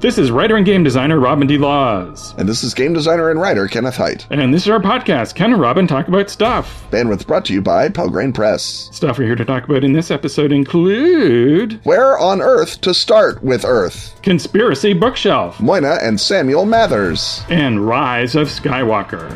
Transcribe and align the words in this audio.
This 0.00 0.16
is 0.16 0.30
writer 0.30 0.56
and 0.56 0.64
game 0.64 0.82
designer 0.82 1.20
Robin 1.20 1.46
D. 1.46 1.58
Laws. 1.58 2.34
And 2.38 2.48
this 2.48 2.64
is 2.64 2.72
game 2.72 2.94
designer 2.94 3.30
and 3.30 3.38
writer 3.38 3.68
Kenneth 3.68 3.96
Hite. 3.96 4.26
And 4.30 4.54
this 4.54 4.62
is 4.62 4.70
our 4.70 4.80
podcast, 4.80 5.34
Ken 5.34 5.52
and 5.52 5.60
Robin 5.60 5.86
Talk 5.86 6.08
About 6.08 6.30
Stuff. 6.30 6.86
Bandwidth 6.90 7.26
brought 7.26 7.44
to 7.44 7.52
you 7.52 7.60
by 7.60 7.90
Pelgrane 7.90 8.32
Press. 8.32 8.88
Stuff 8.92 9.18
we're 9.18 9.26
here 9.26 9.36
to 9.36 9.44
talk 9.44 9.64
about 9.64 9.84
in 9.84 9.92
this 9.92 10.10
episode 10.10 10.52
include 10.52 11.84
Where 11.84 12.18
on 12.18 12.40
Earth 12.40 12.80
to 12.80 12.94
Start 12.94 13.42
with 13.42 13.62
Earth, 13.66 14.18
Conspiracy 14.22 14.94
Bookshelf, 14.94 15.60
Moina 15.60 15.98
and 16.00 16.18
Samuel 16.18 16.64
Mathers, 16.64 17.44
and 17.50 17.86
Rise 17.86 18.34
of 18.34 18.48
Skywalker. 18.48 19.28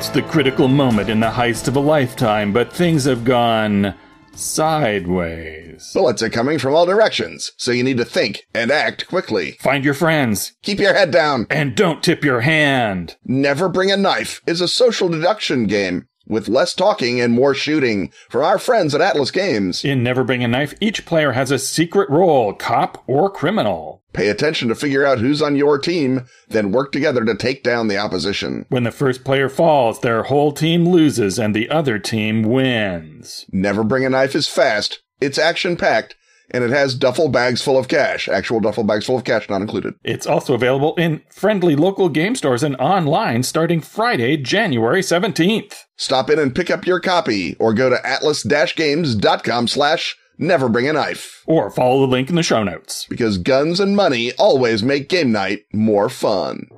It's 0.00 0.08
the 0.08 0.22
critical 0.22 0.66
moment 0.66 1.10
in 1.10 1.20
the 1.20 1.28
heist 1.28 1.68
of 1.68 1.76
a 1.76 1.80
lifetime, 1.80 2.54
but 2.54 2.72
things 2.72 3.04
have 3.04 3.22
gone 3.22 3.94
sideways. 4.34 5.90
Bullets 5.92 6.22
are 6.22 6.30
coming 6.30 6.58
from 6.58 6.74
all 6.74 6.86
directions, 6.86 7.52
so 7.58 7.70
you 7.70 7.84
need 7.84 7.98
to 7.98 8.06
think 8.06 8.46
and 8.54 8.70
act 8.70 9.06
quickly. 9.08 9.58
Find 9.60 9.84
your 9.84 9.92
friends 9.92 10.54
Keep 10.62 10.78
your 10.78 10.94
head 10.94 11.10
down. 11.10 11.46
and 11.50 11.76
don't 11.76 12.02
tip 12.02 12.24
your 12.24 12.40
hand. 12.40 13.16
Never 13.26 13.68
Bring 13.68 13.92
a 13.92 13.96
Knife 13.98 14.40
is 14.46 14.62
a 14.62 14.68
social 14.68 15.10
deduction 15.10 15.66
game 15.66 16.08
with 16.26 16.48
less 16.48 16.72
talking 16.72 17.20
and 17.20 17.34
more 17.34 17.52
shooting 17.52 18.10
for 18.30 18.42
our 18.42 18.58
friends 18.58 18.94
at 18.94 19.02
Atlas 19.02 19.30
Games. 19.30 19.84
In 19.84 20.02
Never 20.02 20.24
Bring 20.24 20.42
a 20.42 20.48
Knife, 20.48 20.72
each 20.80 21.04
player 21.04 21.32
has 21.32 21.50
a 21.50 21.58
secret 21.58 22.08
role, 22.08 22.54
cop 22.54 23.04
or 23.06 23.28
criminal. 23.28 23.99
Pay 24.12 24.28
attention 24.28 24.68
to 24.68 24.74
figure 24.74 25.06
out 25.06 25.18
who's 25.18 25.40
on 25.40 25.56
your 25.56 25.78
team, 25.78 26.26
then 26.48 26.72
work 26.72 26.90
together 26.90 27.24
to 27.24 27.36
take 27.36 27.62
down 27.62 27.88
the 27.88 27.98
opposition. 27.98 28.66
When 28.68 28.84
the 28.84 28.90
first 28.90 29.24
player 29.24 29.48
falls, 29.48 30.00
their 30.00 30.24
whole 30.24 30.52
team 30.52 30.88
loses 30.88 31.38
and 31.38 31.54
the 31.54 31.70
other 31.70 31.98
team 31.98 32.42
wins. 32.42 33.46
Never 33.52 33.84
Bring 33.84 34.04
a 34.04 34.10
Knife 34.10 34.34
is 34.34 34.48
fast, 34.48 35.02
it's 35.20 35.38
action 35.38 35.76
packed, 35.76 36.16
and 36.50 36.64
it 36.64 36.70
has 36.70 36.96
duffel 36.96 37.28
bags 37.28 37.62
full 37.62 37.78
of 37.78 37.86
cash. 37.86 38.28
Actual 38.28 38.58
duffel 38.58 38.82
bags 38.82 39.06
full 39.06 39.16
of 39.16 39.24
cash 39.24 39.48
not 39.48 39.60
included. 39.60 39.94
It's 40.02 40.26
also 40.26 40.54
available 40.54 40.94
in 40.96 41.22
friendly 41.30 41.76
local 41.76 42.08
game 42.08 42.34
stores 42.34 42.64
and 42.64 42.74
online 42.76 43.44
starting 43.44 43.80
Friday, 43.80 44.36
January 44.36 45.02
17th. 45.02 45.84
Stop 45.96 46.30
in 46.30 46.38
and 46.38 46.54
pick 46.54 46.70
up 46.70 46.86
your 46.86 46.98
copy 46.98 47.54
or 47.60 47.72
go 47.72 47.88
to 47.90 48.06
atlas-games.com 48.06 49.68
slash 49.68 50.16
never 50.40 50.68
bring 50.68 50.88
a 50.88 50.92
knife 50.92 51.42
Or 51.46 51.70
follow 51.70 52.00
the 52.00 52.06
link 52.10 52.28
in 52.30 52.34
the 52.36 52.42
show 52.42 52.62
notes. 52.64 53.06
because 53.08 53.38
guns 53.38 53.78
and 53.78 53.94
money 53.94 54.32
always 54.38 54.82
make 54.82 55.08
game 55.08 55.30
night 55.32 55.64
more 55.72 56.08
fun. 56.08 56.68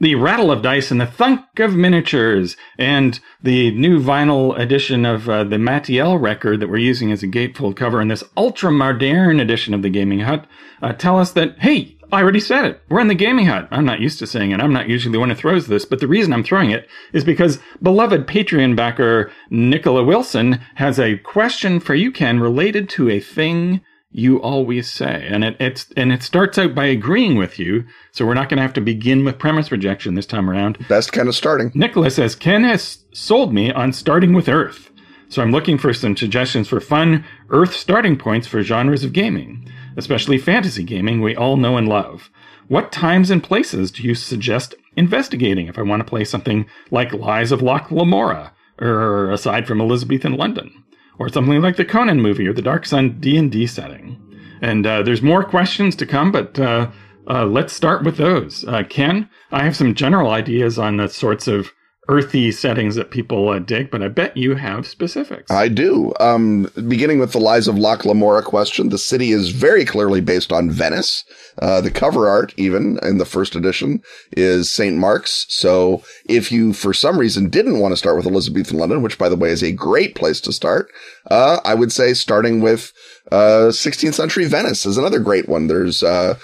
The 0.00 0.14
rattle 0.14 0.52
of 0.52 0.62
dice 0.62 0.92
and 0.92 1.00
the 1.00 1.06
thunk 1.06 1.58
of 1.58 1.74
miniatures, 1.74 2.56
and 2.78 3.18
the 3.42 3.72
new 3.72 4.00
vinyl 4.00 4.56
edition 4.56 5.04
of 5.04 5.28
uh, 5.28 5.42
the 5.42 5.56
Matiel 5.56 6.20
record 6.20 6.60
that 6.60 6.68
we're 6.68 6.76
using 6.76 7.10
as 7.10 7.24
a 7.24 7.26
gatefold 7.26 7.74
cover, 7.74 8.00
and 8.00 8.08
this 8.08 8.22
ultra 8.36 8.70
modern 8.70 9.40
edition 9.40 9.74
of 9.74 9.82
the 9.82 9.90
Gaming 9.90 10.20
Hut 10.20 10.46
uh, 10.82 10.92
tell 10.92 11.18
us 11.18 11.32
that, 11.32 11.58
hey, 11.58 11.97
I 12.10 12.22
already 12.22 12.40
said 12.40 12.64
it. 12.64 12.80
We're 12.88 13.00
in 13.00 13.08
the 13.08 13.14
Gaming 13.14 13.46
Hut. 13.46 13.68
I'm 13.70 13.84
not 13.84 14.00
used 14.00 14.18
to 14.20 14.26
saying 14.26 14.52
it. 14.52 14.60
I'm 14.60 14.72
not 14.72 14.88
usually 14.88 15.12
the 15.12 15.20
one 15.20 15.28
who 15.28 15.34
throws 15.34 15.66
this, 15.66 15.84
but 15.84 16.00
the 16.00 16.08
reason 16.08 16.32
I'm 16.32 16.42
throwing 16.42 16.70
it 16.70 16.88
is 17.12 17.22
because 17.22 17.58
beloved 17.82 18.26
Patreon 18.26 18.76
backer 18.76 19.30
Nicola 19.50 20.02
Wilson 20.02 20.60
has 20.76 20.98
a 20.98 21.18
question 21.18 21.80
for 21.80 21.94
you, 21.94 22.10
Ken, 22.10 22.40
related 22.40 22.88
to 22.90 23.10
a 23.10 23.20
thing 23.20 23.82
you 24.10 24.40
always 24.40 24.90
say. 24.90 25.26
And 25.30 25.44
it, 25.44 25.56
it's, 25.60 25.92
and 25.96 26.10
it 26.10 26.22
starts 26.22 26.56
out 26.56 26.74
by 26.74 26.86
agreeing 26.86 27.36
with 27.36 27.58
you. 27.58 27.84
So 28.12 28.24
we're 28.24 28.32
not 28.34 28.48
going 28.48 28.56
to 28.56 28.62
have 28.62 28.72
to 28.74 28.80
begin 28.80 29.22
with 29.24 29.38
premise 29.38 29.70
rejection 29.70 30.14
this 30.14 30.24
time 30.24 30.48
around. 30.48 30.78
Best 30.88 31.12
kind 31.12 31.28
of 31.28 31.36
starting. 31.36 31.70
Nicholas 31.74 32.14
says, 32.16 32.34
Ken 32.34 32.64
has 32.64 33.04
sold 33.12 33.52
me 33.52 33.70
on 33.70 33.92
starting 33.92 34.32
with 34.32 34.48
Earth. 34.48 34.90
So 35.28 35.42
I'm 35.42 35.52
looking 35.52 35.76
for 35.76 35.92
some 35.92 36.16
suggestions 36.16 36.68
for 36.68 36.80
fun 36.80 37.24
Earth 37.50 37.74
starting 37.74 38.16
points 38.16 38.46
for 38.46 38.62
genres 38.62 39.04
of 39.04 39.12
gaming, 39.12 39.70
especially 39.98 40.38
fantasy 40.38 40.84
gaming 40.84 41.20
we 41.20 41.36
all 41.36 41.58
know 41.58 41.76
and 41.76 41.88
love. 41.88 42.30
What 42.68 42.92
times 42.92 43.30
and 43.30 43.42
places 43.42 43.90
do 43.90 44.02
you 44.02 44.14
suggest 44.14 44.74
investigating 44.96 45.66
if 45.66 45.76
I 45.76 45.82
want 45.82 46.00
to 46.00 46.08
play 46.08 46.24
something 46.24 46.66
like 46.90 47.12
Lies 47.12 47.52
of 47.52 47.62
Locke 47.62 47.90
Lamora, 47.90 48.52
or 48.80 49.30
aside 49.30 49.66
from 49.66 49.80
Elizabethan 49.80 50.36
London, 50.36 50.84
or 51.18 51.28
something 51.28 51.60
like 51.60 51.76
the 51.76 51.84
Conan 51.84 52.20
movie 52.20 52.46
or 52.46 52.52
the 52.52 52.62
Dark 52.62 52.86
Sun 52.86 53.18
D&D 53.20 53.66
setting? 53.66 54.22
And 54.62 54.86
uh, 54.86 55.02
there's 55.02 55.22
more 55.22 55.42
questions 55.42 55.96
to 55.96 56.06
come, 56.06 56.30
but 56.30 56.58
uh, 56.58 56.90
uh, 57.28 57.44
let's 57.46 57.72
start 57.72 58.04
with 58.04 58.16
those. 58.16 58.64
Uh, 58.66 58.84
Ken, 58.88 59.28
I 59.50 59.64
have 59.64 59.76
some 59.76 59.94
general 59.94 60.30
ideas 60.30 60.78
on 60.78 60.96
the 60.96 61.08
sorts 61.08 61.48
of 61.48 61.72
earthy 62.08 62.50
settings 62.50 62.94
that 62.94 63.10
people 63.10 63.50
uh, 63.50 63.58
dig, 63.58 63.90
but 63.90 64.02
I 64.02 64.08
bet 64.08 64.36
you 64.36 64.54
have 64.54 64.86
specifics. 64.86 65.50
I 65.50 65.68
do. 65.68 66.12
Um, 66.18 66.70
beginning 66.88 67.18
with 67.18 67.32
the 67.32 67.38
Lies 67.38 67.68
of 67.68 67.76
Locke 67.76 68.04
Lamora 68.04 68.42
question, 68.42 68.88
the 68.88 68.98
city 68.98 69.30
is 69.30 69.50
very 69.50 69.84
clearly 69.84 70.20
based 70.20 70.50
on 70.50 70.70
Venice. 70.70 71.24
Uh, 71.60 71.80
the 71.80 71.90
cover 71.90 72.28
art, 72.28 72.54
even 72.56 72.98
in 73.02 73.18
the 73.18 73.26
first 73.26 73.54
edition, 73.54 74.02
is 74.32 74.72
St. 74.72 74.96
Mark's. 74.96 75.44
So 75.48 76.02
if 76.28 76.50
you, 76.50 76.72
for 76.72 76.94
some 76.94 77.18
reason, 77.18 77.50
didn't 77.50 77.80
want 77.80 77.92
to 77.92 77.96
start 77.96 78.16
with 78.16 78.26
Elizabethan 78.26 78.78
London, 78.78 79.02
which 79.02 79.18
by 79.18 79.28
the 79.28 79.36
way 79.36 79.50
is 79.50 79.62
a 79.62 79.72
great 79.72 80.14
place 80.14 80.40
to 80.42 80.52
start, 80.52 80.90
uh, 81.30 81.60
I 81.64 81.74
would 81.74 81.92
say 81.92 82.14
starting 82.14 82.60
with, 82.60 82.92
uh, 83.30 83.68
16th 83.70 84.14
century 84.14 84.46
Venice 84.46 84.86
is 84.86 84.96
another 84.96 85.18
great 85.18 85.48
one. 85.48 85.66
There's, 85.66 86.02
uh, 86.02 86.38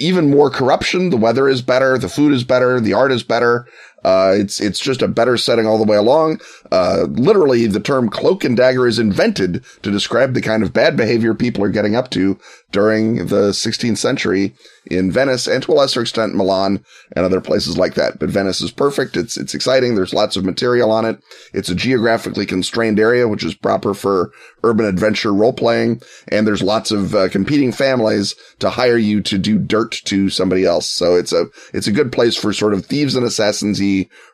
even 0.00 0.30
more 0.30 0.50
corruption. 0.50 1.10
The 1.10 1.16
weather 1.16 1.48
is 1.48 1.62
better. 1.62 1.98
The 1.98 2.08
food 2.08 2.32
is 2.32 2.42
better. 2.42 2.80
The 2.80 2.94
art 2.94 3.12
is 3.12 3.22
better. 3.22 3.66
Uh, 4.04 4.34
it's, 4.36 4.60
it's 4.60 4.80
just 4.80 5.02
a 5.02 5.08
better 5.08 5.36
setting 5.36 5.66
all 5.66 5.78
the 5.78 5.84
way 5.84 5.96
along. 5.96 6.40
Uh, 6.70 7.06
literally 7.10 7.66
the 7.66 7.80
term 7.80 8.08
cloak 8.08 8.44
and 8.44 8.56
dagger 8.56 8.86
is 8.86 8.98
invented 8.98 9.64
to 9.82 9.90
describe 9.90 10.34
the 10.34 10.40
kind 10.40 10.62
of 10.62 10.72
bad 10.72 10.96
behavior 10.96 11.34
people 11.34 11.64
are 11.64 11.70
getting 11.70 11.96
up 11.96 12.10
to 12.10 12.38
during 12.70 13.26
the 13.26 13.50
16th 13.50 13.98
century 13.98 14.54
in 14.86 15.10
Venice 15.10 15.46
and 15.46 15.62
to 15.62 15.72
a 15.72 15.74
lesser 15.74 16.02
extent 16.02 16.34
Milan 16.34 16.84
and 17.16 17.24
other 17.24 17.40
places 17.40 17.76
like 17.76 17.94
that. 17.94 18.18
But 18.18 18.30
Venice 18.30 18.60
is 18.60 18.70
perfect. 18.70 19.16
It's, 19.16 19.36
it's 19.36 19.54
exciting. 19.54 19.94
There's 19.94 20.14
lots 20.14 20.36
of 20.36 20.44
material 20.44 20.90
on 20.92 21.04
it. 21.04 21.20
It's 21.52 21.68
a 21.68 21.74
geographically 21.74 22.46
constrained 22.46 23.00
area, 23.00 23.26
which 23.26 23.44
is 23.44 23.54
proper 23.54 23.92
for 23.92 24.30
urban 24.62 24.86
adventure 24.86 25.34
role 25.34 25.52
playing. 25.52 26.00
And 26.28 26.46
there's 26.46 26.62
lots 26.62 26.90
of 26.92 27.14
uh, 27.14 27.28
competing 27.28 27.72
families 27.72 28.34
to 28.60 28.70
hire 28.70 28.98
you 28.98 29.20
to 29.22 29.38
do 29.38 29.58
dirt 29.58 30.00
to 30.04 30.30
somebody 30.30 30.64
else. 30.64 30.88
So 30.88 31.16
it's 31.16 31.32
a, 31.32 31.46
it's 31.74 31.88
a 31.88 31.92
good 31.92 32.12
place 32.12 32.36
for 32.36 32.52
sort 32.52 32.74
of 32.74 32.86
thieves 32.86 33.16
and 33.16 33.26
assassins 33.26 33.80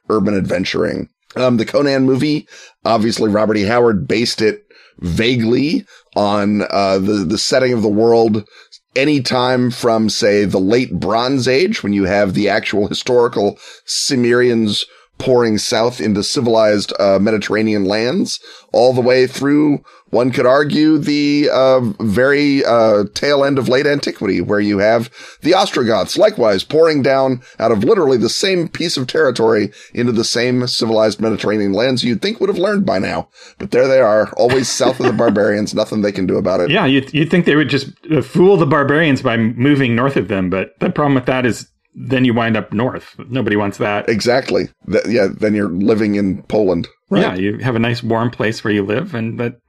urban 0.09 0.37
adventuring. 0.37 1.09
Um, 1.37 1.59
the 1.59 1.67
Conan 1.67 2.05
movie, 2.05 2.49
obviously 2.85 3.31
Robert 3.31 3.57
E. 3.57 3.63
Howard 3.63 4.09
based 4.09 4.41
it 4.41 4.67
vaguely 5.01 5.85
on, 6.17 6.63
uh, 6.71 6.99
the, 6.99 7.25
the 7.29 7.39
setting 7.39 7.73
of 7.73 7.83
the 7.83 7.89
world 7.89 8.49
anytime 8.97 9.71
from, 9.71 10.09
say, 10.09 10.47
the 10.47 10.59
late 10.59 10.99
Bronze 10.99 11.47
Age, 11.47 11.83
when 11.83 11.93
you 11.93 12.05
have 12.05 12.33
the 12.33 12.49
actual 12.49 12.89
historical 12.89 13.59
Cimmerians 13.85 14.87
pouring 15.19 15.59
south 15.59 16.00
into 16.00 16.22
civilized, 16.22 16.93
uh, 17.00 17.19
Mediterranean 17.19 17.84
lands, 17.84 18.41
all 18.72 18.93
the 18.93 19.00
way 19.00 19.27
through, 19.27 19.82
one 20.10 20.31
could 20.31 20.47
argue, 20.47 20.99
the, 20.99 21.49
uh, 21.53 21.81
very, 22.00 22.65
uh, 22.65 23.04
tail 23.15 23.44
end 23.44 23.59
of 23.59 23.68
late 23.68 23.86
antiquity, 23.86 24.41
where 24.41 24.60
you 24.60 24.78
have 24.78 25.10
the 25.42 25.54
Ostrogoths 25.54 26.16
likewise 26.16 26.63
pouring 26.63 27.03
down 27.03 27.41
out 27.59 27.72
of 27.72 27.83
literally 27.83 28.18
the 28.18 28.28
same 28.28 28.68
piece 28.68 28.97
of 28.97 29.07
territory 29.07 29.72
into 29.95 30.13
the 30.13 30.24
same 30.24 30.66
civilized 30.66 31.21
Mediterranean 31.21 31.72
lands 31.72 32.04
you'd 32.04 32.22
think 32.22 32.39
would 32.39 32.51
have 32.51 32.59
learned 32.59 32.84
by 32.84 32.98
now. 32.98 33.28
But 33.59 33.71
there 33.71 33.89
they 33.89 34.01
are, 34.01 34.33
always 34.36 34.69
south 34.69 35.01
of 35.01 35.07
the 35.07 35.12
barbarians, 35.12 35.74
nothing 35.74 36.03
they 36.03 36.12
can 36.12 36.27
do 36.27 36.36
about 36.36 36.60
it. 36.60 36.71
Yeah, 36.71 36.86
you'd, 36.86 37.12
you'd 37.12 37.30
think 37.30 37.47
they 37.47 37.57
would 37.57 37.71
just 37.71 37.89
uh, 38.10 38.22
fool 38.22 38.57
the 38.57 38.66
barbarians 38.66 39.22
by 39.22 39.36
moving 39.36 39.97
north 39.97 40.16
of 40.16 40.28
them, 40.28 40.51
but 40.51 40.78
the 40.80 40.91
problem 40.91 41.15
with 41.15 41.27
that 41.27 41.47
is 41.47 41.69
then 41.97 42.25
you 42.25 42.34
wind 42.34 42.57
up 42.57 42.72
north. 42.72 43.16
Nobody 43.31 43.57
wants 43.57 43.78
that. 43.78 44.09
Exactly. 44.09 44.69
Th- 44.91 45.07
yeah, 45.09 45.28
then 45.28 45.54
you're 45.54 45.71
living 45.71 46.15
in 46.15 46.43
Poland. 46.45 46.89
Yeah, 47.10 47.34
you 47.34 47.59
have 47.59 47.75
a 47.75 47.81
nice 47.81 48.03
warm 48.03 48.31
place 48.31 48.63
where 48.63 48.72
you 48.72 48.84
live, 48.84 49.15
and 49.15 49.41
that 49.41 49.60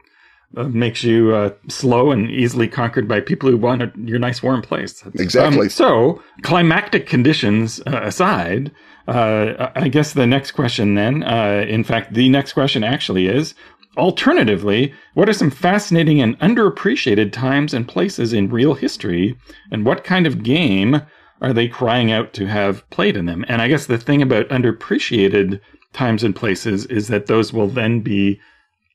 uh, 0.55 0.63
makes 0.63 1.03
you 1.03 1.33
uh, 1.33 1.51
slow 1.69 2.11
and 2.11 2.29
easily 2.29 2.67
conquered 2.67 3.07
by 3.07 3.21
people 3.21 3.49
who 3.49 3.57
want 3.57 3.81
a, 3.81 3.91
your 3.95 4.19
nice 4.19 4.43
warm 4.43 4.61
place. 4.61 5.03
Exactly. 5.15 5.67
Um, 5.67 5.69
so, 5.69 6.21
climactic 6.41 7.07
conditions 7.07 7.79
uh, 7.87 8.01
aside, 8.03 8.71
uh, 9.07 9.71
I 9.75 9.87
guess 9.87 10.13
the 10.13 10.27
next 10.27 10.51
question 10.51 10.95
then, 10.95 11.23
uh, 11.23 11.65
in 11.67 11.83
fact, 11.83 12.13
the 12.13 12.27
next 12.27 12.53
question 12.53 12.83
actually 12.83 13.27
is, 13.27 13.55
alternatively, 13.97 14.93
what 15.13 15.29
are 15.29 15.33
some 15.33 15.51
fascinating 15.51 16.21
and 16.21 16.37
underappreciated 16.39 17.31
times 17.31 17.73
and 17.73 17.87
places 17.87 18.33
in 18.33 18.49
real 18.49 18.73
history, 18.73 19.37
and 19.71 19.85
what 19.85 20.03
kind 20.03 20.27
of 20.27 20.43
game 20.43 21.01
are 21.41 21.53
they 21.53 21.67
crying 21.67 22.11
out 22.11 22.33
to 22.33 22.47
have 22.47 22.89
played 22.89 23.15
in 23.15 23.25
them? 23.25 23.45
And 23.47 23.61
I 23.61 23.67
guess 23.67 23.85
the 23.85 23.97
thing 23.97 24.21
about 24.21 24.49
underappreciated 24.49 25.59
times 25.93 26.23
and 26.23 26.35
places 26.35 26.85
is 26.87 27.07
that 27.07 27.27
those 27.27 27.53
will 27.53 27.67
then 27.67 28.01
be 28.01 28.39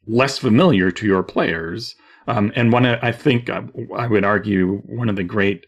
less 0.06 0.38
familiar 0.38 0.90
to 0.90 1.06
your 1.06 1.22
players. 1.22 1.94
Um, 2.26 2.52
and 2.54 2.72
one, 2.72 2.86
I 2.86 3.12
think, 3.12 3.48
uh, 3.48 3.62
I 3.96 4.06
would 4.06 4.24
argue, 4.24 4.78
one 4.86 5.08
of 5.08 5.16
the 5.16 5.24
great 5.24 5.66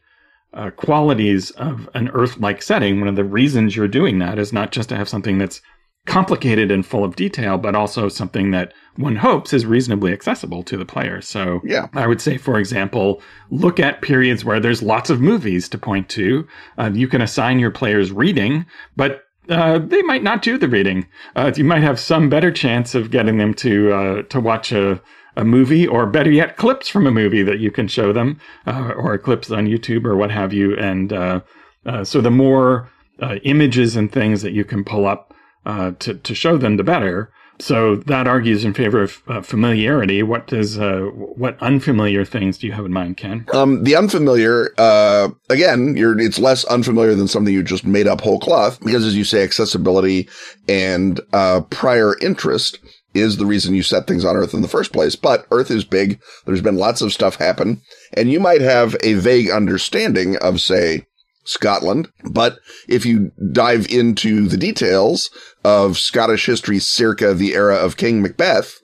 uh, 0.52 0.70
qualities 0.70 1.50
of 1.52 1.88
an 1.94 2.08
Earth-like 2.10 2.62
setting, 2.62 3.00
one 3.00 3.08
of 3.08 3.16
the 3.16 3.24
reasons 3.24 3.74
you're 3.74 3.88
doing 3.88 4.18
that 4.20 4.38
is 4.38 4.52
not 4.52 4.72
just 4.72 4.88
to 4.90 4.96
have 4.96 5.08
something 5.08 5.38
that's 5.38 5.60
complicated 6.06 6.70
and 6.70 6.84
full 6.84 7.04
of 7.04 7.16
detail, 7.16 7.56
but 7.56 7.74
also 7.74 8.08
something 8.08 8.50
that 8.50 8.72
one 8.96 9.16
hopes 9.16 9.52
is 9.52 9.64
reasonably 9.64 10.12
accessible 10.12 10.62
to 10.62 10.76
the 10.76 10.84
player. 10.84 11.20
So 11.20 11.60
yeah. 11.64 11.88
I 11.94 12.06
would 12.06 12.20
say, 12.20 12.36
for 12.36 12.58
example, 12.58 13.22
look 13.50 13.80
at 13.80 14.02
periods 14.02 14.44
where 14.44 14.60
there's 14.60 14.82
lots 14.82 15.10
of 15.10 15.20
movies 15.20 15.68
to 15.70 15.78
point 15.78 16.08
to. 16.10 16.46
Uh, 16.78 16.90
you 16.92 17.08
can 17.08 17.20
assign 17.20 17.58
your 17.58 17.70
players 17.70 18.12
reading, 18.12 18.66
but 18.96 19.24
uh, 19.48 19.78
they 19.78 20.02
might 20.02 20.22
not 20.22 20.42
do 20.42 20.58
the 20.58 20.68
reading. 20.68 21.06
Uh, 21.36 21.52
you 21.54 21.64
might 21.64 21.82
have 21.82 21.98
some 21.98 22.28
better 22.28 22.50
chance 22.50 22.94
of 22.94 23.10
getting 23.10 23.38
them 23.38 23.54
to 23.54 23.92
uh, 23.92 24.22
to 24.24 24.40
watch 24.40 24.72
a 24.72 25.00
a 25.36 25.44
movie, 25.44 25.84
or 25.84 26.06
better 26.06 26.30
yet, 26.30 26.56
clips 26.56 26.88
from 26.88 27.08
a 27.08 27.10
movie 27.10 27.42
that 27.42 27.58
you 27.58 27.68
can 27.70 27.88
show 27.88 28.12
them, 28.12 28.38
uh, 28.68 28.92
or 28.96 29.18
clips 29.18 29.50
on 29.50 29.66
YouTube 29.66 30.04
or 30.04 30.16
what 30.16 30.30
have 30.30 30.52
you. 30.52 30.76
And 30.76 31.12
uh, 31.12 31.40
uh, 31.84 32.04
so 32.04 32.20
the 32.20 32.30
more 32.30 32.88
images 33.42 33.96
and 33.96 34.12
things 34.12 34.42
that 34.42 34.52
you 34.52 34.64
can 34.64 34.84
pull 34.84 35.06
up 35.06 35.33
to 35.64 36.14
to 36.14 36.34
show 36.34 36.56
them, 36.56 36.76
the 36.76 36.84
better. 36.84 37.30
So 37.60 37.96
that 37.96 38.26
argues 38.26 38.64
in 38.64 38.74
favor 38.74 39.02
of 39.02 39.22
uh, 39.28 39.40
familiarity. 39.40 40.22
What 40.22 40.48
does 40.48 40.78
uh, 40.78 41.02
what 41.12 41.56
unfamiliar 41.62 42.24
things 42.24 42.58
do 42.58 42.66
you 42.66 42.72
have 42.72 42.84
in 42.84 42.92
mind, 42.92 43.16
Ken? 43.16 43.46
Um, 43.52 43.84
the 43.84 43.94
unfamiliar, 43.94 44.74
uh, 44.76 45.28
again, 45.48 45.94
it's 45.96 46.38
less 46.38 46.64
unfamiliar 46.64 47.14
than 47.14 47.28
something 47.28 47.54
you 47.54 47.62
just 47.62 47.84
made 47.86 48.08
up 48.08 48.20
whole 48.20 48.40
cloth 48.40 48.80
because, 48.80 49.06
as 49.06 49.16
you 49.16 49.24
say, 49.24 49.42
accessibility 49.44 50.28
and 50.68 51.20
uh, 51.32 51.60
prior 51.70 52.18
interest 52.20 52.80
is 53.14 53.36
the 53.36 53.46
reason 53.46 53.76
you 53.76 53.82
set 53.84 54.08
things 54.08 54.24
on 54.24 54.36
Earth 54.36 54.54
in 54.54 54.62
the 54.62 54.68
first 54.68 54.92
place. 54.92 55.14
But 55.14 55.46
Earth 55.52 55.70
is 55.70 55.84
big. 55.84 56.20
There's 56.46 56.60
been 56.60 56.76
lots 56.76 57.00
of 57.00 57.12
stuff 57.12 57.36
happen, 57.36 57.80
and 58.14 58.30
you 58.30 58.40
might 58.40 58.62
have 58.62 58.96
a 59.04 59.14
vague 59.14 59.50
understanding 59.50 60.36
of, 60.38 60.60
say, 60.60 61.06
Scotland. 61.44 62.08
But 62.30 62.58
if 62.88 63.06
you 63.06 63.32
dive 63.52 63.86
into 63.90 64.48
the 64.48 64.56
details 64.56 65.30
of 65.64 65.98
Scottish 65.98 66.46
history 66.46 66.78
circa 66.78 67.34
the 67.34 67.54
era 67.54 67.76
of 67.76 67.96
King 67.96 68.22
Macbeth, 68.22 68.80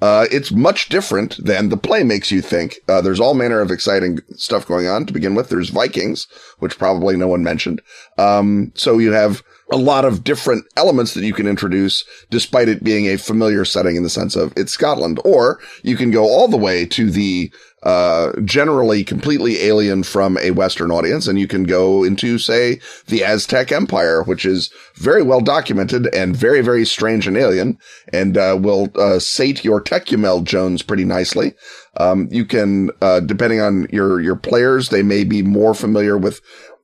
uh, 0.00 0.26
it's 0.30 0.52
much 0.52 0.88
different 0.88 1.44
than 1.44 1.70
the 1.70 1.76
play 1.76 2.04
makes 2.04 2.30
you 2.30 2.40
think. 2.40 2.76
Uh, 2.88 3.00
there's 3.00 3.18
all 3.18 3.34
manner 3.34 3.60
of 3.60 3.70
exciting 3.70 4.20
stuff 4.36 4.66
going 4.66 4.86
on 4.86 5.04
to 5.06 5.12
begin 5.12 5.34
with. 5.34 5.48
There's 5.48 5.70
Vikings, 5.70 6.28
which 6.58 6.78
probably 6.78 7.16
no 7.16 7.26
one 7.26 7.42
mentioned. 7.42 7.82
Um, 8.16 8.72
so 8.76 8.98
you 8.98 9.12
have 9.12 9.42
a 9.72 9.76
lot 9.76 10.04
of 10.04 10.22
different 10.22 10.64
elements 10.76 11.14
that 11.14 11.24
you 11.24 11.34
can 11.34 11.48
introduce 11.48 12.04
despite 12.30 12.68
it 12.68 12.84
being 12.84 13.06
a 13.06 13.18
familiar 13.18 13.64
setting 13.64 13.96
in 13.96 14.02
the 14.02 14.08
sense 14.08 14.36
of 14.36 14.52
it's 14.56 14.72
Scotland. 14.72 15.20
Or 15.24 15.58
you 15.82 15.96
can 15.96 16.12
go 16.12 16.24
all 16.24 16.46
the 16.46 16.56
way 16.56 16.86
to 16.86 17.10
the 17.10 17.52
uh, 17.82 18.32
generally 18.44 19.04
completely 19.04 19.62
alien 19.62 20.02
from 20.02 20.36
a 20.38 20.50
Western 20.50 20.90
audience. 20.90 21.26
And 21.26 21.38
you 21.38 21.46
can 21.46 21.64
go 21.64 22.04
into, 22.04 22.38
say, 22.38 22.80
the 23.06 23.24
Aztec 23.24 23.70
Empire, 23.70 24.22
which 24.22 24.44
is 24.44 24.70
very 24.96 25.22
well 25.22 25.40
documented 25.40 26.12
and 26.14 26.36
very, 26.36 26.60
very 26.60 26.84
strange 26.84 27.26
and 27.26 27.36
alien 27.36 27.78
and, 28.12 28.36
uh, 28.36 28.58
will, 28.60 28.88
uh, 28.96 29.18
sate 29.18 29.64
your 29.64 29.80
Tekumel 29.80 30.42
Jones 30.42 30.82
pretty 30.82 31.04
nicely. 31.04 31.54
Um, 31.98 32.28
you 32.30 32.44
can, 32.44 32.90
uh, 33.00 33.20
depending 33.20 33.60
on 33.60 33.86
your, 33.90 34.20
your 34.20 34.36
players, 34.36 34.88
they 34.88 35.02
may 35.02 35.24
be 35.24 35.42
more 35.42 35.74
familiar 35.74 36.16
with, 36.16 36.40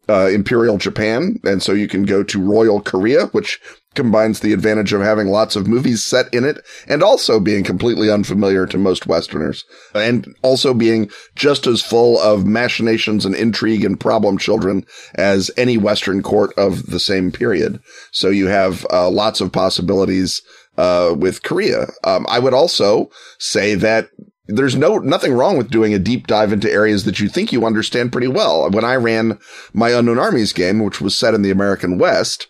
uh, 0.09 0.27
Imperial 0.27 0.79
Japan. 0.79 1.39
And 1.45 1.63
so 1.63 1.73
you 1.73 1.89
can 1.89 2.05
go 2.05 2.23
to 2.23 2.43
Royal 2.43 2.81
Korea, 2.81 3.27
which 3.27 3.61
combines 3.95 4.41
the 4.41 4.53
advantage 4.53 4.93
of 4.93 5.01
having 5.01 5.29
lots 5.29 5.57
of 5.57 5.69
movies 5.69 6.05
set 6.05 6.33
in 6.35 6.45
it 6.45 6.65
and 6.89 7.03
also 7.03 7.39
being 7.39 7.63
completely 7.63 8.11
unfamiliar 8.11 8.67
to 8.67 8.77
most 8.77 9.07
Westerners 9.07 9.65
and 9.95 10.27
also 10.43 10.75
being 10.75 11.09
just 11.37 11.67
as 11.67 11.81
full 11.81 12.19
of 12.19 12.45
machinations 12.45 13.25
and 13.25 13.35
intrigue 13.35 13.85
and 13.85 14.01
problem 14.01 14.37
children 14.37 14.85
as 15.15 15.51
any 15.57 15.79
Western 15.79 16.23
court 16.23 16.53
of 16.57 16.87
the 16.87 17.01
same 17.01 17.31
period. 17.31 17.81
So 18.11 18.31
you 18.31 18.49
have 18.49 18.85
uh, 18.91 19.09
lots 19.11 19.41
of 19.41 19.53
possibilities 19.53 20.43
uh, 20.77 21.15
with 21.17 21.43
Korea. 21.43 21.87
Um, 22.03 22.27
I 22.29 22.41
would 22.41 22.55
also 22.55 23.11
say 23.39 23.77
that 23.77 24.09
there's 24.47 24.77
no 24.77 24.99
nothing 24.99 25.33
wrong 25.33 25.57
with 25.57 25.71
doing 25.71 25.95
a 25.95 25.99
deep 25.99 26.27
dive 26.27 26.53
into 26.53 26.71
areas 26.71 27.05
that 27.05 27.21
you 27.21 27.29
think 27.29 27.53
you 27.53 27.65
understand 27.65 28.13
pretty 28.13 28.29
well. 28.29 28.71
When 28.71 28.85
I 28.85 28.97
ran 28.97 29.39
my 29.73 29.91
Unknown 29.91 30.19
Armies 30.19 30.53
game, 30.53 30.85
which 30.85 31.01
was 31.01 31.17
set 31.17 31.35
in 31.35 31.43
the 31.43 31.51
American 31.51 31.99
West, 31.99 32.49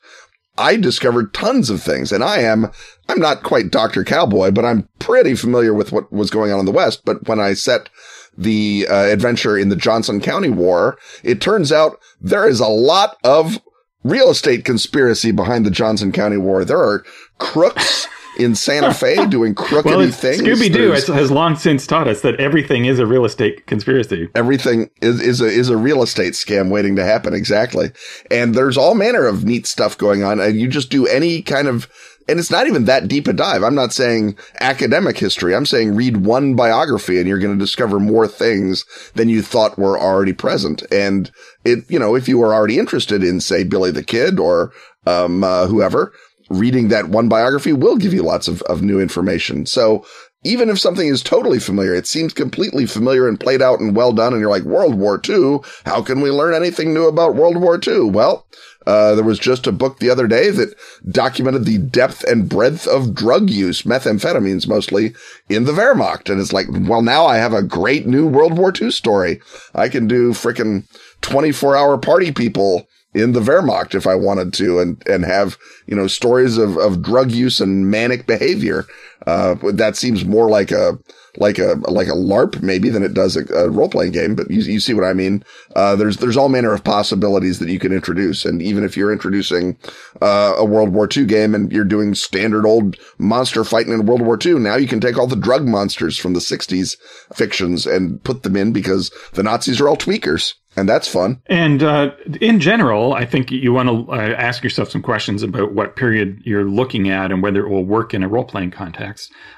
I 0.56 0.76
discovered 0.76 1.34
tons 1.34 1.70
of 1.70 1.82
things 1.82 2.12
and 2.12 2.22
I 2.22 2.38
am, 2.38 2.70
I'm 3.08 3.20
not 3.20 3.42
quite 3.42 3.70
Dr. 3.70 4.04
Cowboy, 4.04 4.50
but 4.50 4.64
I'm 4.64 4.88
pretty 4.98 5.34
familiar 5.34 5.74
with 5.74 5.92
what 5.92 6.12
was 6.12 6.30
going 6.30 6.52
on 6.52 6.60
in 6.60 6.66
the 6.66 6.72
West. 6.72 7.04
But 7.04 7.28
when 7.28 7.40
I 7.40 7.54
set 7.54 7.88
the 8.36 8.86
uh, 8.88 8.94
adventure 8.94 9.56
in 9.56 9.68
the 9.68 9.76
Johnson 9.76 10.20
County 10.20 10.50
War, 10.50 10.98
it 11.22 11.40
turns 11.40 11.70
out 11.72 11.98
there 12.20 12.48
is 12.48 12.60
a 12.60 12.66
lot 12.66 13.16
of 13.24 13.60
real 14.02 14.30
estate 14.30 14.64
conspiracy 14.64 15.32
behind 15.32 15.64
the 15.64 15.70
Johnson 15.70 16.12
County 16.12 16.36
War. 16.36 16.64
There 16.64 16.78
are 16.78 17.04
crooks 17.38 18.06
in 18.38 18.54
Santa 18.54 18.92
Fe 18.92 19.26
doing 19.28 19.54
crookedy 19.54 19.84
well, 19.84 20.10
things. 20.10 20.42
Scooby 20.42 20.72
Doo 20.72 20.90
has 20.90 21.30
long 21.30 21.56
since 21.56 21.86
taught 21.86 22.08
us 22.08 22.22
that 22.22 22.40
everything 22.40 22.84
is 22.84 22.98
a 22.98 23.06
real 23.06 23.24
estate 23.24 23.66
conspiracy. 23.66 24.28
Everything 24.34 24.90
is, 25.00 25.20
is 25.20 25.40
a 25.40 25.46
is 25.46 25.68
a 25.68 25.76
real 25.76 26.02
estate 26.02 26.34
scam 26.34 26.70
waiting 26.70 26.96
to 26.96 27.04
happen. 27.04 27.34
Exactly. 27.34 27.90
And 28.30 28.54
there's 28.54 28.76
all 28.76 28.94
manner 28.94 29.26
of 29.26 29.44
neat 29.44 29.66
stuff 29.66 29.96
going 29.96 30.22
on. 30.22 30.40
And 30.40 30.58
you 30.58 30.68
just 30.68 30.90
do 30.90 31.06
any 31.06 31.42
kind 31.42 31.68
of 31.68 31.88
and 32.28 32.38
it's 32.38 32.50
not 32.50 32.66
even 32.66 32.84
that 32.86 33.08
deep 33.08 33.28
a 33.28 33.32
dive. 33.32 33.62
I'm 33.62 33.74
not 33.74 33.92
saying 33.92 34.36
academic 34.60 35.18
history. 35.18 35.54
I'm 35.54 35.66
saying 35.66 35.94
read 35.94 36.18
one 36.24 36.54
biography 36.54 37.18
and 37.18 37.28
you're 37.28 37.38
going 37.38 37.56
to 37.56 37.62
discover 37.62 38.00
more 38.00 38.26
things 38.26 38.84
than 39.14 39.28
you 39.28 39.42
thought 39.42 39.78
were 39.78 39.98
already 39.98 40.32
present. 40.32 40.82
And 40.90 41.30
it, 41.64 41.84
you 41.88 41.98
know, 41.98 42.14
if 42.14 42.28
you 42.28 42.38
were 42.38 42.54
already 42.54 42.78
interested 42.78 43.22
in, 43.22 43.40
say, 43.40 43.62
Billy 43.62 43.90
the 43.90 44.02
Kid 44.02 44.38
or, 44.38 44.72
um, 45.06 45.44
uh, 45.44 45.66
whoever, 45.66 46.12
reading 46.58 46.88
that 46.88 47.08
one 47.08 47.28
biography 47.28 47.72
will 47.72 47.96
give 47.96 48.14
you 48.14 48.22
lots 48.22 48.48
of, 48.48 48.62
of 48.62 48.82
new 48.82 49.00
information. 49.00 49.66
So 49.66 50.04
even 50.44 50.68
if 50.68 50.78
something 50.78 51.08
is 51.08 51.22
totally 51.22 51.58
familiar, 51.58 51.94
it 51.94 52.06
seems 52.06 52.34
completely 52.34 52.86
familiar 52.86 53.26
and 53.26 53.40
played 53.40 53.62
out 53.62 53.80
and 53.80 53.96
well 53.96 54.12
done. 54.12 54.32
And 54.32 54.40
you're 54.40 54.50
like, 54.50 54.62
World 54.62 54.94
War 54.94 55.20
II. 55.26 55.60
How 55.86 56.02
can 56.02 56.20
we 56.20 56.30
learn 56.30 56.54
anything 56.54 56.92
new 56.92 57.08
about 57.08 57.34
World 57.34 57.56
War 57.56 57.80
II? 57.84 58.10
Well, 58.10 58.46
uh, 58.86 59.14
there 59.14 59.24
was 59.24 59.38
just 59.38 59.66
a 59.66 59.72
book 59.72 59.98
the 59.98 60.10
other 60.10 60.26
day 60.26 60.50
that 60.50 60.74
documented 61.10 61.64
the 61.64 61.78
depth 61.78 62.22
and 62.24 62.48
breadth 62.48 62.86
of 62.86 63.14
drug 63.14 63.48
use, 63.48 63.82
methamphetamines 63.82 64.68
mostly, 64.68 65.14
in 65.48 65.64
the 65.64 65.72
Wehrmacht. 65.72 66.30
And 66.30 66.38
it's 66.38 66.52
like, 66.52 66.66
well, 66.70 67.00
now 67.00 67.24
I 67.24 67.38
have 67.38 67.54
a 67.54 67.62
great 67.62 68.06
new 68.06 68.26
World 68.26 68.58
War 68.58 68.72
II 68.78 68.90
story. 68.90 69.40
I 69.74 69.88
can 69.88 70.06
do 70.06 70.32
frickin' 70.32 70.84
24 71.22 71.74
hour 71.74 71.96
party 71.96 72.30
people 72.30 72.86
in 73.14 73.32
the 73.32 73.40
Wehrmacht 73.40 73.94
if 73.94 74.06
I 74.06 74.14
wanted 74.16 74.52
to 74.54 74.80
and, 74.80 75.02
and 75.06 75.24
have, 75.24 75.56
you 75.86 75.94
know, 75.94 76.06
stories 76.06 76.58
of, 76.58 76.76
of 76.76 77.00
drug 77.00 77.30
use 77.30 77.60
and 77.60 77.90
manic 77.90 78.26
behavior. 78.26 78.86
Uh, 79.26 79.54
that 79.72 79.96
seems 79.96 80.24
more 80.24 80.48
like 80.48 80.70
a, 80.70 80.98
like 81.36 81.58
a, 81.58 81.76
like 81.88 82.08
a 82.08 82.12
LARP 82.12 82.62
maybe 82.62 82.88
than 82.90 83.02
it 83.02 83.14
does 83.14 83.36
a, 83.36 83.44
a 83.54 83.70
role 83.70 83.88
playing 83.88 84.12
game, 84.12 84.34
but 84.34 84.50
you, 84.50 84.60
you 84.60 84.80
see 84.80 84.94
what 84.94 85.04
I 85.04 85.12
mean? 85.12 85.44
Uh, 85.74 85.96
there's, 85.96 86.18
there's 86.18 86.36
all 86.36 86.48
manner 86.48 86.72
of 86.72 86.84
possibilities 86.84 87.58
that 87.58 87.68
you 87.68 87.78
can 87.78 87.92
introduce. 87.92 88.44
And 88.44 88.62
even 88.62 88.84
if 88.84 88.96
you're 88.96 89.12
introducing, 89.12 89.76
uh, 90.22 90.54
a 90.56 90.64
World 90.64 90.90
War 90.90 91.08
II 91.14 91.24
game 91.24 91.54
and 91.54 91.72
you're 91.72 91.84
doing 91.84 92.14
standard 92.14 92.66
old 92.66 92.96
monster 93.18 93.64
fighting 93.64 93.92
in 93.92 94.06
World 94.06 94.22
War 94.22 94.38
II, 94.44 94.54
now 94.54 94.76
you 94.76 94.88
can 94.88 95.00
take 95.00 95.18
all 95.18 95.26
the 95.26 95.36
drug 95.36 95.66
monsters 95.66 96.18
from 96.18 96.34
the 96.34 96.40
60s 96.40 96.96
fictions 97.34 97.86
and 97.86 98.22
put 98.24 98.42
them 98.42 98.56
in 98.56 98.72
because 98.72 99.10
the 99.32 99.42
Nazis 99.42 99.80
are 99.80 99.88
all 99.88 99.96
tweakers 99.96 100.54
and 100.76 100.88
that's 100.88 101.08
fun. 101.08 101.40
And 101.46 101.82
uh, 101.82 102.12
in 102.40 102.60
general, 102.60 103.14
I 103.14 103.24
think 103.24 103.50
you 103.50 103.72
want 103.72 103.88
to 103.88 104.12
uh, 104.12 104.16
ask 104.16 104.62
yourself 104.62 104.90
some 104.90 105.02
questions 105.02 105.42
about 105.42 105.72
what 105.72 105.96
period 105.96 106.40
you're 106.44 106.68
looking 106.68 107.08
at 107.08 107.30
and 107.30 107.42
whether 107.42 107.64
it 107.64 107.68
will 107.68 107.84
work 107.84 108.14
in 108.14 108.22
a 108.22 108.28
role 108.28 108.44
playing 108.44 108.70
context. 108.72 109.13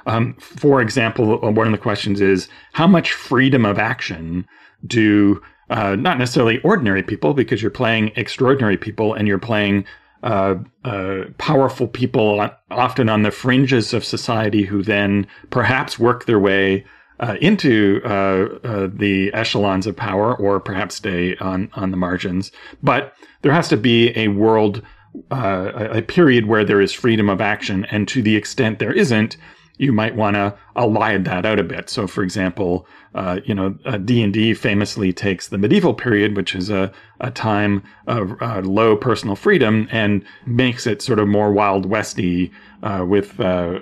Um, 0.06 0.34
for 0.38 0.80
example, 0.80 1.44
uh, 1.44 1.50
one 1.50 1.66
of 1.66 1.72
the 1.72 1.78
questions 1.78 2.20
is 2.20 2.48
how 2.72 2.86
much 2.86 3.12
freedom 3.12 3.64
of 3.64 3.78
action 3.78 4.46
do 4.86 5.40
uh, 5.70 5.96
not 5.96 6.18
necessarily 6.18 6.60
ordinary 6.62 7.02
people, 7.02 7.34
because 7.34 7.60
you're 7.62 7.70
playing 7.70 8.12
extraordinary 8.16 8.76
people 8.76 9.14
and 9.14 9.26
you're 9.26 9.38
playing 9.38 9.84
uh, 10.22 10.54
uh, 10.84 11.24
powerful 11.38 11.86
people, 11.86 12.48
often 12.70 13.08
on 13.08 13.22
the 13.22 13.30
fringes 13.30 13.92
of 13.92 14.04
society, 14.04 14.62
who 14.62 14.82
then 14.82 15.26
perhaps 15.50 15.98
work 15.98 16.24
their 16.24 16.38
way 16.40 16.84
uh, 17.20 17.36
into 17.40 18.00
uh, 18.04 18.88
the 18.92 19.30
echelons 19.32 19.86
of 19.86 19.96
power, 19.96 20.36
or 20.36 20.60
perhaps 20.60 20.94
stay 20.94 21.36
on 21.36 21.70
on 21.74 21.90
the 21.90 21.96
margins. 21.96 22.52
But 22.82 23.12
there 23.42 23.52
has 23.52 23.68
to 23.68 23.76
be 23.76 24.16
a 24.18 24.28
world, 24.28 24.82
uh, 25.30 25.88
a 25.92 26.02
period 26.02 26.46
where 26.46 26.64
there 26.64 26.80
is 26.80 26.92
freedom 26.92 27.28
of 27.28 27.40
action, 27.40 27.84
and 27.86 28.08
to 28.08 28.22
the 28.22 28.36
extent 28.36 28.78
there 28.78 28.92
isn't, 28.92 29.36
you 29.78 29.92
might 29.92 30.16
want 30.16 30.36
to 30.36 30.56
elide 30.74 31.24
that 31.24 31.44
out 31.44 31.58
a 31.58 31.64
bit. 31.64 31.90
So, 31.90 32.06
for 32.06 32.22
example, 32.22 32.86
uh, 33.14 33.40
you 33.44 33.54
know, 33.54 33.70
D 34.04 34.22
and 34.22 34.32
D 34.32 34.54
famously 34.54 35.12
takes 35.12 35.48
the 35.48 35.58
medieval 35.58 35.94
period, 35.94 36.36
which 36.36 36.54
is 36.54 36.70
a 36.70 36.92
a 37.20 37.30
time 37.30 37.82
of 38.06 38.40
uh, 38.40 38.60
low 38.60 38.96
personal 38.96 39.36
freedom, 39.36 39.88
and 39.90 40.24
makes 40.46 40.86
it 40.86 41.02
sort 41.02 41.18
of 41.18 41.28
more 41.28 41.52
wild 41.52 41.86
westy 41.86 42.52
uh, 42.82 43.04
with 43.06 43.38
uh, 43.40 43.78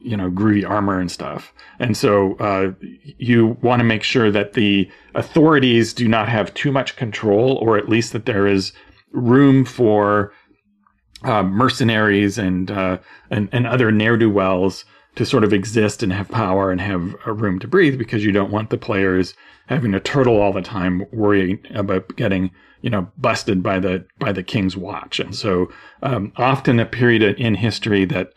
you 0.00 0.16
know, 0.16 0.30
groovy 0.30 0.68
armor 0.68 1.00
and 1.00 1.10
stuff. 1.10 1.52
And 1.78 1.96
so 1.96 2.34
uh, 2.36 2.72
you 3.18 3.58
want 3.62 3.80
to 3.80 3.84
make 3.84 4.02
sure 4.02 4.30
that 4.30 4.54
the 4.54 4.90
authorities 5.14 5.92
do 5.92 6.08
not 6.08 6.28
have 6.28 6.54
too 6.54 6.72
much 6.72 6.96
control, 6.96 7.56
or 7.56 7.76
at 7.76 7.88
least 7.88 8.12
that 8.12 8.26
there 8.26 8.46
is 8.46 8.72
room 9.12 9.64
for 9.64 10.32
uh, 11.22 11.42
mercenaries 11.42 12.38
and, 12.38 12.70
uh, 12.70 12.98
and 13.30 13.48
and 13.52 13.66
other 13.66 13.90
ne'er 13.90 14.16
do 14.16 14.30
wells 14.30 14.84
to 15.16 15.26
sort 15.26 15.44
of 15.44 15.52
exist 15.52 16.02
and 16.02 16.12
have 16.12 16.28
power 16.28 16.70
and 16.70 16.80
have 16.80 17.16
a 17.26 17.32
room 17.32 17.58
to 17.58 17.66
breathe 17.66 17.98
because 17.98 18.24
you 18.24 18.30
don't 18.30 18.52
want 18.52 18.70
the 18.70 18.78
players 18.78 19.34
having 19.66 19.90
to 19.92 20.00
turtle 20.00 20.40
all 20.40 20.52
the 20.52 20.62
time 20.62 21.04
worrying 21.12 21.58
about 21.74 22.14
getting 22.16 22.50
you 22.82 22.90
know 22.90 23.10
busted 23.18 23.62
by 23.62 23.78
the 23.78 24.04
by 24.18 24.32
the 24.32 24.42
king's 24.42 24.76
watch. 24.76 25.18
And 25.18 25.34
so 25.34 25.70
um, 26.02 26.32
often 26.36 26.78
a 26.78 26.86
period 26.86 27.22
in 27.38 27.54
history 27.54 28.04
that 28.06 28.32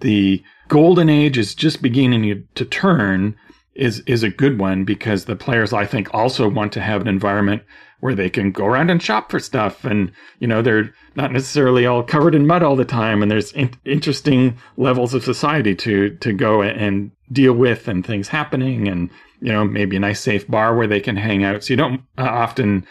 the 0.00 0.42
golden 0.68 1.08
age 1.08 1.38
is 1.38 1.54
just 1.54 1.82
beginning 1.82 2.46
to 2.54 2.64
turn 2.64 3.36
is 3.74 4.00
is 4.00 4.22
a 4.22 4.30
good 4.30 4.58
one 4.58 4.84
because 4.84 5.24
the 5.24 5.36
players 5.36 5.72
I 5.72 5.86
think 5.86 6.12
also 6.14 6.48
want 6.48 6.72
to 6.72 6.80
have 6.80 7.00
an 7.00 7.08
environment 7.08 7.62
where 8.02 8.16
they 8.16 8.28
can 8.28 8.50
go 8.50 8.66
around 8.66 8.90
and 8.90 9.00
shop 9.00 9.30
for 9.30 9.38
stuff. 9.38 9.84
And 9.84 10.10
you 10.40 10.48
know 10.48 10.60
they're 10.60 10.92
not 11.14 11.30
necessarily 11.30 11.86
all 11.86 12.02
covered 12.02 12.34
in 12.34 12.48
mud 12.48 12.64
all 12.64 12.74
the 12.74 12.84
time. 12.84 13.22
And 13.22 13.30
there's 13.30 13.52
in- 13.52 13.74
interesting 13.84 14.58
levels 14.76 15.14
of 15.14 15.22
society 15.22 15.76
to 15.76 16.10
to 16.16 16.32
go 16.32 16.62
and 16.62 17.12
deal 17.30 17.52
with 17.52 17.86
and 17.86 18.04
things 18.04 18.28
happening. 18.28 18.88
And 18.88 19.08
you 19.40 19.52
know 19.52 19.64
maybe 19.64 19.96
a 19.96 20.00
nice 20.00 20.20
safe 20.20 20.48
bar 20.48 20.74
where 20.74 20.88
they 20.88 21.00
can 21.00 21.16
hang 21.16 21.44
out. 21.44 21.62
So 21.62 21.74
you 21.74 21.76
don't 21.76 22.02
uh, 22.18 22.22
often 22.22 22.84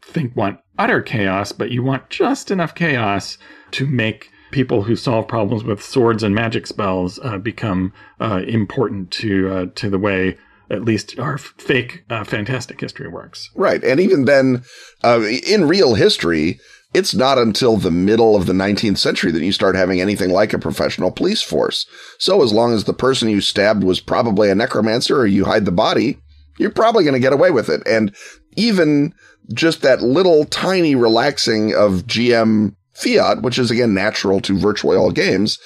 think 0.00 0.36
want 0.36 0.60
utter 0.78 1.00
chaos 1.00 1.52
but 1.52 1.70
you 1.70 1.82
want 1.82 2.08
just 2.10 2.50
enough 2.50 2.74
chaos 2.74 3.38
to 3.70 3.86
make 3.86 4.30
people 4.50 4.82
who 4.82 4.96
solve 4.96 5.28
problems 5.28 5.64
with 5.64 5.82
swords 5.82 6.22
and 6.22 6.34
magic 6.34 6.66
spells 6.66 7.18
uh, 7.22 7.38
become 7.38 7.92
uh, 8.20 8.42
important 8.46 9.10
to 9.10 9.48
uh, 9.48 9.66
to 9.74 9.90
the 9.90 9.98
way 9.98 10.36
at 10.72 10.82
least 10.82 11.18
our 11.18 11.38
fake 11.38 12.04
uh, 12.10 12.24
fantastic 12.24 12.80
history 12.80 13.08
works. 13.08 13.50
Right. 13.54 13.84
And 13.84 14.00
even 14.00 14.24
then, 14.24 14.64
uh, 15.04 15.20
in 15.46 15.68
real 15.68 15.94
history, 15.94 16.58
it's 16.94 17.14
not 17.14 17.38
until 17.38 17.76
the 17.76 17.90
middle 17.90 18.34
of 18.34 18.46
the 18.46 18.52
19th 18.52 18.98
century 18.98 19.30
that 19.32 19.42
you 19.42 19.52
start 19.52 19.76
having 19.76 20.00
anything 20.00 20.30
like 20.30 20.52
a 20.52 20.58
professional 20.58 21.10
police 21.10 21.42
force. 21.42 21.86
So 22.18 22.42
as 22.42 22.52
long 22.52 22.72
as 22.72 22.84
the 22.84 22.92
person 22.94 23.28
you 23.28 23.40
stabbed 23.40 23.84
was 23.84 24.00
probably 24.00 24.50
a 24.50 24.54
necromancer 24.54 25.18
or 25.18 25.26
you 25.26 25.44
hide 25.44 25.66
the 25.66 25.72
body, 25.72 26.18
you're 26.58 26.70
probably 26.70 27.04
going 27.04 27.14
to 27.14 27.20
get 27.20 27.32
away 27.32 27.50
with 27.50 27.68
it. 27.68 27.82
And 27.86 28.14
even 28.56 29.14
just 29.52 29.82
that 29.82 30.02
little 30.02 30.44
tiny 30.46 30.94
relaxing 30.94 31.74
of 31.74 32.06
GM 32.06 32.74
fiat, 32.94 33.42
which 33.42 33.58
is 33.58 33.70
again 33.70 33.94
natural 33.94 34.40
to 34.42 34.58
virtually 34.58 34.96
all 34.96 35.10
games, 35.10 35.58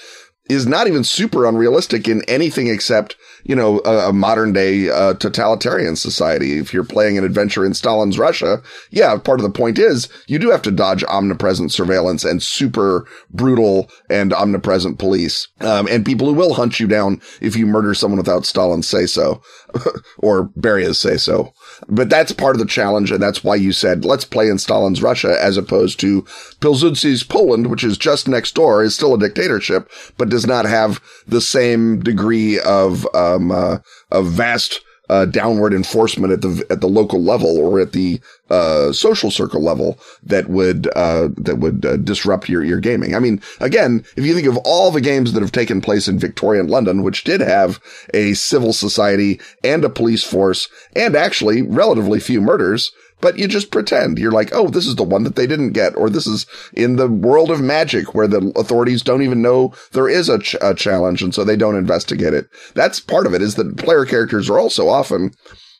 is 0.48 0.66
not 0.66 0.86
even 0.86 1.02
super 1.02 1.44
unrealistic 1.44 2.08
in 2.08 2.22
anything 2.28 2.68
except 2.68 3.16
you 3.48 3.54
know, 3.54 3.80
a, 3.84 4.08
a 4.08 4.12
modern 4.12 4.52
day 4.52 4.88
uh, 4.88 5.14
totalitarian 5.14 5.96
society. 5.96 6.58
If 6.58 6.72
you're 6.74 6.84
playing 6.84 7.16
an 7.16 7.24
adventure 7.24 7.64
in 7.64 7.74
Stalin's 7.74 8.18
Russia, 8.18 8.62
yeah, 8.90 9.16
part 9.18 9.40
of 9.40 9.44
the 9.44 9.50
point 9.50 9.78
is 9.78 10.08
you 10.26 10.38
do 10.38 10.50
have 10.50 10.62
to 10.62 10.70
dodge 10.70 11.04
omnipresent 11.04 11.72
surveillance 11.72 12.24
and 12.24 12.42
super 12.42 13.06
brutal 13.30 13.90
and 14.10 14.32
omnipresent 14.32 14.98
police, 14.98 15.48
um, 15.60 15.86
and 15.88 16.04
people 16.04 16.26
who 16.26 16.34
will 16.34 16.54
hunt 16.54 16.80
you 16.80 16.86
down 16.86 17.20
if 17.40 17.56
you 17.56 17.66
murder 17.66 17.94
someone 17.94 18.18
without 18.18 18.44
Stalin's 18.44 18.88
say 18.88 19.06
so 19.06 19.40
or 20.18 20.44
Beria's 20.56 20.98
say 20.98 21.16
so. 21.16 21.52
But 21.88 22.08
that's 22.08 22.32
part 22.32 22.56
of 22.56 22.60
the 22.60 22.66
challenge, 22.66 23.10
and 23.10 23.22
that's 23.22 23.44
why 23.44 23.56
you 23.56 23.72
said 23.72 24.04
let's 24.04 24.24
play 24.24 24.48
in 24.48 24.58
Stalin's 24.58 25.02
Russia 25.02 25.36
as 25.40 25.56
opposed 25.56 26.00
to 26.00 26.22
Pilsudski's 26.60 27.22
Poland, 27.22 27.68
which 27.68 27.84
is 27.84 27.98
just 27.98 28.28
next 28.28 28.54
door, 28.54 28.82
is 28.82 28.94
still 28.94 29.14
a 29.14 29.18
dictatorship, 29.18 29.90
but 30.16 30.28
does 30.28 30.46
not 30.46 30.64
have 30.64 31.00
the 31.26 31.40
same 31.40 32.00
degree 32.00 32.58
of 32.60 33.06
um, 33.14 33.50
uh, 33.50 33.78
of 34.10 34.26
vast 34.26 34.80
uh, 35.08 35.24
downward 35.26 35.72
enforcement 35.72 36.32
at 36.32 36.42
the 36.42 36.66
at 36.70 36.80
the 36.80 36.88
local 36.88 37.22
level 37.22 37.58
or 37.58 37.80
at 37.80 37.92
the 37.92 38.20
uh, 38.50 38.92
social 38.92 39.30
circle 39.30 39.62
level 39.62 39.98
that 40.22 40.48
would 40.48 40.88
uh, 40.96 41.28
that 41.36 41.58
would 41.58 41.84
uh, 41.84 41.96
disrupt 41.96 42.48
your 42.48 42.64
your 42.64 42.80
gaming. 42.80 43.14
I 43.14 43.18
mean, 43.18 43.40
again, 43.60 44.04
if 44.16 44.24
you 44.24 44.34
think 44.34 44.46
of 44.46 44.56
all 44.58 44.90
the 44.90 45.00
games 45.00 45.32
that 45.32 45.42
have 45.42 45.52
taken 45.52 45.80
place 45.80 46.08
in 46.08 46.18
Victorian 46.18 46.68
London, 46.68 47.02
which 47.02 47.24
did 47.24 47.40
have 47.40 47.80
a 48.14 48.34
civil 48.34 48.72
society 48.72 49.40
and 49.64 49.84
a 49.84 49.90
police 49.90 50.24
force, 50.24 50.68
and 50.94 51.14
actually 51.14 51.62
relatively 51.62 52.20
few 52.20 52.40
murders, 52.40 52.92
but 53.20 53.38
you 53.38 53.48
just 53.48 53.70
pretend 53.70 54.18
you're 54.18 54.32
like, 54.32 54.50
oh, 54.52 54.68
this 54.68 54.86
is 54.86 54.96
the 54.96 55.02
one 55.02 55.24
that 55.24 55.36
they 55.36 55.46
didn't 55.46 55.72
get, 55.72 55.96
or 55.96 56.10
this 56.10 56.26
is 56.26 56.46
in 56.72 56.96
the 56.96 57.08
world 57.08 57.50
of 57.50 57.60
magic 57.60 58.14
where 58.14 58.28
the 58.28 58.52
authorities 58.56 59.02
don't 59.02 59.22
even 59.22 59.42
know 59.42 59.72
there 59.92 60.08
is 60.08 60.28
a, 60.28 60.38
ch- 60.38 60.56
a 60.60 60.74
challenge, 60.74 61.22
and 61.22 61.34
so 61.34 61.44
they 61.44 61.56
don't 61.56 61.76
investigate 61.76 62.34
it. 62.34 62.48
That's 62.74 63.00
part 63.00 63.26
of 63.26 63.34
it. 63.34 63.42
Is 63.42 63.54
that 63.54 63.76
player 63.76 64.04
characters 64.04 64.50
are 64.50 64.58
also 64.58 64.88
often 64.88 65.32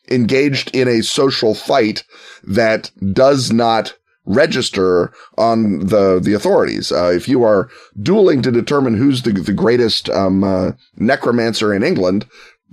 engaged 0.09 0.73
in 0.75 0.87
a 0.87 1.03
social 1.03 1.53
fight 1.53 2.03
that 2.43 2.91
does 3.13 3.51
not 3.51 3.93
register 4.27 5.13
on 5.37 5.79
the 5.79 6.19
the 6.19 6.33
authorities. 6.33 6.91
Uh, 6.91 7.09
if 7.09 7.27
you 7.27 7.43
are 7.43 7.69
dueling 8.01 8.41
to 8.41 8.51
determine 8.51 8.95
who's 8.95 9.23
the 9.23 9.31
the 9.31 9.53
greatest 9.53 10.09
um, 10.09 10.43
uh, 10.43 10.71
necromancer 10.97 11.73
in 11.73 11.83
England, 11.83 12.25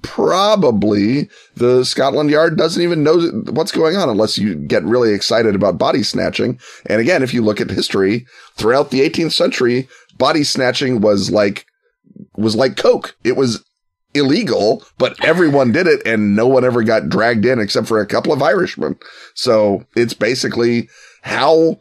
probably 0.04 1.28
the 1.56 1.82
Scotland 1.82 2.30
Yard 2.30 2.56
doesn't 2.56 2.82
even 2.82 3.02
know 3.02 3.18
what's 3.50 3.72
going 3.72 3.96
on 3.96 4.08
unless 4.08 4.38
you 4.38 4.54
get 4.54 4.84
really 4.84 5.12
excited 5.12 5.54
about 5.54 5.78
body 5.78 6.02
snatching. 6.02 6.60
And 6.86 7.00
again, 7.00 7.22
if 7.22 7.34
you 7.34 7.42
look 7.42 7.60
at 7.60 7.70
history 7.70 8.26
throughout 8.54 8.90
the 8.90 9.00
18th 9.00 9.32
century, 9.32 9.88
body 10.18 10.44
snatching 10.44 11.00
was 11.00 11.30
like, 11.30 11.66
was 12.36 12.54
like 12.54 12.76
Coke. 12.76 13.16
It 13.24 13.36
was 13.36 13.64
illegal, 14.12 14.84
but 14.98 15.22
everyone 15.24 15.72
did 15.72 15.86
it 15.86 16.06
and 16.06 16.36
no 16.36 16.46
one 16.46 16.64
ever 16.64 16.84
got 16.84 17.08
dragged 17.08 17.46
in 17.46 17.58
except 17.58 17.88
for 17.88 17.98
a 17.98 18.06
couple 18.06 18.32
of 18.32 18.42
Irishmen. 18.42 18.98
So 19.34 19.84
it's 19.96 20.14
basically 20.14 20.88
how, 21.22 21.78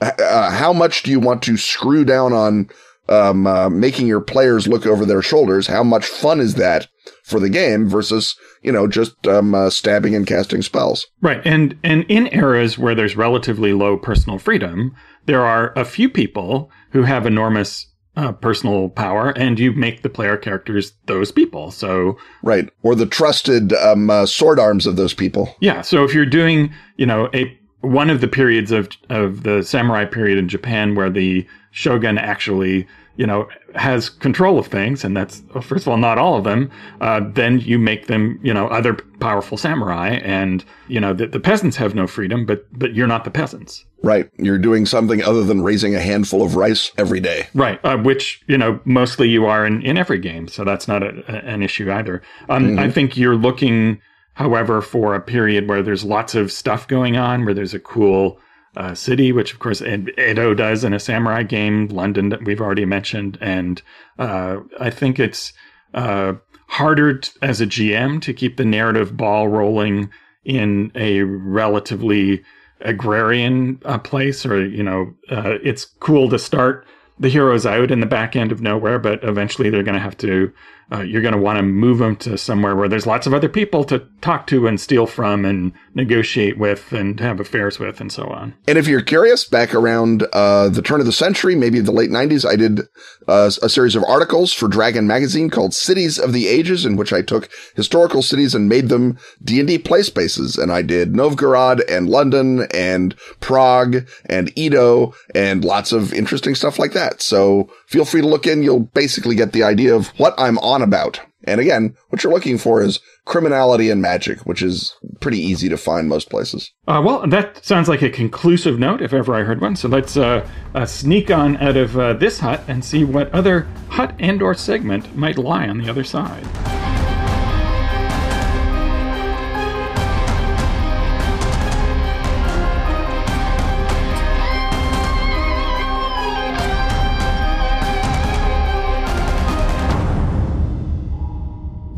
uh, 0.00 0.50
how 0.50 0.72
much 0.72 1.02
do 1.02 1.10
you 1.10 1.20
want 1.20 1.42
to 1.42 1.56
screw 1.56 2.04
down 2.04 2.32
on 2.32 2.70
um, 3.08 3.46
uh, 3.46 3.68
making 3.68 4.06
your 4.06 4.20
players 4.20 4.66
look 4.66 4.86
over 4.86 5.04
their 5.04 5.22
shoulders. 5.22 5.66
How 5.68 5.84
much 5.84 6.06
fun 6.06 6.40
is 6.40 6.54
that 6.56 6.88
for 7.26 7.40
the 7.40 7.50
game 7.50 7.88
versus 7.88 8.36
you 8.62 8.70
know 8.72 8.86
just 8.86 9.26
um, 9.26 9.54
uh, 9.54 9.68
stabbing 9.68 10.14
and 10.14 10.26
casting 10.26 10.62
spells? 10.62 11.08
Right, 11.20 11.42
and 11.44 11.78
and 11.82 12.04
in 12.08 12.28
eras 12.32 12.78
where 12.78 12.94
there's 12.94 13.16
relatively 13.16 13.72
low 13.72 13.98
personal 13.98 14.38
freedom, 14.38 14.94
there 15.26 15.44
are 15.44 15.72
a 15.76 15.84
few 15.84 16.08
people 16.08 16.70
who 16.90 17.02
have 17.02 17.26
enormous 17.26 17.92
uh, 18.16 18.32
personal 18.32 18.88
power, 18.88 19.30
and 19.30 19.58
you 19.58 19.72
make 19.72 20.02
the 20.02 20.08
player 20.08 20.36
characters 20.36 20.92
those 21.06 21.32
people. 21.32 21.70
So 21.72 22.16
right, 22.42 22.70
or 22.82 22.94
the 22.94 23.06
trusted 23.06 23.72
um, 23.74 24.08
uh, 24.08 24.24
sword 24.26 24.58
arms 24.58 24.86
of 24.86 24.96
those 24.96 25.12
people. 25.12 25.54
Yeah. 25.60 25.82
So 25.82 26.04
if 26.04 26.14
you're 26.14 26.24
doing, 26.24 26.72
you 26.96 27.06
know, 27.06 27.28
a 27.34 27.58
one 27.80 28.08
of 28.08 28.20
the 28.20 28.28
periods 28.28 28.70
of 28.70 28.88
of 29.10 29.42
the 29.42 29.62
samurai 29.62 30.04
period 30.04 30.38
in 30.38 30.48
Japan 30.48 30.94
where 30.94 31.10
the 31.10 31.46
shogun 31.72 32.18
actually 32.18 32.86
you 33.16 33.26
know 33.26 33.48
has 33.74 34.08
control 34.08 34.58
of 34.58 34.66
things 34.66 35.04
and 35.04 35.16
that's 35.16 35.42
first 35.62 35.84
of 35.84 35.88
all 35.88 35.96
not 35.96 36.18
all 36.18 36.36
of 36.36 36.44
them 36.44 36.70
uh, 37.00 37.20
then 37.32 37.58
you 37.60 37.78
make 37.78 38.06
them 38.06 38.38
you 38.42 38.52
know 38.52 38.68
other 38.68 38.94
powerful 39.20 39.56
samurai 39.56 40.10
and 40.22 40.64
you 40.88 41.00
know 41.00 41.12
the, 41.12 41.26
the 41.26 41.40
peasants 41.40 41.76
have 41.76 41.94
no 41.94 42.06
freedom 42.06 42.44
but 42.46 42.66
but 42.78 42.94
you're 42.94 43.06
not 43.06 43.24
the 43.24 43.30
peasants. 43.30 43.84
Right. 44.02 44.30
You're 44.36 44.58
doing 44.58 44.86
something 44.86 45.22
other 45.22 45.42
than 45.42 45.62
raising 45.62 45.94
a 45.96 46.00
handful 46.00 46.42
of 46.42 46.54
rice 46.54 46.92
every 46.96 47.18
day. 47.18 47.48
Right. 47.54 47.82
Uh, 47.84 47.96
which 47.96 48.42
you 48.46 48.58
know 48.58 48.78
mostly 48.84 49.28
you 49.28 49.46
are 49.46 49.66
in, 49.66 49.82
in 49.82 49.96
every 49.96 50.18
game 50.18 50.48
so 50.48 50.64
that's 50.64 50.86
not 50.86 51.02
a, 51.02 51.24
a, 51.28 51.36
an 51.48 51.62
issue 51.62 51.90
either. 51.90 52.22
Um, 52.48 52.68
mm-hmm. 52.68 52.78
i 52.78 52.90
think 52.90 53.16
you're 53.16 53.36
looking 53.36 54.00
However, 54.36 54.82
for 54.82 55.14
a 55.14 55.20
period 55.22 55.66
where 55.66 55.82
there's 55.82 56.04
lots 56.04 56.34
of 56.34 56.52
stuff 56.52 56.86
going 56.86 57.16
on, 57.16 57.46
where 57.46 57.54
there's 57.54 57.72
a 57.72 57.78
cool 57.78 58.38
uh, 58.76 58.94
city, 58.94 59.32
which 59.32 59.52
of 59.52 59.58
course 59.58 59.80
Edo 59.82 60.54
does 60.54 60.84
in 60.84 60.92
a 60.92 61.00
samurai 61.00 61.42
game, 61.42 61.88
London 61.88 62.28
that 62.28 62.44
we've 62.44 62.60
already 62.60 62.84
mentioned, 62.84 63.38
and 63.40 63.82
uh, 64.18 64.58
I 64.78 64.90
think 64.90 65.18
it's 65.18 65.52
uh, 65.94 66.34
harder 66.68 67.18
t- 67.18 67.32
as 67.42 67.60
a 67.60 67.66
GM 67.66 68.20
to 68.22 68.34
keep 68.34 68.56
the 68.56 68.64
narrative 68.64 69.16
ball 69.16 69.48
rolling 69.48 70.10
in 70.44 70.92
a 70.94 71.22
relatively 71.22 72.44
agrarian 72.80 73.80
uh, 73.84 73.98
place, 73.98 74.44
or 74.44 74.64
you 74.66 74.82
know, 74.82 75.14
uh, 75.30 75.54
it's 75.62 75.84
cool 75.84 76.28
to 76.28 76.38
start 76.38 76.86
the 77.18 77.28
heroes 77.28 77.64
out 77.66 77.90
in 77.90 78.00
the 78.00 78.06
back 78.06 78.36
end 78.36 78.52
of 78.52 78.60
nowhere, 78.60 78.98
but 78.98 79.22
eventually 79.24 79.70
they're 79.70 79.82
going 79.82 79.94
to 79.94 80.00
have 80.00 80.16
to 80.18 80.52
uh, 80.92 81.00
you're 81.00 81.22
going 81.22 81.34
to 81.34 81.40
want 81.40 81.56
to 81.56 81.62
move 81.62 81.98
them 81.98 82.14
to 82.14 82.38
somewhere 82.38 82.76
where 82.76 82.88
there's 82.88 83.06
lots 83.06 83.26
of 83.26 83.34
other 83.34 83.48
people 83.48 83.82
to 83.82 83.98
talk 84.20 84.46
to 84.46 84.68
and 84.68 84.80
steal 84.80 85.04
from 85.04 85.44
and 85.44 85.72
negotiate 85.94 86.58
with 86.58 86.92
and 86.92 87.18
have 87.18 87.40
affairs 87.40 87.80
with 87.80 88.00
and 88.00 88.12
so 88.12 88.28
on. 88.28 88.54
And 88.68 88.78
if 88.78 88.86
you're 88.86 89.02
curious, 89.02 89.44
back 89.44 89.74
around 89.74 90.26
uh, 90.32 90.68
the 90.68 90.82
turn 90.82 91.00
of 91.00 91.06
the 91.06 91.12
century, 91.12 91.56
maybe 91.56 91.80
the 91.80 91.90
late 91.90 92.10
90s, 92.10 92.48
I 92.48 92.54
did 92.54 92.82
uh, 93.26 93.50
a 93.62 93.68
series 93.68 93.96
of 93.96 94.04
articles 94.04 94.52
for 94.52 94.68
Dragon 94.68 95.08
Magazine 95.08 95.50
called 95.50 95.74
Cities 95.74 96.20
of 96.20 96.32
the 96.32 96.46
Ages, 96.46 96.84
in 96.84 96.94
which 96.94 97.12
I 97.12 97.20
took 97.20 97.48
historical 97.74 98.22
cities 98.22 98.54
and 98.54 98.68
made 98.68 98.88
them 98.88 99.18
D&D 99.42 99.78
play 99.78 100.02
spaces. 100.02 100.56
And 100.56 100.70
I 100.70 100.82
did 100.82 101.16
Novgorod 101.16 101.82
and 101.90 102.08
London 102.08 102.68
and 102.72 103.16
Prague 103.40 104.06
and 104.26 104.56
Edo 104.56 105.14
and 105.34 105.64
lots 105.64 105.90
of 105.90 106.12
interesting 106.12 106.54
stuff 106.54 106.78
like 106.78 106.92
that. 106.92 107.05
That. 107.06 107.22
So 107.22 107.68
feel 107.86 108.04
free 108.04 108.20
to 108.20 108.26
look 108.26 108.46
in. 108.46 108.62
You'll 108.62 108.80
basically 108.80 109.34
get 109.34 109.52
the 109.52 109.62
idea 109.62 109.94
of 109.94 110.08
what 110.18 110.34
I'm 110.38 110.58
on 110.58 110.82
about. 110.82 111.20
And 111.44 111.60
again, 111.60 111.94
what 112.08 112.24
you're 112.24 112.32
looking 112.32 112.58
for 112.58 112.82
is 112.82 112.98
criminality 113.24 113.88
and 113.88 114.02
magic, 114.02 114.40
which 114.46 114.62
is 114.62 114.96
pretty 115.20 115.38
easy 115.38 115.68
to 115.68 115.76
find 115.76 116.08
most 116.08 116.28
places. 116.28 116.72
Uh, 116.88 117.00
well, 117.04 117.26
that 117.28 117.64
sounds 117.64 117.88
like 117.88 118.02
a 118.02 118.10
conclusive 118.10 118.80
note, 118.80 119.00
if 119.00 119.12
ever 119.12 119.34
I 119.34 119.42
heard 119.42 119.60
one. 119.60 119.76
So 119.76 119.88
let's 119.88 120.16
uh, 120.16 120.46
uh, 120.74 120.86
sneak 120.86 121.30
on 121.30 121.56
out 121.58 121.76
of 121.76 121.96
uh, 121.96 122.14
this 122.14 122.40
hut 122.40 122.62
and 122.66 122.84
see 122.84 123.04
what 123.04 123.32
other 123.32 123.68
hut 123.90 124.14
and/or 124.18 124.54
segment 124.54 125.14
might 125.16 125.38
lie 125.38 125.68
on 125.68 125.78
the 125.78 125.88
other 125.88 126.04
side. 126.04 126.85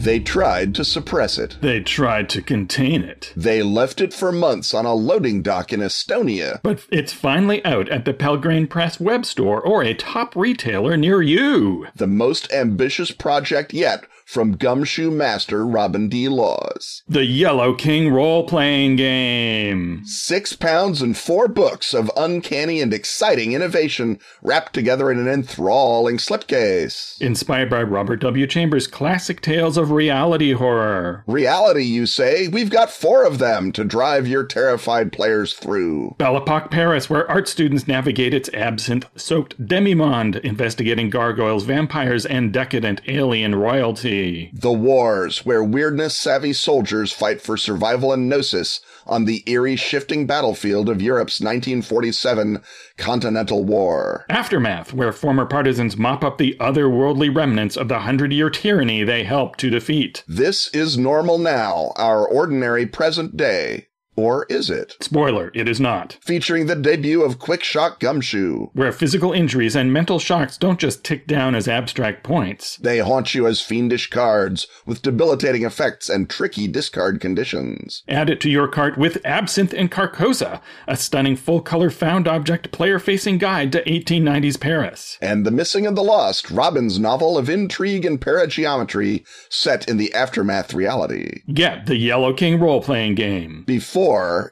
They 0.08 0.20
tried 0.20 0.74
to 0.76 0.86
suppress 0.86 1.36
it. 1.36 1.58
They 1.60 1.80
tried 1.80 2.30
to 2.30 2.40
contain 2.40 3.04
it. 3.04 3.30
They 3.36 3.62
left 3.62 4.00
it 4.00 4.14
for 4.14 4.32
months 4.32 4.72
on 4.72 4.86
a 4.86 4.94
loading 4.94 5.42
dock 5.42 5.70
in 5.70 5.80
Estonia. 5.80 6.60
But 6.62 6.86
it's 6.90 7.12
finally 7.12 7.62
out 7.62 7.90
at 7.90 8.06
the 8.06 8.14
Pelgrane 8.14 8.68
Press 8.68 8.98
web 8.98 9.26
store 9.26 9.60
or 9.60 9.82
a 9.82 9.92
top 9.92 10.34
retailer 10.34 10.96
near 10.96 11.20
you. 11.20 11.88
The 11.94 12.06
most 12.06 12.50
ambitious 12.50 13.10
project 13.10 13.74
yet 13.74 14.06
from 14.28 14.58
Gumshoe 14.58 15.10
Master 15.10 15.66
Robin 15.66 16.10
D. 16.10 16.28
Laws. 16.28 17.02
The 17.08 17.24
Yellow 17.24 17.72
King 17.72 18.12
role 18.12 18.46
playing 18.46 18.96
game. 18.96 20.04
Six 20.04 20.52
pounds 20.52 21.00
and 21.00 21.16
four 21.16 21.48
books 21.48 21.94
of 21.94 22.10
uncanny 22.14 22.82
and 22.82 22.92
exciting 22.92 23.54
innovation 23.54 24.20
wrapped 24.42 24.74
together 24.74 25.10
in 25.10 25.18
an 25.18 25.28
enthralling 25.28 26.18
slipcase. 26.18 27.18
Inspired 27.22 27.70
by 27.70 27.82
Robert 27.82 28.20
W. 28.20 28.46
Chambers' 28.46 28.86
classic 28.86 29.40
tales 29.40 29.78
of 29.78 29.92
reality 29.92 30.52
horror. 30.52 31.24
Reality, 31.26 31.84
you 31.84 32.04
say? 32.04 32.48
We've 32.48 32.68
got 32.68 32.90
four 32.90 33.24
of 33.24 33.38
them 33.38 33.72
to 33.72 33.82
drive 33.82 34.28
your 34.28 34.44
terrified 34.44 35.10
players 35.10 35.54
through. 35.54 36.16
Belle 36.18 36.36
Epoque 36.36 36.70
Paris, 36.70 37.08
where 37.08 37.28
art 37.30 37.48
students 37.48 37.88
navigate 37.88 38.34
its 38.34 38.50
absinthe 38.52 39.06
soaked 39.16 39.58
demimonde, 39.66 40.38
investigating 40.40 41.08
gargoyles, 41.08 41.64
vampires, 41.64 42.26
and 42.26 42.52
decadent 42.52 43.00
alien 43.08 43.54
royalty. 43.54 44.17
The 44.52 44.72
Wars, 44.72 45.44
where 45.44 45.62
weirdness 45.62 46.16
savvy 46.16 46.52
soldiers 46.52 47.12
fight 47.12 47.40
for 47.40 47.56
survival 47.56 48.12
and 48.12 48.28
gnosis 48.28 48.80
on 49.06 49.24
the 49.24 49.42
eerie 49.50 49.76
shifting 49.76 50.26
battlefield 50.26 50.88
of 50.88 51.02
Europe's 51.02 51.40
1947 51.40 52.62
Continental 52.96 53.64
War. 53.64 54.24
Aftermath, 54.28 54.92
where 54.92 55.12
former 55.12 55.46
partisans 55.46 55.96
mop 55.96 56.22
up 56.22 56.38
the 56.38 56.56
otherworldly 56.60 57.34
remnants 57.34 57.76
of 57.76 57.88
the 57.88 58.00
hundred 58.00 58.32
year 58.32 58.50
tyranny 58.50 59.02
they 59.02 59.24
helped 59.24 59.58
to 59.60 59.70
defeat. 59.70 60.24
This 60.28 60.68
is 60.74 60.96
normal 60.96 61.38
now, 61.38 61.92
our 61.96 62.26
ordinary 62.26 62.86
present 62.86 63.36
day. 63.36 63.87
Or 64.18 64.46
is 64.48 64.68
it? 64.68 64.96
Spoiler, 65.00 65.52
it 65.54 65.68
is 65.68 65.78
not. 65.78 66.18
Featuring 66.22 66.66
the 66.66 66.74
debut 66.74 67.22
of 67.22 67.38
Quick 67.38 67.62
Shock 67.62 68.00
Gumshoe. 68.00 68.66
Where 68.72 68.90
physical 68.90 69.32
injuries 69.32 69.76
and 69.76 69.92
mental 69.92 70.18
shocks 70.18 70.58
don't 70.58 70.80
just 70.80 71.04
tick 71.04 71.28
down 71.28 71.54
as 71.54 71.68
abstract 71.68 72.24
points. 72.24 72.78
They 72.78 72.98
haunt 72.98 73.36
you 73.36 73.46
as 73.46 73.60
fiendish 73.60 74.10
cards 74.10 74.66
with 74.84 75.02
debilitating 75.02 75.62
effects 75.62 76.08
and 76.08 76.28
tricky 76.28 76.66
discard 76.66 77.20
conditions. 77.20 78.02
Add 78.08 78.28
it 78.28 78.40
to 78.40 78.50
your 78.50 78.66
cart 78.66 78.98
with 78.98 79.24
Absinthe 79.24 79.72
in 79.72 79.88
Carcosa, 79.88 80.60
a 80.88 80.96
stunning 80.96 81.36
full 81.36 81.60
color 81.60 81.88
found 81.88 82.26
object 82.26 82.72
player 82.72 82.98
facing 82.98 83.38
guide 83.38 83.70
to 83.70 83.84
1890s 83.84 84.58
Paris. 84.58 85.16
And 85.22 85.46
The 85.46 85.52
Missing 85.52 85.86
and 85.86 85.96
the 85.96 86.02
Lost, 86.02 86.50
Robin's 86.50 86.98
novel 86.98 87.38
of 87.38 87.48
intrigue 87.48 88.04
and 88.04 88.20
parageometry 88.20 89.24
set 89.48 89.88
in 89.88 89.96
the 89.96 90.12
aftermath 90.12 90.74
reality. 90.74 91.42
Get 91.54 91.86
the 91.86 91.96
Yellow 91.96 92.32
King 92.32 92.58
role 92.58 92.82
playing 92.82 93.14
game. 93.14 93.62
Before 93.64 94.07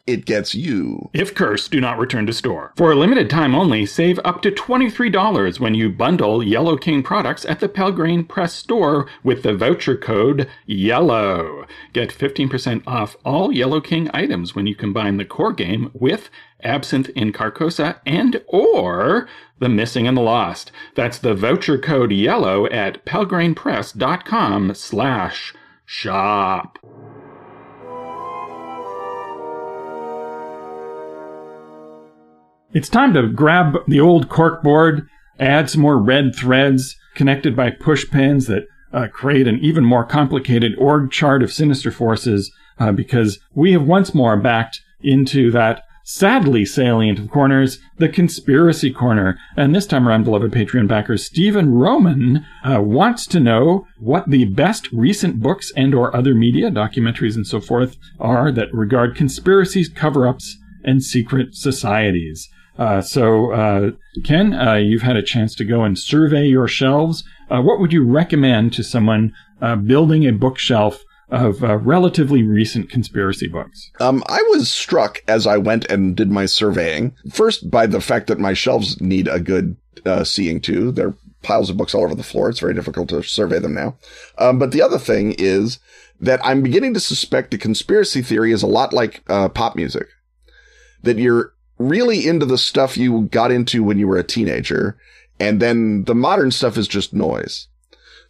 it 0.06 0.24
gets 0.26 0.54
you. 0.54 1.10
If 1.12 1.34
cursed, 1.34 1.70
do 1.70 1.80
not 1.80 1.98
return 1.98 2.26
to 2.26 2.32
store. 2.32 2.72
For 2.76 2.92
a 2.92 2.94
limited 2.94 3.30
time 3.30 3.54
only, 3.54 3.86
save 3.86 4.18
up 4.24 4.42
to 4.42 4.50
$23 4.50 5.60
when 5.60 5.74
you 5.74 5.88
bundle 5.88 6.42
Yellow 6.42 6.76
King 6.76 7.02
products 7.02 7.44
at 7.44 7.60
the 7.60 7.68
Pelgrane 7.68 8.24
Press 8.24 8.52
store 8.54 9.06
with 9.22 9.42
the 9.42 9.54
voucher 9.54 9.96
code 9.96 10.48
YELLOW. 10.66 11.66
Get 11.92 12.10
15% 12.10 12.82
off 12.86 13.16
all 13.24 13.52
Yellow 13.52 13.80
King 13.80 14.10
items 14.12 14.54
when 14.54 14.66
you 14.66 14.74
combine 14.74 15.16
the 15.16 15.24
core 15.24 15.52
game 15.52 15.90
with 15.94 16.28
Absinthe 16.62 17.10
in 17.10 17.32
Carcosa 17.32 18.00
and 18.04 18.42
or 18.48 19.28
The 19.58 19.68
Missing 19.68 20.06
and 20.06 20.16
the 20.16 20.22
Lost. 20.22 20.72
That's 20.94 21.18
the 21.18 21.34
voucher 21.34 21.78
code 21.78 22.12
YELLOW 22.12 22.66
at 22.66 23.04
pelgranepress.com 23.04 24.74
slash 24.74 25.54
shop. 25.84 26.78
It's 32.76 32.90
time 32.90 33.14
to 33.14 33.26
grab 33.26 33.78
the 33.88 34.00
old 34.00 34.28
corkboard, 34.28 35.08
add 35.40 35.70
some 35.70 35.80
more 35.80 35.96
red 35.96 36.36
threads 36.36 36.94
connected 37.14 37.56
by 37.56 37.70
push 37.70 38.06
pins 38.10 38.48
that 38.48 38.66
uh, 38.92 39.06
create 39.10 39.48
an 39.48 39.58
even 39.60 39.82
more 39.82 40.04
complicated 40.04 40.74
org 40.76 41.10
chart 41.10 41.42
of 41.42 41.50
sinister 41.50 41.90
forces 41.90 42.52
uh, 42.78 42.92
because 42.92 43.38
we 43.54 43.72
have 43.72 43.86
once 43.86 44.12
more 44.14 44.36
backed 44.36 44.82
into 45.00 45.50
that 45.52 45.84
sadly 46.04 46.66
salient 46.66 47.18
of 47.18 47.30
corners, 47.30 47.78
the 47.96 48.10
conspiracy 48.10 48.92
corner. 48.92 49.38
And 49.56 49.74
this 49.74 49.86
time 49.86 50.06
around, 50.06 50.24
beloved 50.24 50.52
Patreon 50.52 50.86
backers, 50.86 51.24
Stephen 51.24 51.72
Roman 51.72 52.44
uh, 52.62 52.82
wants 52.82 53.26
to 53.28 53.40
know 53.40 53.86
what 53.98 54.28
the 54.28 54.44
best 54.44 54.92
recent 54.92 55.40
books 55.40 55.72
and 55.78 55.94
or 55.94 56.14
other 56.14 56.34
media, 56.34 56.70
documentaries 56.70 57.36
and 57.36 57.46
so 57.46 57.58
forth, 57.58 57.96
are 58.20 58.52
that 58.52 58.68
regard 58.74 59.16
conspiracies, 59.16 59.88
cover-ups, 59.88 60.58
and 60.84 61.02
secret 61.02 61.54
societies. 61.54 62.50
Uh, 62.78 63.00
so, 63.00 63.52
uh, 63.52 63.90
Ken, 64.24 64.52
uh, 64.52 64.74
you've 64.74 65.02
had 65.02 65.16
a 65.16 65.22
chance 65.22 65.54
to 65.56 65.64
go 65.64 65.82
and 65.82 65.98
survey 65.98 66.46
your 66.46 66.68
shelves. 66.68 67.24
Uh, 67.50 67.62
what 67.62 67.80
would 67.80 67.92
you 67.92 68.04
recommend 68.04 68.72
to 68.74 68.84
someone 68.84 69.34
uh, 69.62 69.76
building 69.76 70.26
a 70.26 70.32
bookshelf 70.32 71.02
of 71.28 71.64
uh, 71.64 71.76
relatively 71.78 72.42
recent 72.42 72.90
conspiracy 72.90 73.48
books? 73.48 73.90
Um, 73.98 74.22
I 74.28 74.42
was 74.50 74.70
struck 74.70 75.22
as 75.26 75.46
I 75.46 75.56
went 75.56 75.90
and 75.90 76.16
did 76.16 76.30
my 76.30 76.46
surveying, 76.46 77.14
first 77.32 77.70
by 77.70 77.86
the 77.86 78.00
fact 78.00 78.26
that 78.28 78.38
my 78.38 78.52
shelves 78.52 79.00
need 79.00 79.28
a 79.28 79.40
good 79.40 79.76
seeing 80.22 80.60
to. 80.60 80.92
There 80.92 81.08
are 81.08 81.14
piles 81.42 81.68
of 81.68 81.76
books 81.76 81.94
all 81.94 82.04
over 82.04 82.14
the 82.14 82.22
floor. 82.22 82.48
It's 82.48 82.60
very 82.60 82.74
difficult 82.74 83.08
to 83.08 83.22
survey 83.22 83.58
them 83.58 83.74
now. 83.74 83.96
Um, 84.38 84.58
but 84.60 84.70
the 84.70 84.82
other 84.82 84.98
thing 84.98 85.34
is 85.36 85.80
that 86.20 86.44
I'm 86.44 86.62
beginning 86.62 86.94
to 86.94 87.00
suspect 87.00 87.50
the 87.50 87.58
conspiracy 87.58 88.22
theory 88.22 88.52
is 88.52 88.62
a 88.62 88.68
lot 88.68 88.92
like 88.92 89.24
pop 89.24 89.74
music. 89.74 90.06
That 91.02 91.18
you're 91.18 91.54
really 91.78 92.26
into 92.26 92.46
the 92.46 92.58
stuff 92.58 92.96
you 92.96 93.22
got 93.22 93.50
into 93.50 93.82
when 93.82 93.98
you 93.98 94.08
were 94.08 94.16
a 94.16 94.24
teenager. 94.24 94.96
And 95.38 95.60
then 95.60 96.04
the 96.04 96.14
modern 96.14 96.50
stuff 96.50 96.76
is 96.76 96.88
just 96.88 97.12
noise. 97.12 97.68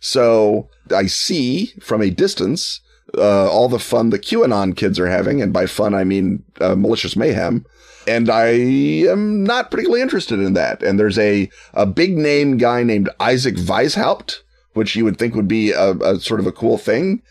So 0.00 0.68
I 0.94 1.06
see 1.06 1.66
from 1.80 2.02
a 2.02 2.10
distance, 2.10 2.80
uh, 3.16 3.48
all 3.50 3.68
the 3.68 3.78
fun 3.78 4.10
the 4.10 4.18
QAnon 4.18 4.76
kids 4.76 4.98
are 4.98 5.06
having. 5.06 5.40
And 5.40 5.52
by 5.52 5.66
fun, 5.66 5.94
I 5.94 6.04
mean, 6.04 6.42
uh, 6.60 6.74
malicious 6.74 7.16
mayhem. 7.16 7.64
And 8.08 8.30
I 8.30 8.48
am 9.08 9.42
not 9.42 9.70
particularly 9.70 10.02
interested 10.02 10.38
in 10.38 10.54
that. 10.54 10.82
And 10.82 10.98
there's 10.98 11.18
a, 11.18 11.50
a 11.74 11.86
big 11.86 12.16
name 12.16 12.56
guy 12.56 12.82
named 12.82 13.10
Isaac 13.18 13.56
Weishaupt, 13.56 14.42
which 14.74 14.94
you 14.94 15.04
would 15.04 15.18
think 15.18 15.34
would 15.34 15.48
be 15.48 15.72
a, 15.72 15.92
a 15.92 16.20
sort 16.20 16.40
of 16.40 16.46
a 16.46 16.52
cool 16.52 16.78
thing 16.78 17.22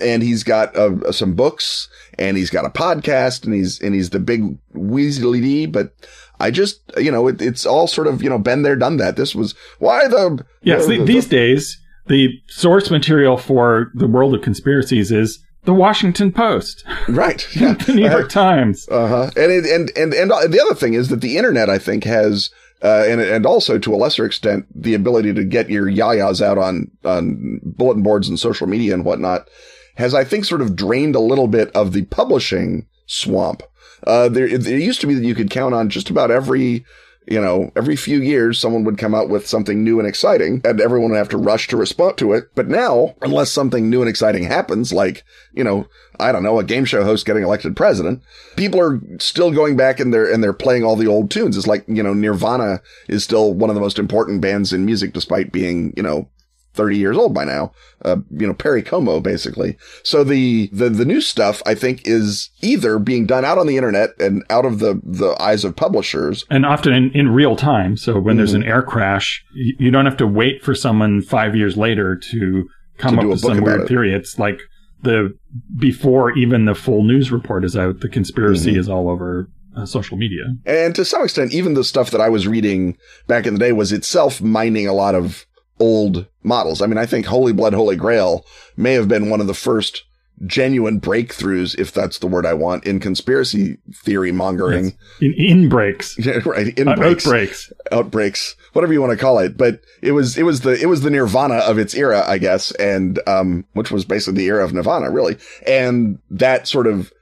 and 0.00 0.22
he's 0.22 0.42
got 0.42 0.74
uh, 0.76 1.12
some 1.12 1.34
books 1.34 1.88
and 2.18 2.36
he's 2.36 2.50
got 2.50 2.64
a 2.64 2.70
podcast 2.70 3.44
and 3.44 3.54
he's 3.54 3.80
and 3.80 3.94
he's 3.94 4.10
the 4.10 4.20
big 4.20 4.58
Weasley 4.74 5.70
but 5.70 5.92
I 6.40 6.50
just 6.50 6.80
you 6.96 7.10
know 7.10 7.28
it, 7.28 7.40
it's 7.40 7.66
all 7.66 7.86
sort 7.86 8.06
of 8.06 8.22
you 8.22 8.30
know 8.30 8.38
been 8.38 8.62
there 8.62 8.76
done 8.76 8.96
that 8.98 9.16
this 9.16 9.34
was 9.34 9.54
why 9.78 10.08
the 10.08 10.44
yes 10.62 10.86
the, 10.86 10.98
the, 10.98 11.04
these 11.04 11.26
days 11.26 11.78
the 12.06 12.30
source 12.48 12.90
material 12.90 13.36
for 13.36 13.90
the 13.94 14.06
world 14.06 14.34
of 14.34 14.42
conspiracies 14.42 15.12
is 15.12 15.38
the 15.64 15.72
Washington 15.72 16.32
Post, 16.32 16.84
right? 17.08 17.46
Yeah. 17.54 17.74
the 17.86 17.94
New 17.94 18.08
York 18.08 18.24
uh, 18.24 18.28
Times, 18.28 18.88
uh 18.90 19.06
huh. 19.06 19.30
And 19.36 19.52
it, 19.52 19.64
and 19.64 19.90
and 19.96 20.12
and 20.12 20.30
the 20.30 20.60
other 20.60 20.74
thing 20.74 20.94
is 20.94 21.08
that 21.08 21.20
the 21.20 21.36
internet, 21.36 21.70
I 21.70 21.78
think, 21.78 22.04
has 22.04 22.50
uh, 22.82 23.04
and 23.06 23.20
and 23.20 23.46
also 23.46 23.78
to 23.78 23.94
a 23.94 23.96
lesser 23.96 24.24
extent 24.24 24.66
the 24.74 24.94
ability 24.94 25.32
to 25.32 25.44
get 25.44 25.70
your 25.70 25.86
yayas 25.86 26.42
out 26.42 26.58
on 26.58 26.90
on 27.04 27.60
bulletin 27.64 28.02
boards 28.02 28.28
and 28.28 28.38
social 28.38 28.66
media 28.66 28.92
and 28.94 29.04
whatnot 29.04 29.48
has 29.96 30.14
I 30.14 30.24
think 30.24 30.44
sort 30.44 30.62
of 30.62 30.76
drained 30.76 31.14
a 31.14 31.20
little 31.20 31.48
bit 31.48 31.70
of 31.72 31.92
the 31.92 32.04
publishing 32.06 32.86
swamp. 33.06 33.62
Uh, 34.06 34.28
there 34.28 34.56
there 34.58 34.78
used 34.78 35.00
to 35.00 35.06
be 35.06 35.14
that 35.14 35.24
you 35.24 35.34
could 35.34 35.50
count 35.50 35.74
on 35.74 35.88
just 35.88 36.10
about 36.10 36.30
every 36.30 36.84
you 37.26 37.40
know, 37.40 37.70
every 37.76 37.96
few 37.96 38.20
years 38.20 38.58
someone 38.58 38.84
would 38.84 38.98
come 38.98 39.14
out 39.14 39.28
with 39.28 39.46
something 39.46 39.84
new 39.84 39.98
and 39.98 40.08
exciting 40.08 40.60
and 40.64 40.80
everyone 40.80 41.10
would 41.10 41.18
have 41.18 41.28
to 41.30 41.38
rush 41.38 41.68
to 41.68 41.76
respond 41.76 42.18
to 42.18 42.32
it. 42.32 42.48
But 42.54 42.68
now, 42.68 43.14
unless 43.22 43.50
something 43.50 43.88
new 43.88 44.00
and 44.00 44.08
exciting 44.08 44.44
happens, 44.44 44.92
like, 44.92 45.24
you 45.52 45.62
know, 45.62 45.86
I 46.18 46.32
don't 46.32 46.42
know, 46.42 46.58
a 46.58 46.64
game 46.64 46.84
show 46.84 47.04
host 47.04 47.26
getting 47.26 47.42
elected 47.42 47.76
president, 47.76 48.22
people 48.56 48.80
are 48.80 49.00
still 49.18 49.50
going 49.50 49.76
back 49.76 50.00
and 50.00 50.12
they're, 50.12 50.30
and 50.30 50.42
they're 50.42 50.52
playing 50.52 50.84
all 50.84 50.96
the 50.96 51.06
old 51.06 51.30
tunes. 51.30 51.56
It's 51.56 51.66
like, 51.66 51.84
you 51.86 52.02
know, 52.02 52.14
Nirvana 52.14 52.80
is 53.08 53.24
still 53.24 53.54
one 53.54 53.70
of 53.70 53.74
the 53.74 53.80
most 53.80 53.98
important 53.98 54.40
bands 54.40 54.72
in 54.72 54.84
music 54.84 55.12
despite 55.12 55.52
being, 55.52 55.92
you 55.96 56.02
know, 56.02 56.28
30 56.74 56.96
years 56.96 57.16
old 57.16 57.34
by 57.34 57.44
now. 57.44 57.72
Uh, 58.04 58.16
you 58.30 58.46
know, 58.46 58.54
Perry 58.54 58.82
Como, 58.82 59.20
basically. 59.20 59.76
So 60.02 60.24
the, 60.24 60.68
the, 60.72 60.88
the 60.88 61.04
new 61.04 61.20
stuff, 61.20 61.62
I 61.66 61.74
think, 61.74 62.02
is 62.04 62.50
either 62.62 62.98
being 62.98 63.26
done 63.26 63.44
out 63.44 63.58
on 63.58 63.66
the 63.66 63.76
internet 63.76 64.10
and 64.18 64.44
out 64.50 64.64
of 64.64 64.78
the, 64.78 65.00
the 65.04 65.36
eyes 65.40 65.64
of 65.64 65.76
publishers. 65.76 66.44
And 66.50 66.66
often 66.66 66.92
in, 66.92 67.10
in 67.12 67.28
real 67.30 67.56
time. 67.56 67.96
So 67.96 68.14
when 68.14 68.22
mm-hmm. 68.22 68.36
there's 68.38 68.54
an 68.54 68.64
air 68.64 68.82
crash, 68.82 69.44
you, 69.54 69.76
you, 69.78 69.90
don't 69.90 70.06
have 70.06 70.16
to 70.18 70.26
wait 70.26 70.62
for 70.62 70.74
someone 70.74 71.22
five 71.22 71.54
years 71.54 71.76
later 71.76 72.16
to 72.16 72.68
come 72.98 73.16
to 73.16 73.22
up 73.22 73.28
with 73.28 73.40
some 73.40 73.60
weird 73.62 73.82
it. 73.82 73.88
theory. 73.88 74.14
It's 74.14 74.38
like 74.38 74.60
the, 75.02 75.36
before 75.78 76.36
even 76.36 76.64
the 76.64 76.74
full 76.74 77.04
news 77.04 77.30
report 77.30 77.64
is 77.64 77.76
out, 77.76 78.00
the 78.00 78.08
conspiracy 78.08 78.72
mm-hmm. 78.72 78.80
is 78.80 78.88
all 78.88 79.08
over 79.08 79.48
uh, 79.76 79.86
social 79.86 80.16
media. 80.16 80.42
And 80.66 80.94
to 80.94 81.04
some 81.04 81.24
extent, 81.24 81.52
even 81.52 81.74
the 81.74 81.84
stuff 81.84 82.10
that 82.10 82.20
I 82.20 82.28
was 82.28 82.46
reading 82.46 82.96
back 83.26 83.46
in 83.46 83.54
the 83.54 83.60
day 83.60 83.72
was 83.72 83.92
itself 83.92 84.40
mining 84.40 84.86
a 84.86 84.92
lot 84.92 85.14
of 85.14 85.46
old 85.82 86.26
models. 86.44 86.80
I 86.80 86.86
mean, 86.86 86.96
I 86.96 87.06
think 87.06 87.26
Holy 87.26 87.52
Blood, 87.52 87.74
Holy 87.74 87.96
Grail 87.96 88.46
may 88.76 88.92
have 88.92 89.08
been 89.08 89.28
one 89.28 89.40
of 89.40 89.48
the 89.48 89.54
first 89.54 90.04
genuine 90.46 91.00
breakthroughs, 91.00 91.76
if 91.78 91.92
that's 91.92 92.18
the 92.18 92.28
word 92.28 92.46
I 92.46 92.54
want, 92.54 92.86
in 92.86 93.00
conspiracy 93.00 93.78
theory 93.92 94.30
mongering. 94.30 94.84
Yes. 94.84 94.94
In, 95.20 95.34
in 95.34 95.68
breaks. 95.68 96.16
Yeah, 96.24 96.38
right. 96.46 96.78
In 96.78 96.86
uh, 96.86 96.94
breaks. 96.94 97.26
Outbreaks. 97.26 97.72
Outbreaks. 97.90 98.56
Whatever 98.74 98.92
you 98.92 99.00
want 99.00 99.10
to 99.10 99.16
call 99.16 99.40
it. 99.40 99.56
But 99.56 99.80
it 100.00 100.12
was, 100.12 100.38
it 100.38 100.44
was 100.44 100.60
the, 100.60 100.80
it 100.80 100.86
was 100.86 101.00
the 101.00 101.10
nirvana 101.10 101.56
of 101.56 101.78
its 101.78 101.94
era, 101.94 102.24
I 102.24 102.38
guess. 102.38 102.70
And, 102.72 103.20
um, 103.26 103.64
which 103.72 103.90
was 103.90 104.04
basically 104.04 104.38
the 104.38 104.46
era 104.46 104.64
of 104.64 104.72
nirvana, 104.72 105.10
really. 105.10 105.36
And 105.66 106.20
that 106.30 106.68
sort 106.68 106.86
of, 106.86 107.12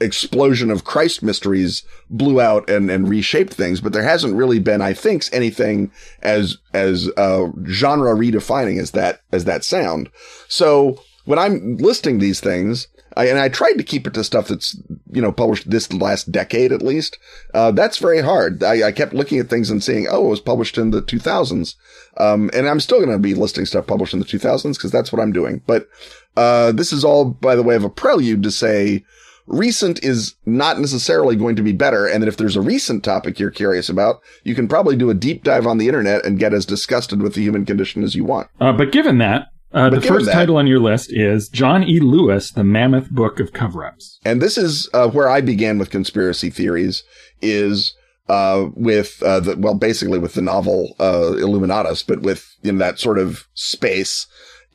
explosion 0.00 0.70
of 0.70 0.84
Christ 0.84 1.22
mysteries 1.22 1.82
blew 2.08 2.40
out 2.40 2.68
and, 2.68 2.90
and 2.90 3.08
reshaped 3.08 3.52
things, 3.52 3.80
but 3.80 3.92
there 3.92 4.02
hasn't 4.02 4.36
really 4.36 4.58
been, 4.58 4.80
I 4.80 4.92
think, 4.92 5.24
anything 5.32 5.92
as, 6.22 6.58
as, 6.72 7.10
uh, 7.16 7.48
genre 7.66 8.14
redefining 8.14 8.80
as 8.80 8.92
that, 8.92 9.20
as 9.32 9.44
that 9.44 9.64
sound. 9.64 10.10
So 10.48 11.02
when 11.24 11.38
I'm 11.38 11.76
listing 11.76 12.18
these 12.18 12.40
things, 12.40 12.88
I, 13.16 13.26
and 13.26 13.38
I 13.38 13.48
tried 13.48 13.74
to 13.74 13.82
keep 13.82 14.06
it 14.06 14.14
to 14.14 14.24
stuff 14.24 14.48
that's, 14.48 14.80
you 15.12 15.20
know, 15.20 15.32
published 15.32 15.68
this 15.68 15.92
last 15.92 16.30
decade 16.30 16.72
at 16.72 16.82
least. 16.82 17.18
Uh, 17.52 17.72
that's 17.72 17.98
very 17.98 18.20
hard. 18.20 18.62
I, 18.62 18.88
I, 18.88 18.92
kept 18.92 19.12
looking 19.12 19.38
at 19.38 19.48
things 19.48 19.68
and 19.68 19.82
seeing, 19.82 20.06
oh, 20.08 20.26
it 20.26 20.30
was 20.30 20.40
published 20.40 20.78
in 20.78 20.90
the 20.90 21.02
2000s. 21.02 21.74
Um, 22.18 22.50
and 22.54 22.68
I'm 22.68 22.80
still 22.80 22.98
going 22.98 23.10
to 23.10 23.18
be 23.18 23.34
listing 23.34 23.66
stuff 23.66 23.86
published 23.86 24.14
in 24.14 24.20
the 24.20 24.26
2000s 24.26 24.76
because 24.76 24.92
that's 24.92 25.12
what 25.12 25.20
I'm 25.20 25.32
doing. 25.32 25.60
But, 25.66 25.88
uh, 26.36 26.72
this 26.72 26.92
is 26.92 27.04
all 27.04 27.24
by 27.24 27.56
the 27.56 27.62
way 27.62 27.74
of 27.74 27.84
a 27.84 27.90
prelude 27.90 28.44
to 28.44 28.50
say, 28.50 29.04
recent 29.50 30.02
is 30.02 30.36
not 30.46 30.78
necessarily 30.78 31.36
going 31.36 31.56
to 31.56 31.62
be 31.62 31.72
better. 31.72 32.06
And 32.06 32.22
that 32.22 32.28
if 32.28 32.36
there's 32.36 32.56
a 32.56 32.60
recent 32.60 33.04
topic 33.04 33.38
you're 33.38 33.50
curious 33.50 33.88
about, 33.88 34.22
you 34.44 34.54
can 34.54 34.68
probably 34.68 34.96
do 34.96 35.10
a 35.10 35.14
deep 35.14 35.44
dive 35.44 35.66
on 35.66 35.78
the 35.78 35.88
internet 35.88 36.24
and 36.24 36.38
get 36.38 36.54
as 36.54 36.64
disgusted 36.64 37.20
with 37.20 37.34
the 37.34 37.42
human 37.42 37.66
condition 37.66 38.02
as 38.02 38.14
you 38.14 38.24
want. 38.24 38.48
Uh, 38.60 38.72
but 38.72 38.92
given 38.92 39.18
that, 39.18 39.48
uh, 39.72 39.90
the 39.90 40.00
first 40.00 40.26
that, 40.26 40.32
title 40.32 40.56
on 40.56 40.66
your 40.66 40.80
list 40.80 41.12
is 41.12 41.48
Jon 41.48 41.84
E. 41.84 42.00
Lewis, 42.00 42.50
The 42.50 42.64
Mammoth 42.64 43.10
Book 43.10 43.38
of 43.38 43.52
Cover-Ups. 43.52 44.18
And 44.24 44.42
this 44.42 44.58
is 44.58 44.88
uh, 44.92 45.08
where 45.08 45.28
I 45.28 45.40
began 45.40 45.78
with 45.78 45.90
conspiracy 45.90 46.50
theories 46.50 47.04
is 47.40 47.94
uh, 48.28 48.68
with 48.74 49.22
uh, 49.22 49.40
the, 49.40 49.56
well, 49.56 49.74
basically 49.74 50.18
with 50.18 50.34
the 50.34 50.42
novel 50.42 50.94
uh, 50.98 51.34
Illuminatus, 51.36 52.06
but 52.06 52.22
with 52.22 52.56
in 52.62 52.78
that 52.78 52.98
sort 52.98 53.18
of 53.18 53.46
space. 53.54 54.26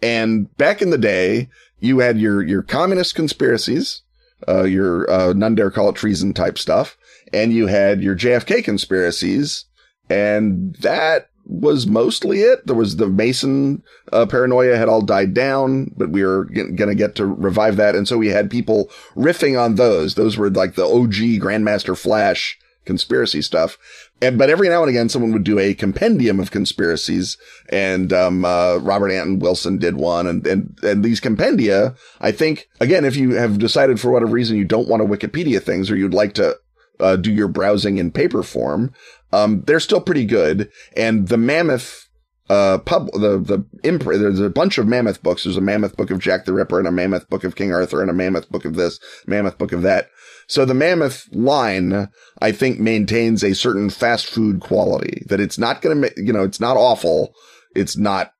And 0.01 0.55
back 0.57 0.81
in 0.81 0.91
the 0.91 0.97
day, 0.97 1.49
you 1.79 1.99
had 1.99 2.19
your 2.19 2.41
your 2.43 2.61
communist 2.61 3.15
conspiracies, 3.15 4.01
uh, 4.47 4.63
your 4.63 5.09
uh, 5.09 5.33
none 5.33 5.55
dare 5.55 5.71
call 5.71 5.89
it 5.89 5.95
treason 5.95 6.33
type 6.33 6.57
stuff, 6.57 6.97
and 7.33 7.53
you 7.53 7.67
had 7.67 8.01
your 8.01 8.15
JFK 8.15 8.63
conspiracies, 8.63 9.65
and 10.09 10.75
that 10.81 11.29
was 11.45 11.85
mostly 11.85 12.41
it. 12.41 12.65
There 12.65 12.75
was 12.75 12.97
the 12.97 13.07
Mason 13.07 13.83
uh, 14.11 14.25
paranoia 14.25 14.77
had 14.77 14.89
all 14.89 15.01
died 15.01 15.33
down, 15.33 15.91
but 15.95 16.09
we 16.09 16.25
were 16.25 16.45
g- 16.45 16.71
going 16.71 16.89
to 16.89 16.95
get 16.95 17.15
to 17.15 17.25
revive 17.25 17.75
that, 17.77 17.95
and 17.95 18.07
so 18.07 18.17
we 18.17 18.29
had 18.29 18.49
people 18.49 18.89
riffing 19.15 19.59
on 19.59 19.75
those. 19.75 20.15
Those 20.15 20.37
were 20.37 20.49
like 20.49 20.75
the 20.75 20.85
OG 20.85 21.41
Grandmaster 21.41 21.97
Flash 21.97 22.57
conspiracy 22.85 23.41
stuff. 23.41 23.77
And, 24.21 24.37
but 24.37 24.49
every 24.49 24.69
now 24.69 24.81
and 24.81 24.89
again, 24.89 25.09
someone 25.09 25.33
would 25.33 25.43
do 25.43 25.59
a 25.59 25.73
compendium 25.73 26.39
of 26.39 26.51
conspiracies 26.51 27.37
and, 27.69 28.13
um, 28.13 28.45
uh, 28.45 28.77
Robert 28.77 29.09
Anton 29.09 29.39
Wilson 29.39 29.77
did 29.77 29.97
one 29.97 30.27
and, 30.27 30.45
and, 30.47 30.79
and 30.83 31.03
these 31.03 31.19
compendia, 31.19 31.97
I 32.21 32.31
think, 32.31 32.69
again, 32.79 33.05
if 33.05 33.15
you 33.15 33.35
have 33.35 33.59
decided 33.59 33.99
for 33.99 34.11
whatever 34.11 34.31
reason 34.31 34.57
you 34.57 34.65
don't 34.65 34.87
want 34.87 35.01
to 35.01 35.07
Wikipedia 35.07 35.61
things 35.61 35.91
or 35.91 35.97
you'd 35.97 36.13
like 36.13 36.33
to, 36.35 36.57
uh, 36.99 37.17
do 37.17 37.31
your 37.31 37.47
browsing 37.47 37.97
in 37.97 38.11
paper 38.11 38.43
form, 38.43 38.93
um, 39.33 39.63
they're 39.67 39.79
still 39.79 40.01
pretty 40.01 40.25
good. 40.25 40.71
And 40.95 41.27
the 41.27 41.37
mammoth, 41.37 42.04
uh, 42.49 42.77
pub, 42.79 43.11
the, 43.13 43.39
the 43.39 43.65
imprint, 43.83 44.21
there's 44.21 44.39
a 44.39 44.49
bunch 44.49 44.77
of 44.77 44.87
mammoth 44.87 45.23
books. 45.23 45.43
There's 45.43 45.57
a 45.57 45.61
mammoth 45.61 45.97
book 45.97 46.11
of 46.11 46.19
Jack 46.19 46.45
the 46.45 46.53
Ripper 46.53 46.79
and 46.79 46.87
a 46.87 46.91
mammoth 46.91 47.27
book 47.29 47.43
of 47.43 47.55
King 47.55 47.73
Arthur 47.73 48.01
and 48.01 48.09
a 48.09 48.13
mammoth 48.13 48.49
book 48.49 48.65
of 48.65 48.75
this, 48.75 48.99
mammoth 49.25 49.57
book 49.57 49.71
of 49.71 49.81
that. 49.81 50.09
So 50.47 50.63
the 50.63 50.75
mammoth 50.75 51.27
line, 51.33 52.07
I 52.39 52.51
think 52.51 52.79
maintains 52.79 53.43
a 53.43 53.55
certain 53.55 53.89
fast 53.89 54.27
food 54.27 54.61
quality 54.61 55.23
that 55.27 55.39
it's 55.39 55.57
not 55.57 55.81
going 55.81 56.03
to, 56.03 56.11
you 56.17 56.31
know, 56.33 56.43
it's 56.43 56.59
not 56.59 56.77
awful. 56.77 57.33
It's 57.75 57.97
not 57.97 58.31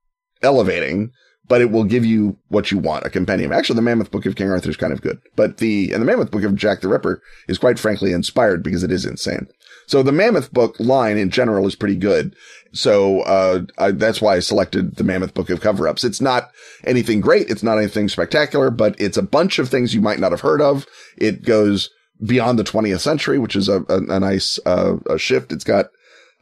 elevating, 0.44 1.12
but 1.48 1.62
it 1.62 1.72
will 1.72 1.84
give 1.84 2.06
you 2.06 2.38
what 2.50 2.72
you 2.72 2.78
want, 2.78 3.06
a 3.06 3.10
compendium. 3.10 3.52
Actually, 3.52 3.78
the 3.78 3.82
Mammoth 3.82 4.12
Book 4.12 4.26
of 4.26 4.36
King 4.36 4.50
Arthur 4.52 4.70
is 4.70 4.78
kind 4.78 4.94
of 4.94 5.02
good, 5.02 5.20
but 5.36 5.58
the, 5.58 5.92
and 5.92 6.02
the 6.02 6.06
Mammoth 6.06 6.32
Book 6.32 6.44
of 6.44 6.56
Jack 6.56 6.82
the 6.82 6.88
Ripper 6.88 7.22
is 7.48 7.58
quite 7.58 7.80
frankly 7.80 8.12
inspired 8.12 8.64
because 8.64 8.84
it 8.84 8.92
is 8.92 9.06
insane. 9.06 9.48
So 9.88 10.04
the 10.04 10.12
Mammoth 10.12 10.52
Book 10.52 10.76
line 10.80 11.18
in 11.18 11.30
general 11.30 11.68
is 11.68 11.76
pretty 11.76 11.96
good. 11.96 12.36
So, 12.74 13.22
uh, 13.22 13.62
I, 13.78 13.92
that's 13.92 14.22
why 14.22 14.36
I 14.36 14.40
selected 14.40 14.98
the 14.98 15.04
Mammoth 15.04 15.34
Book 15.34 15.50
of 15.50 15.62
Cover-Ups. 15.62 16.04
It's 16.04 16.20
not 16.20 16.52
anything 16.84 17.22
great. 17.22 17.50
It's 17.50 17.64
not 17.64 17.78
anything 17.78 18.10
spectacular, 18.10 18.70
but 18.70 19.00
it's 19.00 19.18
a 19.18 19.24
bunch 19.24 19.60
of 19.60 19.70
things 19.70 19.94
you 19.94 20.02
might 20.02 20.20
not 20.20 20.32
have 20.32 20.42
heard 20.42 20.62
of. 20.62 20.86
It 21.18 21.46
goes 21.46 21.90
beyond 22.26 22.60
the 22.60 22.64
20th 22.64 23.00
century, 23.00 23.40
which 23.40 23.56
is 23.56 23.70
a, 23.70 23.82
a, 23.88 23.98
a 24.10 24.20
nice, 24.20 24.60
uh, 24.66 24.98
a 25.10 25.18
shift. 25.18 25.54
It's 25.54 25.64
got, 25.64 25.88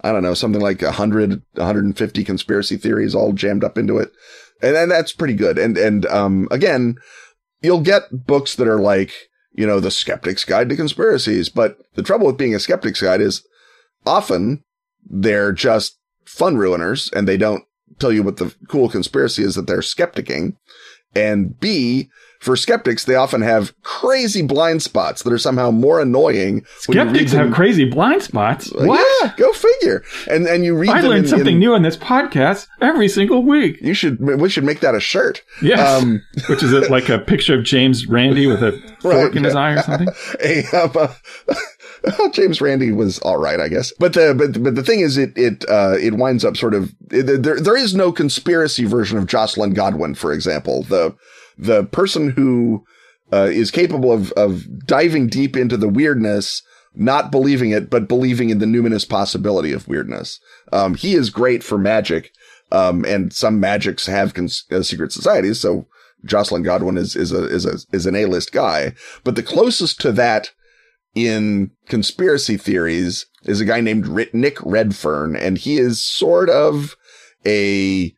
I 0.02 0.12
don't 0.12 0.24
know, 0.24 0.34
something 0.34 0.62
like 0.62 0.82
100, 0.82 1.44
150 1.54 2.24
conspiracy 2.24 2.78
theories 2.78 3.14
all 3.14 3.34
jammed 3.34 3.64
up 3.64 3.78
into 3.78 3.98
it. 3.98 4.12
And, 4.62 4.76
and 4.76 4.90
that's 4.90 5.14
pretty 5.14 5.36
good. 5.36 5.60
And, 5.60 5.78
and, 5.78 6.06
um, 6.08 6.48
again, 6.50 6.96
you'll 7.62 7.82
get 7.82 8.26
books 8.26 8.56
that 8.56 8.68
are 8.68 8.82
like, 8.82 9.12
you 9.54 9.68
know, 9.68 9.80
the 9.80 9.92
skeptic's 9.92 10.44
guide 10.44 10.70
to 10.70 10.76
conspiracies. 10.76 11.50
But 11.50 11.78
the 11.96 12.04
trouble 12.04 12.28
with 12.28 12.38
being 12.38 12.56
a 12.56 12.60
skeptic's 12.60 13.02
guide 13.02 13.22
is 13.22 13.46
often 14.06 14.64
they're 15.06 15.52
just 15.52 15.98
fun 16.26 16.56
ruiners 16.56 17.12
and 17.14 17.28
they 17.28 17.38
don't 17.38 17.64
tell 18.00 18.12
you 18.12 18.24
what 18.24 18.38
the 18.38 18.54
cool 18.68 18.90
conspiracy 18.90 19.44
is 19.44 19.56
that 19.56 19.68
they're 19.68 19.82
skepticking. 19.82 20.58
And 21.16 21.60
B, 21.60 22.10
for 22.44 22.58
skeptics, 22.58 23.06
they 23.06 23.16
often 23.16 23.42
have 23.42 23.74
crazy 23.84 24.42
blind 24.42 24.82
spots 24.84 25.24
that 25.24 25.32
are 25.32 25.38
somehow 25.38 25.72
more 25.72 26.02
annoying. 26.02 26.66
Skeptics 26.80 27.32
have 27.32 27.54
crazy 27.54 27.86
blind 27.86 28.22
spots. 28.22 28.72
what? 28.74 29.06
Yeah, 29.22 29.34
go 29.38 29.52
figure. 29.54 30.04
And 30.30 30.46
and 30.46 30.66
you 30.66 30.76
read. 30.76 30.90
I 30.90 31.02
learn 31.02 31.20
in, 31.20 31.28
something 31.28 31.56
in, 31.56 31.60
new 31.60 31.74
on 31.74 31.84
this 31.84 31.96
podcast 31.96 32.68
every 32.82 33.08
single 33.08 33.44
week. 33.44 33.80
You 33.82 33.94
should. 33.94 34.20
We 34.20 34.50
should 34.50 34.66
make 34.66 34.82
that 34.82 34.94
a 34.94 35.00
shirt. 35.00 35.42
Yes. 35.62 35.80
Um, 35.80 36.22
Which 36.50 36.62
is 36.62 36.74
it, 36.74 36.92
like 36.92 37.08
a 37.10 37.20
picture 37.20 37.58
of 37.58 37.64
James 37.64 38.08
Randi 38.08 38.46
with 38.46 38.62
a 38.62 38.72
fork 39.00 39.16
right, 39.16 39.36
in 39.36 39.46
his 39.46 39.56
eye 39.56 39.74
or 39.74 39.82
something. 39.82 40.10
a, 40.44 40.66
um, 40.74 40.92
uh, 40.98 42.30
James 42.34 42.60
Randi 42.60 42.92
was 42.92 43.20
all 43.20 43.38
right, 43.38 43.60
I 43.60 43.70
guess. 43.70 43.94
But 44.00 44.14
the 44.14 44.36
but 44.38 44.62
but 44.62 44.76
the 44.76 44.84
thing 44.84 45.00
is, 45.00 45.18
it 45.18 45.32
it 45.38 45.64
uh, 45.70 45.96
it 46.00 46.16
winds 46.16 46.44
up 46.44 46.58
sort 46.58 46.74
of 46.74 46.94
it, 47.10 47.44
there. 47.44 47.60
There 47.60 47.78
is 47.78 47.96
no 47.96 48.12
conspiracy 48.12 48.84
version 48.84 49.18
of 49.18 49.28
Joscelyn 49.28 49.74
Godwin, 49.74 50.16
for 50.16 50.34
example. 50.34 50.84
The 50.84 51.16
the 51.58 51.86
person 51.86 52.32
who 52.32 52.86
uh, 53.32 53.50
is 53.52 53.72
capable 53.72 54.12
of 54.12 54.32
of 54.34 54.86
diving 54.86 55.28
deep 55.28 55.56
into 55.58 55.78
the 55.78 55.90
weirdness, 55.90 56.62
not 56.94 57.32
believing 57.32 57.72
it, 57.72 57.90
but 57.90 58.08
believing 58.08 58.50
in 58.50 58.60
the 58.60 58.66
numinous 58.66 59.08
possibility 59.08 59.72
of 59.72 59.88
weirdness. 59.88 60.40
Um, 60.72 60.96
he 60.96 61.16
is 61.16 61.30
great 61.30 61.64
for 61.64 61.78
magic, 61.78 62.32
um, 62.72 63.06
and 63.06 63.34
some 63.34 63.60
magics 63.60 64.06
have 64.06 64.34
cons- 64.34 64.66
uh, 64.72 64.84
secret 64.84 65.12
societies. 65.12 65.60
So 65.60 65.88
Joscelyn 66.26 66.64
Godwin 66.64 66.98
is 66.98 67.16
is 67.16 67.32
a 67.32 67.46
is 67.46 67.66
a 67.66 67.78
is 67.92 68.06
an 68.06 68.16
A 68.16 68.26
list 68.26 68.52
guy, 68.52 68.94
but 69.24 69.36
the 69.36 69.44
closest 69.44 70.00
to 70.02 70.12
that 70.14 70.52
in 71.16 71.72
conspiracy 71.88 72.58
theories 72.58 73.26
is 73.44 73.62
a 73.62 73.66
guy 73.66 73.82
named 73.82 74.34
Nick 74.34 74.58
Redfern, 74.62 75.36
and 75.36 75.58
he 75.58 75.78
is 75.78 76.04
sort 76.04 76.50
of 76.50 76.96
a 77.46 78.14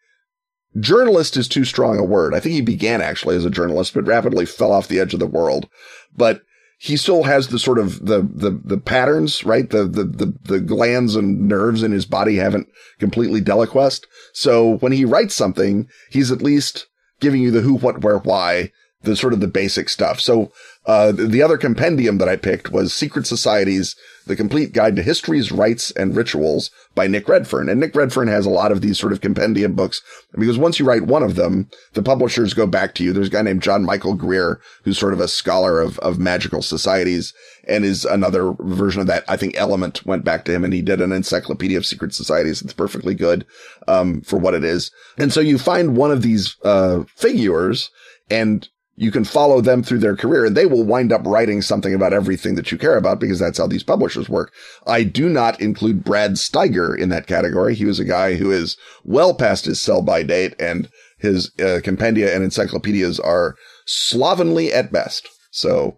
journalist 0.80 1.38
is 1.38 1.48
too 1.48 1.66
strong 1.66 1.98
a 1.98 2.04
word. 2.04 2.34
I 2.34 2.40
think 2.40 2.54
he 2.54 2.62
began 2.62 3.02
actually 3.02 3.36
as 3.36 3.46
a 3.46 3.50
journalist, 3.50 3.94
but 3.94 4.06
rapidly 4.06 4.46
fell 4.46 4.72
off 4.72 4.88
the 4.88 5.00
edge 5.00 5.14
of 5.14 5.20
the 5.20 5.28
world. 5.28 5.68
But 6.16 6.42
he 6.78 6.98
still 6.98 7.24
has 7.24 7.48
the 7.48 7.60
sort 7.60 7.80
of 7.80 8.06
the, 8.06 8.22
the, 8.22 8.60
the 8.64 8.78
patterns, 8.78 9.44
right? 9.46 9.70
The, 9.70 9.86
the, 9.86 10.04
the, 10.04 10.34
the 10.44 10.60
glands 10.60 11.16
and 11.16 11.48
nerves 11.48 11.84
in 11.84 11.92
his 11.92 12.06
body 12.06 12.36
haven't 12.36 12.68
completely 13.00 13.42
deliquesced. 13.42 14.06
So 14.34 14.78
when 14.78 14.92
he 14.92 15.06
writes 15.06 15.34
something, 15.34 15.88
he's 16.10 16.32
at 16.32 16.42
least 16.42 16.88
giving 17.22 17.42
you 17.42 17.52
the 17.52 17.62
who, 17.62 17.76
what, 17.76 18.02
where, 18.02 18.18
why, 18.20 18.72
the 19.06 19.16
sort 19.16 19.34
of 19.34 19.40
the 19.40 19.48
basic 19.48 19.90
stuff. 19.90 20.20
So, 20.20 20.52
uh, 20.86 21.12
the 21.12 21.42
other 21.42 21.58
compendium 21.58 22.20
that 22.20 22.30
I 22.30 22.36
picked 22.36 22.72
was 22.72 22.94
Secret 22.94 23.26
Societies, 23.26 23.96
The 24.28 24.36
Complete 24.36 24.72
Guide 24.72 24.96
to 24.98 25.02
Histories, 25.02 25.52
Rites, 25.52 25.90
and 25.92 26.16
Rituals 26.16 26.70
by 26.94 27.08
Nick 27.08 27.28
Redfern. 27.28 27.70
And 27.70 27.80
Nick 27.80 27.96
Redfern 27.96 28.28
has 28.28 28.46
a 28.46 28.52
lot 28.52 28.72
of 28.72 28.82
these 28.82 29.00
sort 29.00 29.12
of 29.12 29.20
compendium 29.20 29.74
books 29.74 30.04
because 30.38 30.60
once 30.60 30.78
you 30.78 30.86
write 30.86 31.08
one 31.08 31.24
of 31.24 31.36
them, 31.36 31.70
the 31.94 32.04
publishers 32.04 32.54
go 32.54 32.68
back 32.68 32.94
to 32.96 33.04
you. 33.04 33.14
There's 33.14 33.30
a 33.30 33.32
guy 33.32 33.42
named 33.42 33.64
John 33.64 33.84
Michael 33.84 34.14
Greer, 34.14 34.62
who's 34.84 35.00
sort 35.00 35.14
of 35.14 35.20
a 35.20 35.28
scholar 35.28 35.82
of, 35.82 35.98
of 36.00 36.20
magical 36.20 36.62
societies 36.62 37.34
and 37.68 37.84
is 37.84 38.06
another 38.06 38.54
version 38.60 39.02
of 39.02 39.08
that. 39.08 39.24
I 39.28 39.38
think 39.38 39.58
Element 39.58 40.06
went 40.06 40.24
back 40.24 40.46
to 40.46 40.54
him 40.54 40.64
and 40.64 40.74
he 40.74 40.84
did 40.84 41.02
an 41.02 41.12
encyclopedia 41.12 41.78
of 41.78 41.86
secret 41.86 42.14
societies. 42.14 42.62
It's 42.62 42.74
perfectly 42.74 43.16
good, 43.16 43.44
um, 43.88 44.22
for 44.22 44.38
what 44.38 44.54
it 44.54 44.64
is. 44.64 44.92
And 45.18 45.34
so 45.34 45.40
you 45.40 45.58
find 45.58 45.98
one 45.98 46.12
of 46.12 46.22
these, 46.22 46.58
uh, 46.64 47.06
figures 47.16 47.90
and 48.30 48.70
you 48.96 49.12
can 49.12 49.26
follow 49.26 49.60
them 49.60 49.84
through 49.84 50.00
their 50.00 50.16
career 50.16 50.46
and 50.46 50.56
they 50.56 50.66
will 50.66 50.84
wind 50.84 51.12
up 51.12 51.26
writing 51.26 51.62
something 51.62 51.94
about 51.94 52.14
everything 52.14 52.56
that 52.56 52.72
you 52.72 52.78
care 52.78 52.98
about 52.98 53.20
because 53.20 53.40
that's 53.40 53.58
how 53.58 53.68
these 53.68 53.84
publishers 53.84 54.30
work. 54.30 54.54
I 54.88 55.04
do 55.04 55.28
not 55.28 55.60
include 55.60 56.04
Brad 56.04 56.34
Steiger 56.34 56.98
in 56.98 57.10
that 57.10 57.28
category. 57.28 57.76
He 57.76 57.86
was 57.86 58.00
a 58.00 58.06
guy 58.06 58.36
who 58.36 58.52
is 58.52 58.78
well 59.04 59.34
past 59.34 59.66
his 59.66 59.82
sell 59.82 60.02
by 60.02 60.24
date 60.24 60.56
and 60.60 60.90
his 61.18 61.52
uh, 61.60 61.82
compendia 61.84 62.34
and 62.34 62.44
encyclopedias 62.44 63.20
are 63.20 63.56
slovenly 63.86 64.72
at 64.72 64.92
best. 64.92 65.28
So 65.52 65.98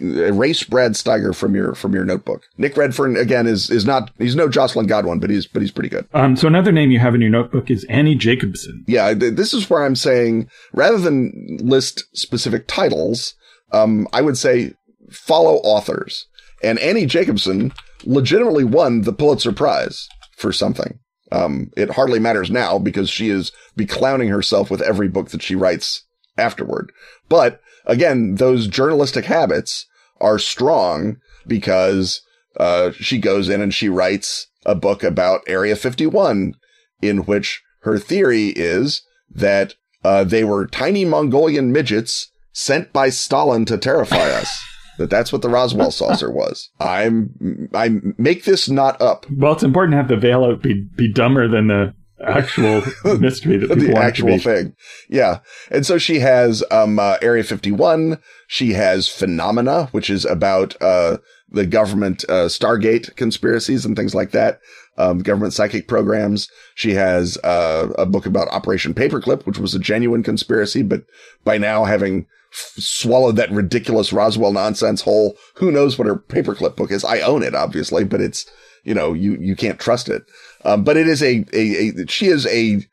erase 0.00 0.64
Brad 0.64 0.92
Steiger 0.92 1.34
from 1.34 1.54
your 1.54 1.74
from 1.74 1.94
your 1.94 2.04
notebook. 2.04 2.44
Nick 2.58 2.76
Redfern 2.76 3.16
again 3.16 3.46
is 3.46 3.70
is 3.70 3.84
not 3.84 4.10
he's 4.18 4.36
no 4.36 4.48
Joscelyn 4.48 4.88
Godwin, 4.88 5.18
but 5.18 5.30
he's 5.30 5.46
but 5.46 5.62
he's 5.62 5.70
pretty 5.70 5.88
good. 5.88 6.06
Um, 6.14 6.36
so 6.36 6.46
another 6.46 6.72
name 6.72 6.90
you 6.90 6.98
have 6.98 7.14
in 7.14 7.20
your 7.20 7.30
notebook 7.30 7.70
is 7.70 7.84
Annie 7.84 8.14
Jacobsen. 8.14 8.84
Yeah, 8.86 9.14
this 9.14 9.54
is 9.54 9.68
where 9.70 9.84
I'm 9.84 9.96
saying 9.96 10.48
rather 10.72 10.98
than 10.98 11.58
list 11.60 12.04
specific 12.16 12.66
titles, 12.66 13.34
um, 13.72 14.08
I 14.12 14.22
would 14.22 14.38
say 14.38 14.74
follow 15.10 15.56
authors. 15.56 16.26
And 16.62 16.78
Annie 16.78 17.06
Jacobsen 17.06 17.72
legitimately 18.04 18.64
won 18.64 19.02
the 19.02 19.12
Pulitzer 19.12 19.52
Prize 19.52 20.08
for 20.36 20.52
something. 20.52 20.98
Um, 21.32 21.70
it 21.76 21.90
hardly 21.90 22.18
matters 22.18 22.50
now 22.50 22.78
because 22.78 23.10
she 23.10 23.30
is 23.30 23.52
beclowning 23.76 24.30
herself 24.30 24.70
with 24.70 24.80
every 24.80 25.08
book 25.08 25.30
that 25.30 25.42
she 25.42 25.54
writes 25.54 26.04
afterward. 26.38 26.92
But 27.28 27.60
again, 27.86 28.36
those 28.36 28.68
journalistic 28.68 29.24
habits 29.24 29.86
are 30.20 30.38
strong 30.38 31.18
because 31.46 32.22
uh, 32.58 32.90
she 32.92 33.18
goes 33.18 33.48
in 33.48 33.60
and 33.60 33.72
she 33.72 33.88
writes 33.88 34.48
a 34.64 34.74
book 34.74 35.02
about 35.02 35.42
Area 35.46 35.76
51, 35.76 36.54
in 37.02 37.18
which 37.18 37.62
her 37.80 37.98
theory 37.98 38.48
is 38.48 39.02
that 39.30 39.74
uh, 40.04 40.24
they 40.24 40.44
were 40.44 40.66
tiny 40.66 41.04
Mongolian 41.04 41.72
midgets 41.72 42.30
sent 42.52 42.92
by 42.92 43.10
Stalin 43.10 43.64
to 43.66 43.78
terrify 43.78 44.30
us. 44.30 44.62
that 44.98 45.10
that's 45.10 45.32
what 45.32 45.42
the 45.42 45.48
Roswell 45.48 45.90
saucer 45.90 46.30
was. 46.30 46.70
I'm 46.80 47.68
I 47.74 48.00
make 48.18 48.44
this 48.44 48.68
not 48.68 49.00
up. 49.00 49.26
Well, 49.30 49.52
it's 49.52 49.62
important 49.62 49.92
to 49.92 49.96
have 49.98 50.08
the 50.08 50.16
veil 50.16 50.44
out 50.44 50.62
be 50.62 50.86
be 50.96 51.12
dumber 51.12 51.48
than 51.48 51.68
the 51.68 51.94
actual 52.24 52.82
mystery 53.18 53.58
that 53.58 53.78
the 53.78 53.96
actual 53.96 54.38
thing. 54.38 54.74
Yeah. 55.08 55.40
And 55.70 55.84
so 55.84 55.98
she 55.98 56.20
has, 56.20 56.64
um, 56.70 56.98
uh, 56.98 57.18
Area 57.22 57.44
51. 57.44 58.18
She 58.48 58.72
has 58.72 59.08
Phenomena, 59.08 59.86
which 59.92 60.10
is 60.10 60.24
about, 60.24 60.80
uh, 60.80 61.18
the 61.48 61.66
government, 61.66 62.24
uh, 62.28 62.46
Stargate 62.46 63.14
conspiracies 63.16 63.84
and 63.84 63.96
things 63.96 64.14
like 64.14 64.32
that. 64.32 64.60
Um, 64.98 65.18
government 65.18 65.52
psychic 65.52 65.88
programs. 65.88 66.48
She 66.74 66.94
has, 66.94 67.36
uh, 67.44 67.92
a 67.98 68.06
book 68.06 68.26
about 68.26 68.48
Operation 68.48 68.94
Paperclip, 68.94 69.44
which 69.44 69.58
was 69.58 69.74
a 69.74 69.78
genuine 69.78 70.22
conspiracy, 70.22 70.82
but 70.82 71.04
by 71.44 71.58
now 71.58 71.84
having 71.84 72.26
f- 72.52 72.72
swallowed 72.78 73.36
that 73.36 73.50
ridiculous 73.50 74.12
Roswell 74.12 74.52
nonsense 74.52 75.02
whole, 75.02 75.36
who 75.56 75.70
knows 75.70 75.98
what 75.98 76.08
her 76.08 76.16
paperclip 76.16 76.76
book 76.76 76.90
is? 76.90 77.04
I 77.04 77.20
own 77.20 77.42
it, 77.42 77.54
obviously, 77.54 78.04
but 78.04 78.20
it's, 78.22 78.50
you 78.84 78.94
know, 78.94 79.12
you, 79.12 79.36
you 79.38 79.54
can't 79.54 79.78
trust 79.78 80.08
it. 80.08 80.22
Um, 80.64 80.84
but 80.84 80.96
it 80.96 81.06
is 81.06 81.22
a, 81.22 81.44
a, 81.52 81.90
a, 81.90 82.06
she 82.08 82.26
is 82.26 82.46
a 82.46 82.84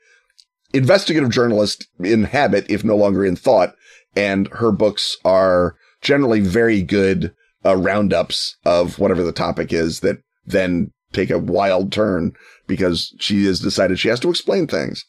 investigative 0.74 1.30
journalist 1.30 1.88
in 2.00 2.24
habit, 2.24 2.66
if 2.70 2.84
no 2.84 2.96
longer 2.96 3.26
in 3.26 3.36
thought. 3.36 3.76
And 4.16 4.48
her 4.50 4.72
books 4.72 5.18
are 5.26 5.76
generally 6.02 6.40
very 6.40 6.84
good, 6.84 7.34
uh, 7.66 7.76
roundups 7.76 8.58
of 8.66 9.00
whatever 9.00 9.24
the 9.24 9.32
topic 9.32 9.72
is 9.72 10.02
that 10.02 10.18
then 10.46 10.92
take 11.14 11.30
a 11.30 11.40
wild 11.40 11.92
turn 11.92 12.34
because 12.68 13.16
she 13.20 13.46
has 13.46 13.60
decided 13.60 14.00
she 14.00 14.10
has 14.10 14.20
to 14.20 14.30
explain 14.30 14.68
things. 14.68 15.06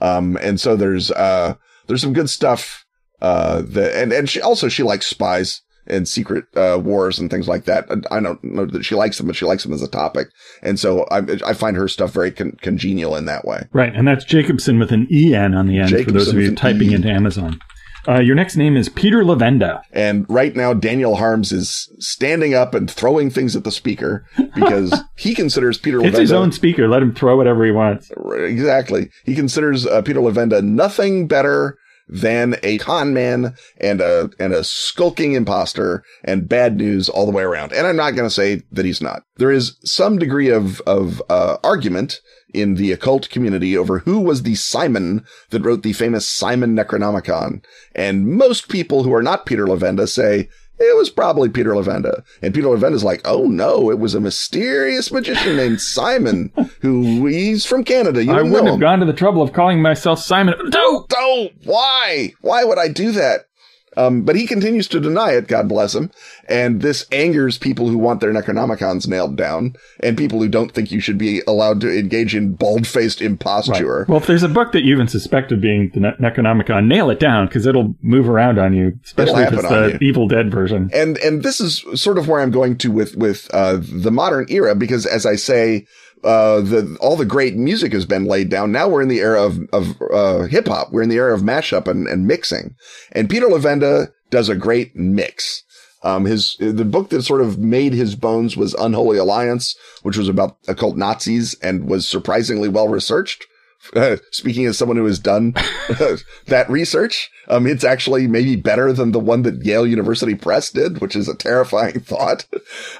Um, 0.00 0.38
and 0.40 0.60
so 0.60 0.76
there's, 0.76 1.10
uh, 1.10 1.54
there's 1.86 2.02
some 2.02 2.12
good 2.12 2.30
stuff, 2.30 2.84
uh, 3.20 3.62
that, 3.62 3.96
and, 3.96 4.12
and 4.12 4.28
she 4.28 4.40
also, 4.40 4.68
she 4.68 4.82
likes 4.82 5.06
spies 5.06 5.62
and 5.86 6.08
secret 6.08 6.44
uh, 6.56 6.80
wars 6.82 7.18
and 7.18 7.30
things 7.30 7.48
like 7.48 7.64
that. 7.64 7.88
I 8.10 8.20
don't 8.20 8.42
know 8.42 8.66
that 8.66 8.84
she 8.84 8.94
likes 8.94 9.18
them, 9.18 9.26
but 9.26 9.36
she 9.36 9.44
likes 9.44 9.62
them 9.62 9.72
as 9.72 9.82
a 9.82 9.88
topic. 9.88 10.28
And 10.62 10.78
so 10.78 11.04
I, 11.10 11.18
I 11.44 11.52
find 11.52 11.76
her 11.76 11.88
stuff 11.88 12.12
very 12.12 12.30
con- 12.30 12.56
congenial 12.60 13.16
in 13.16 13.26
that 13.26 13.44
way. 13.44 13.68
Right. 13.72 13.94
And 13.94 14.06
that's 14.06 14.24
Jacobsen 14.24 14.78
with 14.78 14.92
an 14.92 15.06
EN 15.12 15.54
on 15.54 15.66
the 15.66 15.78
end 15.78 15.88
Jacobsen 15.88 16.12
for 16.12 16.18
those 16.18 16.28
of 16.28 16.38
you 16.38 16.54
typing 16.54 16.90
e. 16.90 16.94
into 16.94 17.08
Amazon. 17.08 17.60
Uh, 18.08 18.20
your 18.20 18.36
next 18.36 18.56
name 18.56 18.76
is 18.76 18.88
Peter 18.88 19.22
Levenda. 19.22 19.82
And 19.92 20.26
right 20.28 20.54
now, 20.54 20.72
Daniel 20.72 21.16
Harms 21.16 21.50
is 21.50 21.90
standing 21.98 22.54
up 22.54 22.74
and 22.74 22.90
throwing 22.90 23.30
things 23.30 23.56
at 23.56 23.64
the 23.64 23.72
speaker 23.72 24.24
because 24.54 24.94
he 25.16 25.34
considers 25.34 25.76
Peter 25.76 26.00
it's 26.04 26.16
his 26.16 26.32
own 26.32 26.52
speaker. 26.52 26.88
Let 26.88 27.02
him 27.02 27.14
throw 27.14 27.36
whatever 27.36 27.64
he 27.64 27.72
wants. 27.72 28.12
Exactly. 28.32 29.10
He 29.24 29.34
considers 29.34 29.86
uh, 29.86 30.02
Peter 30.02 30.20
Levenda 30.20 30.62
nothing 30.62 31.26
better 31.26 31.78
than 32.08 32.56
a 32.62 32.78
con 32.78 33.12
man 33.12 33.54
and 33.78 34.00
a, 34.00 34.30
and 34.38 34.52
a 34.52 34.64
skulking 34.64 35.32
imposter 35.32 36.04
and 36.24 36.48
bad 36.48 36.76
news 36.76 37.08
all 37.08 37.26
the 37.26 37.32
way 37.32 37.42
around. 37.42 37.72
And 37.72 37.86
I'm 37.86 37.96
not 37.96 38.14
going 38.14 38.28
to 38.28 38.34
say 38.34 38.62
that 38.72 38.84
he's 38.84 39.02
not. 39.02 39.22
There 39.36 39.50
is 39.50 39.76
some 39.84 40.18
degree 40.18 40.50
of, 40.50 40.80
of, 40.82 41.22
uh, 41.28 41.56
argument 41.64 42.20
in 42.54 42.76
the 42.76 42.92
occult 42.92 43.28
community 43.28 43.76
over 43.76 44.00
who 44.00 44.20
was 44.20 44.42
the 44.42 44.54
Simon 44.54 45.24
that 45.50 45.62
wrote 45.62 45.82
the 45.82 45.92
famous 45.92 46.28
Simon 46.28 46.74
Necronomicon. 46.76 47.62
And 47.94 48.26
most 48.26 48.68
people 48.68 49.02
who 49.02 49.12
are 49.12 49.22
not 49.22 49.46
Peter 49.46 49.66
Levenda 49.66 50.08
say, 50.08 50.48
it 50.78 50.96
was 50.96 51.10
probably 51.10 51.48
Peter 51.48 51.70
Levenda. 51.72 52.22
And 52.42 52.54
Peter 52.54 52.68
Levenda's 52.68 53.04
like, 53.04 53.20
oh 53.24 53.46
no, 53.46 53.90
it 53.90 53.98
was 53.98 54.14
a 54.14 54.20
mysterious 54.20 55.10
magician 55.10 55.56
named 55.56 55.80
Simon, 55.80 56.52
who 56.80 57.26
he's 57.26 57.64
from 57.64 57.84
Canada. 57.84 58.24
You 58.24 58.32
I 58.32 58.42
wouldn't 58.42 58.68
have 58.68 58.80
gone 58.80 59.00
to 59.00 59.06
the 59.06 59.12
trouble 59.12 59.42
of 59.42 59.52
calling 59.52 59.82
myself 59.82 60.18
Simon. 60.20 60.54
Don't! 60.70 61.08
Don't! 61.08 61.52
Why? 61.64 62.32
Why 62.40 62.64
would 62.64 62.78
I 62.78 62.88
do 62.88 63.12
that? 63.12 63.46
Um, 63.96 64.22
but 64.22 64.36
he 64.36 64.46
continues 64.46 64.88
to 64.88 65.00
deny 65.00 65.32
it, 65.32 65.48
God 65.48 65.68
bless 65.68 65.94
him. 65.94 66.10
And 66.48 66.82
this 66.82 67.06
angers 67.10 67.58
people 67.58 67.88
who 67.88 67.98
want 67.98 68.20
their 68.20 68.32
Necronomicons 68.32 69.08
nailed 69.08 69.36
down 69.36 69.76
and 70.00 70.18
people 70.18 70.40
who 70.40 70.48
don't 70.48 70.72
think 70.72 70.90
you 70.90 71.00
should 71.00 71.18
be 71.18 71.42
allowed 71.46 71.80
to 71.80 71.98
engage 71.98 72.34
in 72.34 72.54
bald 72.54 72.86
faced 72.86 73.22
imposture. 73.22 74.00
Right. 74.00 74.08
Well, 74.08 74.18
if 74.18 74.26
there's 74.26 74.42
a 74.42 74.48
book 74.48 74.72
that 74.72 74.82
you 74.82 74.94
even 74.94 75.08
suspect 75.08 75.52
of 75.52 75.60
being 75.60 75.90
the 75.94 76.00
ne- 76.00 76.16
Necronomicon, 76.20 76.86
nail 76.86 77.10
it 77.10 77.20
down 77.20 77.46
because 77.46 77.66
it'll 77.66 77.94
move 78.02 78.28
around 78.28 78.58
on 78.58 78.74
you, 78.74 78.98
especially 79.04 79.42
if 79.44 79.52
it's 79.52 79.62
the 79.62 79.98
Evil 80.02 80.28
Dead 80.28 80.50
version. 80.50 80.90
And, 80.92 81.16
and 81.18 81.42
this 81.42 81.60
is 81.60 81.84
sort 81.94 82.18
of 82.18 82.28
where 82.28 82.40
I'm 82.40 82.50
going 82.50 82.76
to 82.78 82.90
with, 82.90 83.16
with, 83.16 83.48
uh, 83.52 83.78
the 83.80 84.10
modern 84.10 84.46
era 84.48 84.74
because 84.74 85.06
as 85.06 85.24
I 85.26 85.36
say, 85.36 85.86
uh, 86.24 86.60
the 86.60 86.96
all 87.00 87.16
the 87.16 87.24
great 87.24 87.56
music 87.56 87.92
has 87.92 88.06
been 88.06 88.24
laid 88.24 88.48
down. 88.48 88.72
Now 88.72 88.88
we're 88.88 89.02
in 89.02 89.08
the 89.08 89.20
era 89.20 89.42
of 89.42 89.58
of 89.72 90.00
uh, 90.12 90.42
hip 90.44 90.68
hop. 90.68 90.92
We're 90.92 91.02
in 91.02 91.08
the 91.08 91.16
era 91.16 91.34
of 91.34 91.42
mashup 91.42 91.86
and, 91.86 92.06
and 92.06 92.26
mixing. 92.26 92.74
And 93.12 93.30
Peter 93.30 93.46
Levenda 93.46 94.12
does 94.30 94.48
a 94.48 94.56
great 94.56 94.96
mix. 94.96 95.62
Um, 96.02 96.24
his 96.24 96.56
the 96.58 96.84
book 96.84 97.10
that 97.10 97.22
sort 97.22 97.40
of 97.40 97.58
made 97.58 97.92
his 97.92 98.14
bones 98.14 98.56
was 98.56 98.74
Unholy 98.74 99.18
Alliance, 99.18 99.76
which 100.02 100.16
was 100.16 100.28
about 100.28 100.56
occult 100.68 100.96
Nazis 100.96 101.54
and 101.62 101.88
was 101.88 102.08
surprisingly 102.08 102.68
well 102.68 102.88
researched. 102.88 103.46
Uh, 103.94 104.16
speaking 104.30 104.66
as 104.66 104.76
someone 104.78 104.96
who 104.96 105.04
has 105.04 105.18
done 105.18 105.52
that 106.46 106.66
research, 106.68 107.30
um, 107.48 107.66
it's 107.66 107.84
actually 107.84 108.26
maybe 108.26 108.56
better 108.56 108.92
than 108.92 109.12
the 109.12 109.20
one 109.20 109.42
that 109.42 109.64
Yale 109.64 109.86
University 109.86 110.34
Press 110.34 110.70
did, 110.70 111.00
which 111.00 111.16
is 111.16 111.28
a 111.28 111.36
terrifying 111.36 112.00
thought. 112.00 112.46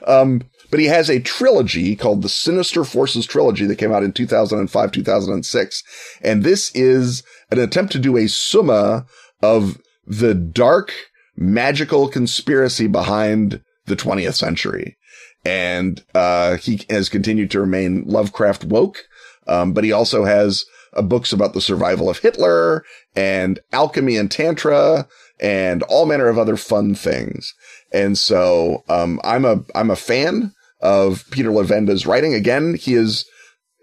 Um, 0.07 0.42
but 0.70 0.81
he 0.81 0.87
has 0.87 1.09
a 1.09 1.20
trilogy 1.20 1.94
called 1.96 2.22
the 2.22 2.29
Sinister 2.29 2.85
Forces 2.85 3.26
trilogy 3.26 3.66
that 3.66 3.76
came 3.76 3.92
out 3.92 4.02
in 4.02 4.12
2005, 4.12 4.92
2006. 4.92 5.83
And 6.22 6.42
this 6.42 6.70
is 6.74 7.22
an 7.50 7.59
attempt 7.59 7.92
to 7.92 7.98
do 7.98 8.16
a 8.16 8.29
summa 8.29 9.07
of 9.42 9.81
the 10.07 10.35
dark 10.35 10.92
magical 11.37 12.09
conspiracy 12.09 12.87
behind 12.87 13.62
the 13.87 13.96
20th 13.96 14.35
century. 14.35 14.96
And, 15.44 16.02
uh, 16.14 16.57
he 16.57 16.85
has 16.90 17.09
continued 17.09 17.50
to 17.52 17.61
remain 17.61 18.05
Lovecraft 18.05 18.64
woke. 18.64 19.05
Um, 19.46 19.72
but 19.72 19.85
he 19.85 19.92
also 19.92 20.24
has 20.24 20.64
uh, 20.94 21.02
books 21.02 21.33
about 21.33 21.52
the 21.52 21.61
survival 21.61 22.11
of 22.11 22.18
Hitler 22.18 22.85
and 23.14 23.61
alchemy 23.72 24.16
and 24.16 24.29
tantra 24.29 25.07
and 25.38 25.85
all 25.85 26.07
manner 26.07 26.26
of 26.26 26.38
other 26.38 26.57
fun 26.57 26.96
things. 26.96 27.55
And 27.92 28.18
so, 28.18 28.83
um, 28.88 29.20
I'm 29.22 29.44
a, 29.44 29.62
I'm 29.74 29.90
a 29.90 29.96
fan 29.96 30.52
of 30.81 31.25
Peter 31.31 31.51
Levenda's 31.51 32.07
writing. 32.07 32.35
Again, 32.35 32.75
he 32.75 32.95
is, 32.95 33.29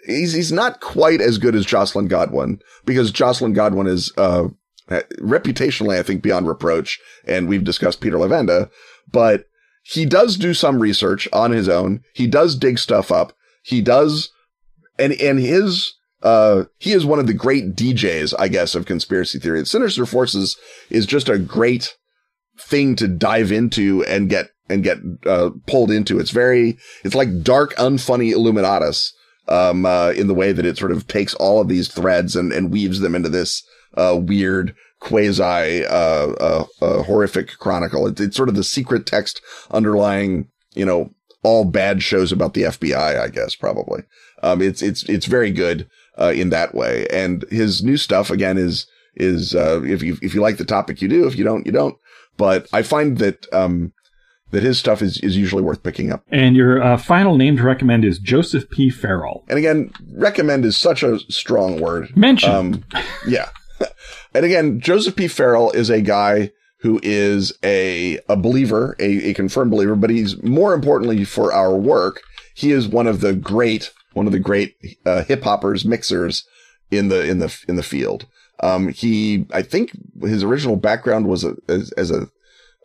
he's, 0.05 0.33
he's 0.33 0.51
not 0.51 0.81
quite 0.81 1.21
as 1.21 1.37
good 1.37 1.55
as 1.55 1.65
Joscelyn 1.65 2.07
Godwin 2.07 2.59
because 2.85 3.11
Joscelyn 3.11 3.53
Godwin 3.53 3.87
is, 3.87 4.11
uh, 4.17 4.49
reputationally, 4.89 5.97
I 5.97 6.03
think 6.03 6.21
beyond 6.21 6.47
reproach. 6.47 6.99
And 7.25 7.47
we've 7.47 7.63
discussed 7.63 8.01
Peter 8.01 8.17
Levenda, 8.17 8.69
but 9.11 9.45
he 9.83 10.05
does 10.05 10.37
do 10.37 10.53
some 10.53 10.79
research 10.79 11.27
on 11.33 11.51
his 11.51 11.67
own. 11.67 12.03
He 12.13 12.27
does 12.27 12.55
dig 12.55 12.79
stuff 12.79 13.11
up. 13.11 13.33
He 13.63 13.81
does, 13.81 14.29
and, 14.97 15.13
and 15.13 15.39
his, 15.39 15.93
uh, 16.21 16.65
he 16.77 16.93
is 16.93 17.05
one 17.05 17.19
of 17.19 17.27
the 17.27 17.33
great 17.33 17.75
DJs, 17.75 18.33
I 18.39 18.47
guess, 18.47 18.75
of 18.75 18.85
conspiracy 18.85 19.39
theory. 19.39 19.65
Sinister 19.65 20.05
Forces 20.05 20.57
is 20.89 21.05
just 21.05 21.29
a 21.29 21.37
great 21.37 21.95
thing 22.57 22.95
to 22.95 23.07
dive 23.07 23.51
into 23.51 24.03
and 24.05 24.29
get, 24.29 24.49
and 24.73 24.83
get, 24.83 24.97
uh, 25.25 25.51
pulled 25.67 25.91
into. 25.91 26.19
It's 26.19 26.31
very, 26.31 26.77
it's 27.03 27.15
like 27.15 27.43
dark, 27.43 27.75
unfunny 27.75 28.33
Illuminatus, 28.33 29.11
um, 29.47 29.85
uh, 29.85 30.11
in 30.11 30.27
the 30.27 30.33
way 30.33 30.51
that 30.51 30.65
it 30.65 30.77
sort 30.77 30.91
of 30.91 31.07
takes 31.07 31.33
all 31.35 31.61
of 31.61 31.67
these 31.67 31.87
threads 31.87 32.35
and, 32.35 32.51
and 32.51 32.71
weaves 32.71 32.99
them 32.99 33.15
into 33.15 33.29
this, 33.29 33.63
uh, 33.95 34.17
weird, 34.19 34.75
quasi, 34.99 35.85
uh, 35.85 36.27
uh, 36.39 36.65
uh, 36.81 37.03
horrific 37.03 37.57
chronicle. 37.59 38.07
It's, 38.07 38.21
it's 38.21 38.37
sort 38.37 38.49
of 38.49 38.55
the 38.55 38.63
secret 38.63 39.05
text 39.05 39.41
underlying, 39.71 40.47
you 40.73 40.85
know, 40.85 41.13
all 41.43 41.65
bad 41.65 42.01
shows 42.01 42.31
about 42.31 42.53
the 42.53 42.63
FBI, 42.63 43.19
I 43.19 43.27
guess, 43.27 43.53
probably. 43.53 44.03
Um, 44.41 44.61
it's, 44.61 44.81
it's, 44.81 45.03
it's 45.03 45.25
very 45.25 45.51
good, 45.51 45.87
in 46.19 46.49
that 46.51 46.73
way. 46.73 47.05
And 47.11 47.43
his 47.49 47.83
new 47.83 47.97
stuff 47.97 48.29
again 48.29 48.57
is, 48.57 48.87
is, 49.15 49.53
if 49.55 50.01
you, 50.01 50.17
if 50.21 50.33
you 50.33 50.41
like 50.41 50.57
the 50.57 50.65
topic, 50.65 51.01
you 51.01 51.09
do. 51.09 51.27
If 51.27 51.37
you 51.37 51.43
don't, 51.43 51.65
you 51.65 51.71
don't. 51.71 51.95
But 52.37 52.67
I 52.71 52.81
find 52.81 53.17
that, 53.17 53.45
um, 53.53 53.91
that 54.53 54.61
his 54.61 54.77
stuff 54.77 55.01
is, 55.01 55.17
is 55.17 55.35
usually 55.35 55.63
worth 55.63 55.81
picking 55.81 56.11
up. 56.11 56.23
And 56.29 56.55
your 56.55 56.81
uh, 56.81 56.95
final 56.95 57.35
name 57.37 57.57
to 57.57 57.63
recommend 57.63 58.05
is 58.05 58.19
Joseph 58.19 58.69
P. 58.69 58.91
Farrell. 58.91 59.43
And 59.49 59.57
again, 59.57 59.91
recommend 60.11 60.63
is 60.63 60.77
such 60.77 61.01
a 61.01 61.19
strong 61.31 61.81
word. 61.81 62.15
Mention. 62.15 62.51
Um, 62.51 62.85
yeah. 63.27 63.49
and 64.33 64.45
again, 64.45 64.79
Joseph 64.79 65.15
P. 65.15 65.27
Farrell 65.27 65.71
is 65.71 65.89
a 65.89 66.01
guy 66.01 66.51
who 66.81 66.99
is 67.01 67.57
a, 67.63 68.19
a 68.29 68.35
believer, 68.35 68.95
a, 68.99 69.29
a 69.29 69.33
confirmed 69.33 69.71
believer, 69.71 69.95
but 69.95 70.11
he's 70.11 70.41
more 70.43 70.75
importantly 70.75 71.23
for 71.23 71.51
our 71.51 71.75
work, 71.75 72.21
he 72.53 72.71
is 72.71 72.87
one 72.87 73.07
of 73.07 73.21
the 73.21 73.33
great, 73.33 73.91
one 74.13 74.27
of 74.27 74.33
the 74.33 74.39
great 74.39 74.75
uh, 75.03 75.23
hip 75.23 75.43
hoppers, 75.43 75.83
mixers 75.83 76.47
in 76.91 77.07
the, 77.07 77.27
in 77.27 77.39
the, 77.39 77.57
in 77.67 77.75
the 77.75 77.83
field. 77.83 78.27
Um, 78.59 78.89
he, 78.89 79.47
I 79.51 79.63
think 79.63 79.93
his 80.21 80.43
original 80.43 80.75
background 80.75 81.25
was 81.25 81.43
a, 81.43 81.55
as, 81.67 81.91
as 81.93 82.11
a, 82.11 82.29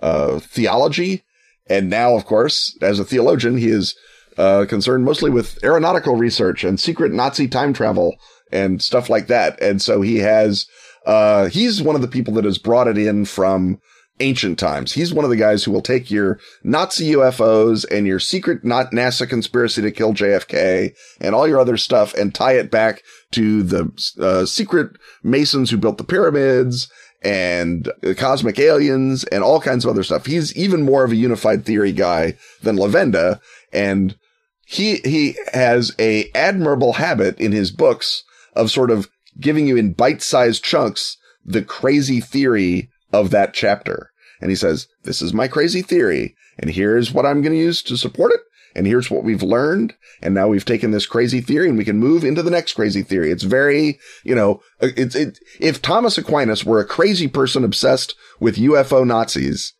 uh, 0.00 0.38
theology. 0.38 1.24
And 1.68 1.90
now, 1.90 2.14
of 2.14 2.24
course, 2.24 2.76
as 2.80 2.98
a 2.98 3.04
theologian, 3.04 3.56
he 3.56 3.68
is, 3.68 3.94
uh, 4.36 4.66
concerned 4.68 5.04
mostly 5.04 5.30
with 5.30 5.62
aeronautical 5.64 6.16
research 6.16 6.64
and 6.64 6.78
secret 6.78 7.12
Nazi 7.12 7.48
time 7.48 7.72
travel 7.72 8.16
and 8.52 8.80
stuff 8.80 9.10
like 9.10 9.26
that. 9.26 9.60
And 9.60 9.82
so 9.82 10.00
he 10.00 10.18
has, 10.18 10.66
uh, 11.06 11.48
he's 11.48 11.82
one 11.82 11.96
of 11.96 12.02
the 12.02 12.08
people 12.08 12.34
that 12.34 12.44
has 12.44 12.58
brought 12.58 12.88
it 12.88 12.96
in 12.96 13.24
from 13.24 13.80
ancient 14.20 14.58
times. 14.58 14.92
He's 14.92 15.14
one 15.14 15.24
of 15.24 15.30
the 15.30 15.36
guys 15.36 15.64
who 15.64 15.70
will 15.70 15.82
take 15.82 16.10
your 16.10 16.38
Nazi 16.62 17.12
UFOs 17.12 17.84
and 17.90 18.06
your 18.06 18.18
secret 18.18 18.64
not 18.64 18.90
NASA 18.90 19.28
conspiracy 19.28 19.82
to 19.82 19.90
kill 19.90 20.12
JFK 20.12 20.94
and 21.20 21.34
all 21.34 21.46
your 21.46 21.60
other 21.60 21.76
stuff 21.76 22.14
and 22.14 22.34
tie 22.34 22.54
it 22.54 22.70
back 22.70 23.02
to 23.32 23.62
the 23.62 23.90
uh, 24.20 24.44
secret 24.44 24.96
Masons 25.22 25.70
who 25.70 25.76
built 25.76 25.98
the 25.98 26.04
pyramids 26.04 26.90
and 27.22 27.90
cosmic 28.16 28.58
aliens 28.58 29.24
and 29.24 29.42
all 29.42 29.60
kinds 29.60 29.84
of 29.84 29.90
other 29.90 30.04
stuff. 30.04 30.26
He's 30.26 30.56
even 30.56 30.84
more 30.84 31.04
of 31.04 31.10
a 31.10 31.16
unified 31.16 31.64
theory 31.64 31.92
guy 31.92 32.36
than 32.62 32.76
Levenda. 32.76 33.40
And 33.72 34.16
he, 34.66 34.96
he 35.04 35.36
has 35.52 35.94
a 35.98 36.30
admirable 36.34 36.94
habit 36.94 37.40
in 37.40 37.52
his 37.52 37.70
books 37.70 38.22
of 38.54 38.70
sort 38.70 38.90
of 38.90 39.08
giving 39.40 39.66
you 39.66 39.76
in 39.76 39.92
bite-sized 39.92 40.62
chunks 40.62 41.16
the 41.44 41.62
crazy 41.62 42.20
theory 42.20 42.90
of 43.12 43.30
that 43.30 43.54
chapter. 43.54 44.10
And 44.40 44.50
he 44.50 44.56
says, 44.56 44.86
this 45.02 45.20
is 45.22 45.32
my 45.34 45.48
crazy 45.48 45.82
theory. 45.82 46.36
And 46.58 46.70
here's 46.70 47.12
what 47.12 47.26
I'm 47.26 47.42
going 47.42 47.52
to 47.52 47.58
use 47.58 47.82
to 47.84 47.96
support 47.96 48.32
it. 48.32 48.40
And 48.74 48.86
here's 48.86 49.10
what 49.10 49.24
we've 49.24 49.42
learned. 49.42 49.94
And 50.22 50.34
now 50.34 50.48
we've 50.48 50.64
taken 50.64 50.90
this 50.90 51.06
crazy 51.06 51.40
theory 51.40 51.68
and 51.68 51.78
we 51.78 51.84
can 51.84 51.98
move 51.98 52.24
into 52.24 52.42
the 52.42 52.50
next 52.50 52.74
crazy 52.74 53.02
theory. 53.02 53.30
It's 53.30 53.42
very, 53.42 53.98
you 54.24 54.34
know, 54.34 54.60
it's, 54.80 55.14
it, 55.14 55.38
if 55.60 55.82
Thomas 55.82 56.18
Aquinas 56.18 56.64
were 56.64 56.80
a 56.80 56.86
crazy 56.86 57.28
person 57.28 57.64
obsessed 57.64 58.14
with 58.40 58.56
UFO 58.56 59.06
Nazis, 59.06 59.74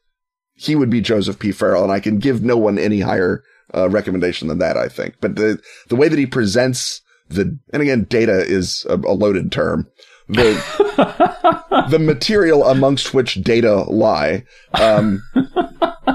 he 0.54 0.74
would 0.74 0.90
be 0.90 1.00
Joseph 1.00 1.38
P. 1.38 1.52
Farrell. 1.52 1.84
And 1.84 1.92
I 1.92 2.00
can 2.00 2.18
give 2.18 2.42
no 2.42 2.56
one 2.56 2.78
any 2.78 3.00
higher 3.00 3.42
uh, 3.74 3.88
recommendation 3.88 4.48
than 4.48 4.58
that, 4.58 4.76
I 4.76 4.88
think. 4.88 5.16
But 5.20 5.36
the, 5.36 5.60
the 5.88 5.96
way 5.96 6.08
that 6.08 6.18
he 6.18 6.26
presents 6.26 7.00
the, 7.28 7.58
and 7.72 7.82
again, 7.82 8.04
data 8.04 8.40
is 8.40 8.86
a, 8.88 8.94
a 8.94 9.12
loaded 9.12 9.52
term. 9.52 9.86
The, 10.28 11.86
the 11.90 11.98
material 11.98 12.64
amongst 12.64 13.14
which 13.14 13.42
data 13.42 13.82
lie, 13.90 14.44
um, 14.74 15.22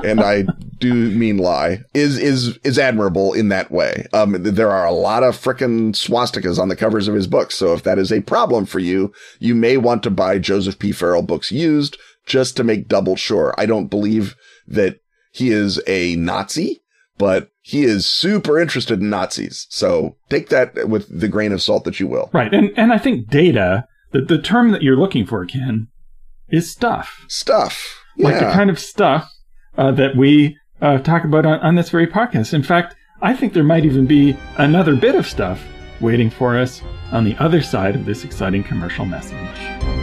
and 0.03 0.21
I 0.21 0.45
do 0.77 0.93
mean 1.11 1.37
lie, 1.37 1.79
is, 1.93 2.19
is, 2.19 2.57
is 2.63 2.77
admirable 2.77 3.33
in 3.33 3.49
that 3.49 3.71
way. 3.71 4.05
Um, 4.13 4.43
there 4.43 4.69
are 4.69 4.85
a 4.85 4.91
lot 4.91 5.23
of 5.23 5.35
frickin' 5.35 5.93
swastikas 5.93 6.59
on 6.59 6.67
the 6.67 6.75
covers 6.75 7.07
of 7.07 7.15
his 7.15 7.27
books. 7.27 7.55
So 7.55 7.73
if 7.73 7.83
that 7.83 7.97
is 7.97 8.11
a 8.11 8.21
problem 8.21 8.65
for 8.65 8.79
you, 8.79 9.11
you 9.39 9.55
may 9.55 9.77
want 9.77 10.03
to 10.03 10.11
buy 10.11 10.37
Joseph 10.37 10.77
P. 10.77 10.91
Farrell 10.91 11.23
books 11.23 11.51
used 11.51 11.97
just 12.25 12.55
to 12.57 12.63
make 12.63 12.87
double 12.87 13.15
sure. 13.15 13.55
I 13.57 13.65
don't 13.65 13.87
believe 13.87 14.35
that 14.67 14.99
he 15.31 15.49
is 15.49 15.81
a 15.87 16.15
Nazi, 16.17 16.83
but 17.17 17.49
he 17.61 17.83
is 17.83 18.05
super 18.05 18.59
interested 18.59 19.01
in 19.01 19.09
Nazis. 19.09 19.65
So 19.69 20.17
take 20.29 20.49
that 20.49 20.87
with 20.87 21.07
the 21.19 21.27
grain 21.27 21.51
of 21.51 21.61
salt 21.61 21.85
that 21.85 21.99
you 21.99 22.07
will. 22.07 22.29
Right. 22.33 22.53
And, 22.53 22.71
and 22.77 22.93
I 22.93 22.97
think 22.97 23.29
data, 23.29 23.87
the, 24.13 24.21
the 24.21 24.41
term 24.41 24.71
that 24.71 24.81
you're 24.81 24.95
looking 24.95 25.25
for, 25.25 25.45
Ken, 25.45 25.87
is 26.49 26.71
stuff. 26.71 27.25
Stuff. 27.27 27.99
Yeah. 28.15 28.29
Like 28.29 28.39
the 28.39 28.51
kind 28.51 28.69
of 28.69 28.79
stuff 28.79 29.29
uh, 29.77 29.91
that 29.91 30.15
we 30.15 30.57
uh, 30.81 30.99
talk 30.99 31.23
about 31.23 31.45
on, 31.45 31.59
on 31.59 31.75
this 31.75 31.89
very 31.89 32.07
podcast. 32.07 32.53
In 32.53 32.63
fact, 32.63 32.95
I 33.21 33.33
think 33.33 33.53
there 33.53 33.63
might 33.63 33.85
even 33.85 34.05
be 34.05 34.37
another 34.57 34.95
bit 34.95 35.15
of 35.15 35.27
stuff 35.27 35.61
waiting 35.99 36.29
for 36.29 36.57
us 36.57 36.81
on 37.11 37.23
the 37.23 37.35
other 37.37 37.61
side 37.61 37.95
of 37.95 38.05
this 38.05 38.23
exciting 38.23 38.63
commercial 38.63 39.05
message. 39.05 40.02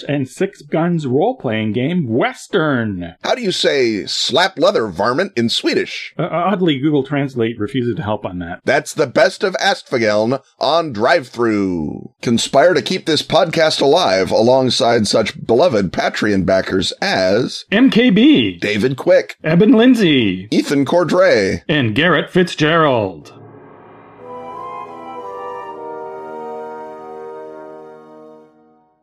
and 0.00 0.28
Six 0.28 0.62
Guns 0.62 1.06
role 1.06 1.36
playing 1.36 1.72
game, 1.72 2.08
Western. 2.08 3.16
How 3.22 3.34
do 3.34 3.42
you 3.42 3.52
say 3.52 4.06
slap 4.06 4.58
leather 4.58 4.86
varmint 4.86 5.32
in 5.36 5.48
Swedish? 5.48 6.14
Uh, 6.16 6.28
oddly, 6.30 6.78
Google 6.78 7.02
Translate 7.02 7.58
refuses 7.58 7.96
to 7.96 8.02
help 8.02 8.24
on 8.24 8.38
that. 8.38 8.60
That's 8.64 8.94
the 8.94 9.06
best 9.06 9.42
of 9.44 9.54
Askfageln 9.54 10.42
on 10.58 10.92
Drive-Thru. 10.92 12.12
Conspire 12.22 12.74
to 12.74 12.82
keep 12.82 13.04
this 13.06 13.22
podcast 13.22 13.80
alive 13.82 14.30
alongside 14.30 15.06
such 15.06 15.44
beloved 15.44 15.92
Patreon 15.92 16.46
backers 16.46 16.92
as 17.02 17.64
MKB, 17.72 18.60
David 18.60 18.96
Quick, 18.96 19.36
Eben 19.42 19.72
Lindsay, 19.72 20.48
Ethan 20.50 20.84
Cordray, 20.84 21.62
and 21.68 21.94
Garrett 21.94 22.30
Fitzgerald. 22.30 23.41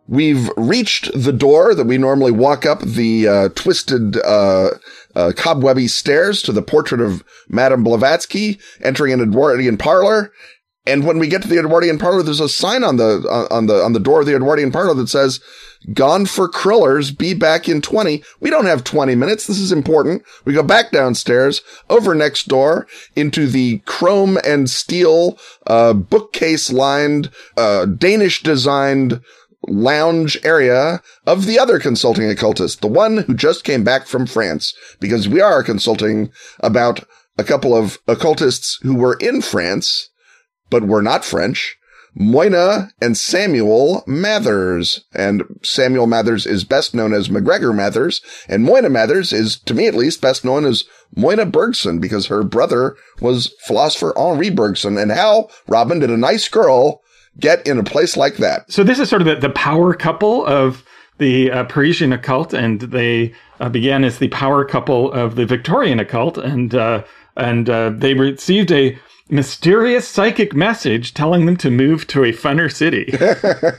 We've 0.10 0.49
reached 0.57 1.12
the 1.14 1.32
door 1.32 1.76
that 1.76 1.86
we 1.86 1.97
normally 1.97 2.32
walk 2.32 2.66
up 2.66 2.82
the 2.82 3.28
uh, 3.28 3.49
twisted, 3.49 4.18
uh, 4.18 4.72
uh, 5.16 5.32
cobwebby 5.38 5.88
stairs 5.88 6.41
to 6.41 6.51
the 6.51 6.64
portrait 6.64 6.99
of 6.99 7.24
Madame 7.47 7.84
Blavatsky 7.84 8.60
entering 8.82 9.14
an 9.14 9.22
Edwardian 9.22 9.78
parlor. 9.78 10.34
And 10.86 11.05
when 11.05 11.20
we 11.20 11.28
get 11.28 11.43
to 11.43 11.47
the 11.47 11.60
Edwardian 11.60 11.99
parlor, 11.99 12.24
there's 12.24 12.39
a 12.39 12.49
sign 12.49 12.84
on 12.84 12.97
the 12.97 13.47
on 13.51 13.68
the 13.68 13.84
on 13.84 13.93
the 13.93 13.99
door 13.99 14.22
of 14.22 14.26
the 14.26 14.36
Edwardian 14.36 14.72
parlor 14.72 14.95
that 14.95 15.10
says 15.10 15.39
Gone 15.93 16.26
for 16.26 16.49
Krillers. 16.49 17.16
Be 17.16 17.34
back 17.34 17.70
in 17.70 17.82
20. 17.82 18.24
We 18.39 18.49
don't 18.49 18.66
have 18.66 18.84
20 18.84 19.14
minutes. 19.16 19.45
This 19.45 19.60
is 19.60 19.72
important. 19.72 20.24
We 20.45 20.53
go 20.53 20.64
back 20.64 20.91
downstairs, 20.91 21.62
over 21.89 22.16
next 22.16 22.47
door, 22.47 22.88
into 23.16 23.45
the 23.45 23.80
chrome 23.86 24.38
and 24.43 24.70
steel, 24.70 25.38
uh, 25.68 25.93
bookcase 25.93 26.72
lined, 26.72 27.30
uh, 27.55 27.86
Danish 27.86 28.41
designed 28.41 29.22
lounge 29.70 30.38
area 30.44 31.02
of 31.26 31.46
the 31.46 31.60
other 31.60 31.80
consulting 31.80 32.30
occultist, 32.30 32.82
the 32.82 32.88
one 32.88 33.20
who 33.20 33.34
just 33.34 33.64
came 33.64 33.84
back 33.84 34.08
from 34.08 34.26
France, 34.26 34.74
because 35.00 35.28
we 35.28 35.42
are 35.42 35.64
consulting 35.64 36.32
about 36.60 37.04
a 37.38 37.44
couple 37.44 37.76
of 37.76 37.98
occultists 38.08 38.80
who 38.82 38.96
were 38.96 39.18
in 39.22 39.42
France, 39.42 40.10
but 40.70 40.84
were 40.84 41.02
not 41.02 41.24
French 41.24 41.78
Moina 42.16 42.92
and 43.02 43.18
Samuel 43.18 44.04
Mathers. 44.08 45.06
And 45.14 45.44
Samuel 45.64 46.08
Mathers 46.08 46.46
is 46.46 46.64
best 46.64 46.94
known 46.94 47.14
as 47.14 47.30
MacGregor 47.30 47.74
Mathers, 47.74 48.22
and 48.48 48.66
Moina 48.66 48.90
Mathers 48.90 49.32
is, 49.32 49.60
to 49.62 49.74
me 49.74 49.88
at 49.88 49.96
least, 49.96 50.22
best 50.22 50.44
known 50.44 50.66
as 50.66 50.84
Moina 51.16 51.46
Bergson 51.46 52.00
because 52.00 52.28
her 52.28 52.44
brother 52.44 52.96
was 53.22 53.54
philosopher 53.66 54.14
Henri 54.18 54.50
Bergson. 54.50 54.98
And 54.98 55.12
how, 55.12 55.50
Robin, 55.68 56.00
did 56.00 56.10
a 56.10 56.18
nice 56.18 56.48
girl 56.50 57.02
get 57.40 57.66
in 57.68 57.78
a 57.78 57.84
place 57.84 58.16
like 58.18 58.38
that? 58.38 58.72
So 58.72 58.84
this 58.84 59.00
is 59.00 59.10
sort 59.10 59.22
of 59.22 59.28
the, 59.28 59.36
the 59.36 59.54
power 59.54 59.94
couple 59.94 60.46
of 60.46 60.84
the 61.18 61.52
uh, 61.52 61.64
Parisian 61.66 62.14
occult, 62.14 62.54
and 62.54 62.80
they 62.80 63.34
uh, 63.60 63.70
began 63.70 64.04
as 64.04 64.18
the 64.18 64.30
power 64.30 64.66
couple 64.66 65.12
of 65.12 65.36
the 65.36 65.46
Victorian 65.46 66.00
occult, 66.00 66.38
and 66.38 66.74
uh, 66.74 67.04
and 67.36 67.70
uh, 67.70 67.92
they 67.92 68.14
received 68.14 68.72
a 68.72 68.98
mysterious 69.30 70.08
psychic 70.08 70.56
message 70.56 71.14
telling 71.14 71.46
them 71.46 71.56
to 71.56 71.70
move 71.70 72.08
to 72.08 72.24
a 72.24 72.32
funner 72.32 72.72
city. 72.74 73.06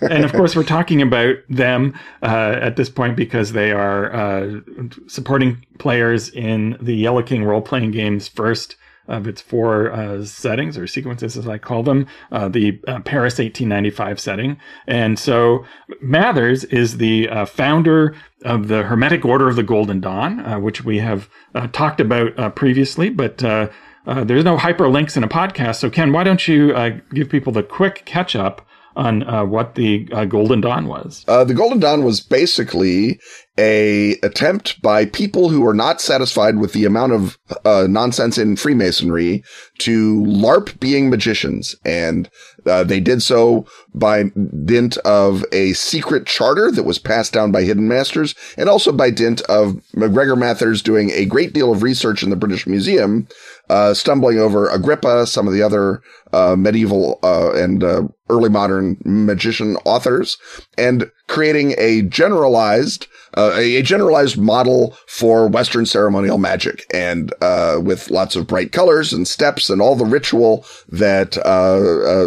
and 0.10 0.24
of 0.24 0.32
course, 0.32 0.54
we're 0.54 0.62
talking 0.62 1.02
about 1.02 1.36
them 1.48 1.98
uh, 2.22 2.56
at 2.60 2.76
this 2.76 2.88
point 2.88 3.16
because 3.16 3.52
they 3.52 3.72
are 3.72 4.12
uh, 4.14 4.60
supporting 5.08 5.64
players 5.78 6.28
in 6.28 6.76
the 6.80 6.94
Yellow 6.94 7.22
King 7.22 7.44
role 7.44 7.60
playing 7.60 7.90
game's 7.90 8.28
first 8.28 8.76
of 9.10 9.26
its 9.26 9.42
four 9.42 9.92
uh, 9.92 10.24
settings 10.24 10.78
or 10.78 10.86
sequences, 10.86 11.36
as 11.36 11.46
I 11.46 11.58
call 11.58 11.82
them, 11.82 12.06
uh, 12.32 12.48
the 12.48 12.80
uh, 12.86 13.00
Paris 13.00 13.34
1895 13.34 14.20
setting. 14.20 14.56
And 14.86 15.18
so 15.18 15.64
Mathers 16.00 16.64
is 16.64 16.96
the 16.96 17.28
uh, 17.28 17.44
founder 17.44 18.14
of 18.44 18.68
the 18.68 18.84
Hermetic 18.84 19.24
Order 19.24 19.48
of 19.48 19.56
the 19.56 19.62
Golden 19.62 20.00
Dawn, 20.00 20.40
uh, 20.40 20.58
which 20.58 20.84
we 20.84 20.98
have 20.98 21.28
uh, 21.54 21.66
talked 21.68 22.00
about 22.00 22.54
previously, 22.54 23.10
but 23.10 23.38
there's 23.38 24.44
no 24.44 24.56
hyperlinks 24.56 25.16
in 25.16 25.24
a 25.24 25.28
podcast. 25.28 25.76
So, 25.76 25.90
Ken, 25.90 26.12
why 26.12 26.24
don't 26.24 26.48
you 26.48 27.02
give 27.12 27.28
people 27.28 27.52
the 27.52 27.62
quick 27.62 28.04
catch 28.06 28.34
up 28.34 28.66
on 28.96 29.22
uh, 29.22 29.44
what 29.44 29.74
the 29.74 30.08
uh, 30.12 30.24
Golden 30.24 30.60
Dawn 30.60 30.86
was? 30.86 31.24
Uh, 31.28 31.44
the 31.44 31.54
Golden 31.54 31.80
Dawn 31.80 32.04
was 32.04 32.20
basically 32.20 33.20
a 33.60 34.12
attempt 34.22 34.80
by 34.80 35.04
people 35.04 35.50
who 35.50 35.66
are 35.66 35.74
not 35.74 36.00
satisfied 36.00 36.56
with 36.56 36.72
the 36.72 36.86
amount 36.86 37.12
of 37.12 37.38
uh, 37.66 37.86
nonsense 37.90 38.38
in 38.38 38.56
Freemasonry 38.56 39.44
to 39.78 40.24
LARP 40.24 40.80
being 40.80 41.10
magicians. 41.10 41.76
And 41.84 42.30
uh, 42.64 42.84
they 42.84 43.00
did 43.00 43.22
so 43.22 43.66
by 43.92 44.24
dint 44.64 44.96
of 44.98 45.44
a 45.52 45.74
secret 45.74 46.26
charter 46.26 46.70
that 46.70 46.84
was 46.84 46.98
passed 46.98 47.34
down 47.34 47.52
by 47.52 47.62
hidden 47.62 47.86
masters 47.86 48.34
and 48.56 48.70
also 48.70 48.92
by 48.92 49.10
dint 49.10 49.42
of 49.42 49.78
MacGregor 49.94 50.36
Mathers 50.36 50.80
doing 50.80 51.10
a 51.10 51.26
great 51.26 51.52
deal 51.52 51.70
of 51.70 51.82
research 51.82 52.22
in 52.22 52.30
the 52.30 52.36
British 52.36 52.66
Museum, 52.66 53.28
uh, 53.70 53.94
stumbling 53.94 54.38
over 54.38 54.68
Agrippa, 54.68 55.26
some 55.26 55.46
of 55.46 55.54
the 55.54 55.62
other 55.62 56.02
uh, 56.32 56.56
medieval 56.56 57.20
uh, 57.22 57.52
and 57.52 57.84
uh, 57.84 58.02
early 58.28 58.50
modern 58.50 58.96
magician 59.04 59.76
authors, 59.84 60.36
and 60.76 61.10
creating 61.28 61.74
a 61.78 62.02
generalized 62.02 63.06
uh, 63.36 63.52
a 63.54 63.80
generalized 63.82 64.36
model 64.36 64.96
for 65.06 65.46
Western 65.46 65.86
ceremonial 65.86 66.36
magic, 66.36 66.84
and 66.92 67.32
uh, 67.40 67.78
with 67.80 68.10
lots 68.10 68.34
of 68.34 68.48
bright 68.48 68.72
colors 68.72 69.12
and 69.12 69.28
steps 69.28 69.70
and 69.70 69.80
all 69.80 69.94
the 69.94 70.04
ritual 70.04 70.66
that 70.88 71.36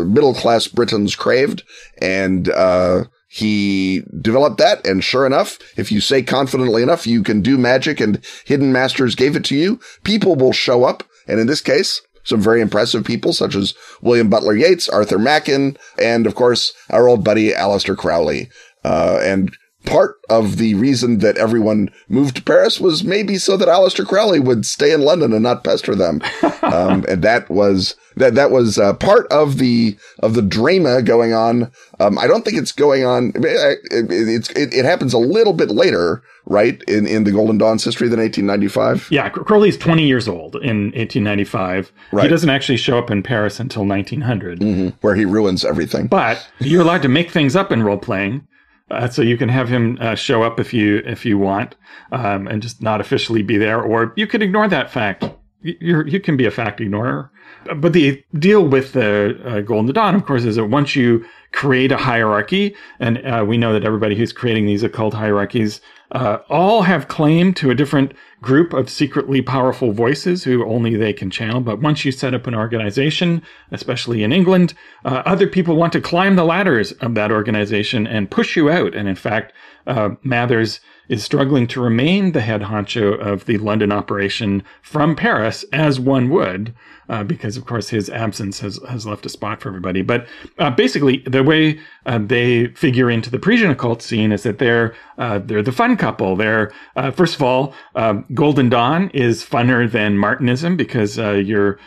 middle 0.07 0.33
class 0.33 0.67
Britons 0.67 1.13
craved, 1.13 1.63
and 2.01 2.47
uh, 2.49 3.03
he 3.27 4.03
developed 4.21 4.59
that. 4.59 4.85
And 4.87 5.03
sure 5.03 5.25
enough, 5.25 5.57
if 5.75 5.91
you 5.91 5.99
say 5.99 6.21
confidently 6.21 6.83
enough, 6.83 7.05
you 7.05 7.21
can 7.21 7.41
do 7.41 7.57
magic, 7.57 7.99
and 7.99 8.23
hidden 8.45 8.71
masters 8.71 9.15
gave 9.15 9.35
it 9.35 9.43
to 9.45 9.55
you. 9.55 9.79
People 10.03 10.35
will 10.35 10.53
show 10.53 10.85
up, 10.85 11.03
and 11.27 11.39
in 11.39 11.47
this 11.47 11.61
case, 11.61 12.01
some 12.23 12.41
very 12.41 12.61
impressive 12.61 13.03
people 13.03 13.33
such 13.33 13.55
as 13.55 13.73
William 14.01 14.29
Butler 14.29 14.55
Yeats, 14.55 14.87
Arthur 14.89 15.19
Machen, 15.19 15.77
and 15.99 16.25
of 16.25 16.35
course 16.35 16.73
our 16.89 17.07
old 17.07 17.23
buddy 17.23 17.51
Aleister 17.51 17.97
Crowley. 17.97 18.49
Uh, 18.83 19.19
and 19.21 19.55
part 19.85 20.19
of 20.29 20.57
the 20.57 20.73
reason 20.75 21.19
that 21.19 21.37
everyone 21.37 21.89
moved 22.07 22.37
to 22.37 22.43
Paris 22.43 22.79
was 22.79 23.03
maybe 23.03 23.37
so 23.37 23.57
that 23.57 23.67
Aleister 23.67 24.05
Crowley 24.05 24.39
would 24.39 24.65
stay 24.65 24.93
in 24.93 25.01
London 25.01 25.33
and 25.33 25.43
not 25.43 25.63
pester 25.63 25.95
them. 25.95 26.21
um, 26.61 27.05
and 27.07 27.21
that 27.23 27.49
was 27.49 27.95
that 28.15 28.35
that 28.35 28.51
was 28.51 28.77
uh, 28.77 28.93
part 28.93 29.27
of 29.31 29.57
the 29.57 29.97
of 30.19 30.33
the 30.35 30.41
drama 30.41 31.01
going 31.01 31.33
on. 31.33 31.71
Um, 31.99 32.17
I 32.17 32.27
don't 32.27 32.45
think 32.45 32.57
it's 32.57 32.71
going 32.71 33.05
on. 33.05 33.31
It, 33.35 33.79
it, 33.91 34.49
it, 34.55 34.73
it, 34.73 34.85
happens 34.85 35.13
a 35.13 35.17
little 35.17 35.53
bit 35.53 35.69
later, 35.69 36.23
right? 36.45 36.81
In 36.87 37.07
in 37.07 37.23
the 37.23 37.31
Golden 37.31 37.57
Dawn's 37.57 37.83
history 37.83 38.07
than 38.07 38.19
1895. 38.19 39.09
Yeah, 39.11 39.29
Crowley's 39.29 39.77
20 39.77 40.05
years 40.05 40.27
old 40.27 40.55
in 40.55 40.91
1895. 40.91 41.91
Right. 42.11 42.23
He 42.23 42.29
doesn't 42.29 42.49
actually 42.49 42.77
show 42.77 42.97
up 42.97 43.11
in 43.11 43.23
Paris 43.23 43.59
until 43.59 43.85
1900, 43.85 44.59
mm-hmm, 44.59 44.89
where 45.01 45.15
he 45.15 45.25
ruins 45.25 45.65
everything. 45.65 46.07
But 46.07 46.47
you're 46.59 46.81
allowed 46.81 47.01
to 47.03 47.09
make 47.09 47.31
things 47.31 47.55
up 47.55 47.71
in 47.71 47.83
role 47.83 47.97
playing. 47.97 48.47
Uh, 48.93 49.09
so 49.09 49.21
you 49.21 49.37
can 49.37 49.49
have 49.49 49.67
him 49.67 49.97
uh, 49.99 50.15
show 50.15 50.43
up 50.43 50.59
if 50.59 50.73
you 50.73 51.01
if 51.05 51.25
you 51.25 51.37
want, 51.37 51.75
um, 52.11 52.47
and 52.47 52.61
just 52.61 52.81
not 52.81 53.01
officially 53.01 53.41
be 53.41 53.57
there, 53.57 53.81
or 53.81 54.13
you 54.15 54.27
can 54.27 54.41
ignore 54.41 54.67
that 54.67 54.91
fact. 54.91 55.25
You 55.61 56.03
you 56.03 56.19
can 56.19 56.37
be 56.37 56.45
a 56.45 56.51
fact 56.51 56.81
ignorer. 56.81 57.31
But 57.77 57.93
the 57.93 58.21
deal 58.37 58.67
with 58.67 58.91
the 58.93 59.39
uh, 59.45 59.61
Golden 59.61 59.93
Dawn, 59.93 60.15
of 60.15 60.25
course, 60.25 60.43
is 60.43 60.57
that 60.57 60.65
once 60.65 60.95
you 60.95 61.25
create 61.53 61.91
a 61.91 61.97
hierarchy, 61.97 62.75
and 62.99 63.25
uh, 63.25 63.45
we 63.47 63.57
know 63.57 63.71
that 63.71 63.85
everybody 63.85 64.15
who's 64.15 64.33
creating 64.33 64.65
these 64.65 64.83
occult 64.83 65.13
hierarchies 65.13 65.79
uh, 66.13 66.39
all 66.49 66.83
have 66.83 67.07
claim 67.07 67.53
to 67.55 67.71
a 67.71 67.75
different 67.75 68.13
group 68.41 68.71
of 68.71 68.89
secretly 68.89 69.41
powerful 69.41 69.91
voices 69.91 70.43
who 70.43 70.65
only 70.65 70.95
they 70.95 71.11
can 71.11 71.29
channel. 71.29 71.59
But 71.59 71.81
once 71.81 72.05
you 72.05 72.11
set 72.11 72.33
up 72.33 72.45
an 72.45 72.53
organization, 72.55 73.41
especially 73.71 74.23
in 74.23 74.31
England, 74.31 74.75
uh, 75.05 75.23
other 75.25 75.47
people 75.47 75.75
want 75.75 75.93
to 75.93 76.01
climb 76.01 76.35
the 76.35 76.45
ladders 76.45 76.91
of 76.93 77.15
that 77.15 77.31
organization 77.31 78.05
and 78.05 78.29
push 78.29 78.55
you 78.55 78.69
out. 78.69 78.93
And 78.93 79.07
in 79.07 79.15
fact, 79.15 79.53
uh, 79.87 80.11
Mathers 80.23 80.79
is 81.09 81.23
struggling 81.23 81.67
to 81.67 81.81
remain 81.81 82.31
the 82.31 82.41
head 82.41 82.61
honcho 82.61 83.19
of 83.19 83.45
the 83.45 83.57
London 83.57 83.91
operation 83.91 84.63
from 84.81 85.15
Paris, 85.15 85.65
as 85.73 85.99
one 85.99 86.29
would, 86.29 86.73
uh, 87.09 87.23
because 87.23 87.57
of 87.57 87.65
course 87.65 87.89
his 87.89 88.09
absence 88.09 88.59
has, 88.59 88.79
has 88.89 89.05
left 89.05 89.25
a 89.25 89.29
spot 89.29 89.61
for 89.61 89.69
everybody. 89.69 90.01
But 90.01 90.27
uh, 90.59 90.71
basically, 90.71 91.17
the 91.25 91.43
way 91.43 91.79
uh, 92.05 92.19
they 92.19 92.67
figure 92.67 93.09
into 93.09 93.29
the 93.29 93.39
Parisian 93.39 93.71
occult 93.71 94.01
scene 94.01 94.31
is 94.31 94.43
that 94.43 94.59
they're 94.59 94.95
uh, 95.17 95.39
they're 95.39 95.61
the 95.61 95.71
fun 95.71 95.95
couple. 95.97 96.35
They're 96.35 96.71
uh, 96.95 97.11
first 97.11 97.35
of 97.35 97.41
all, 97.41 97.73
um, 97.95 98.25
Golden 98.33 98.69
Dawn 98.69 99.09
is 99.13 99.43
funner 99.43 99.89
than 99.89 100.17
Martinism 100.17 100.77
because 100.77 101.19
uh, 101.19 101.31
you're 101.31 101.79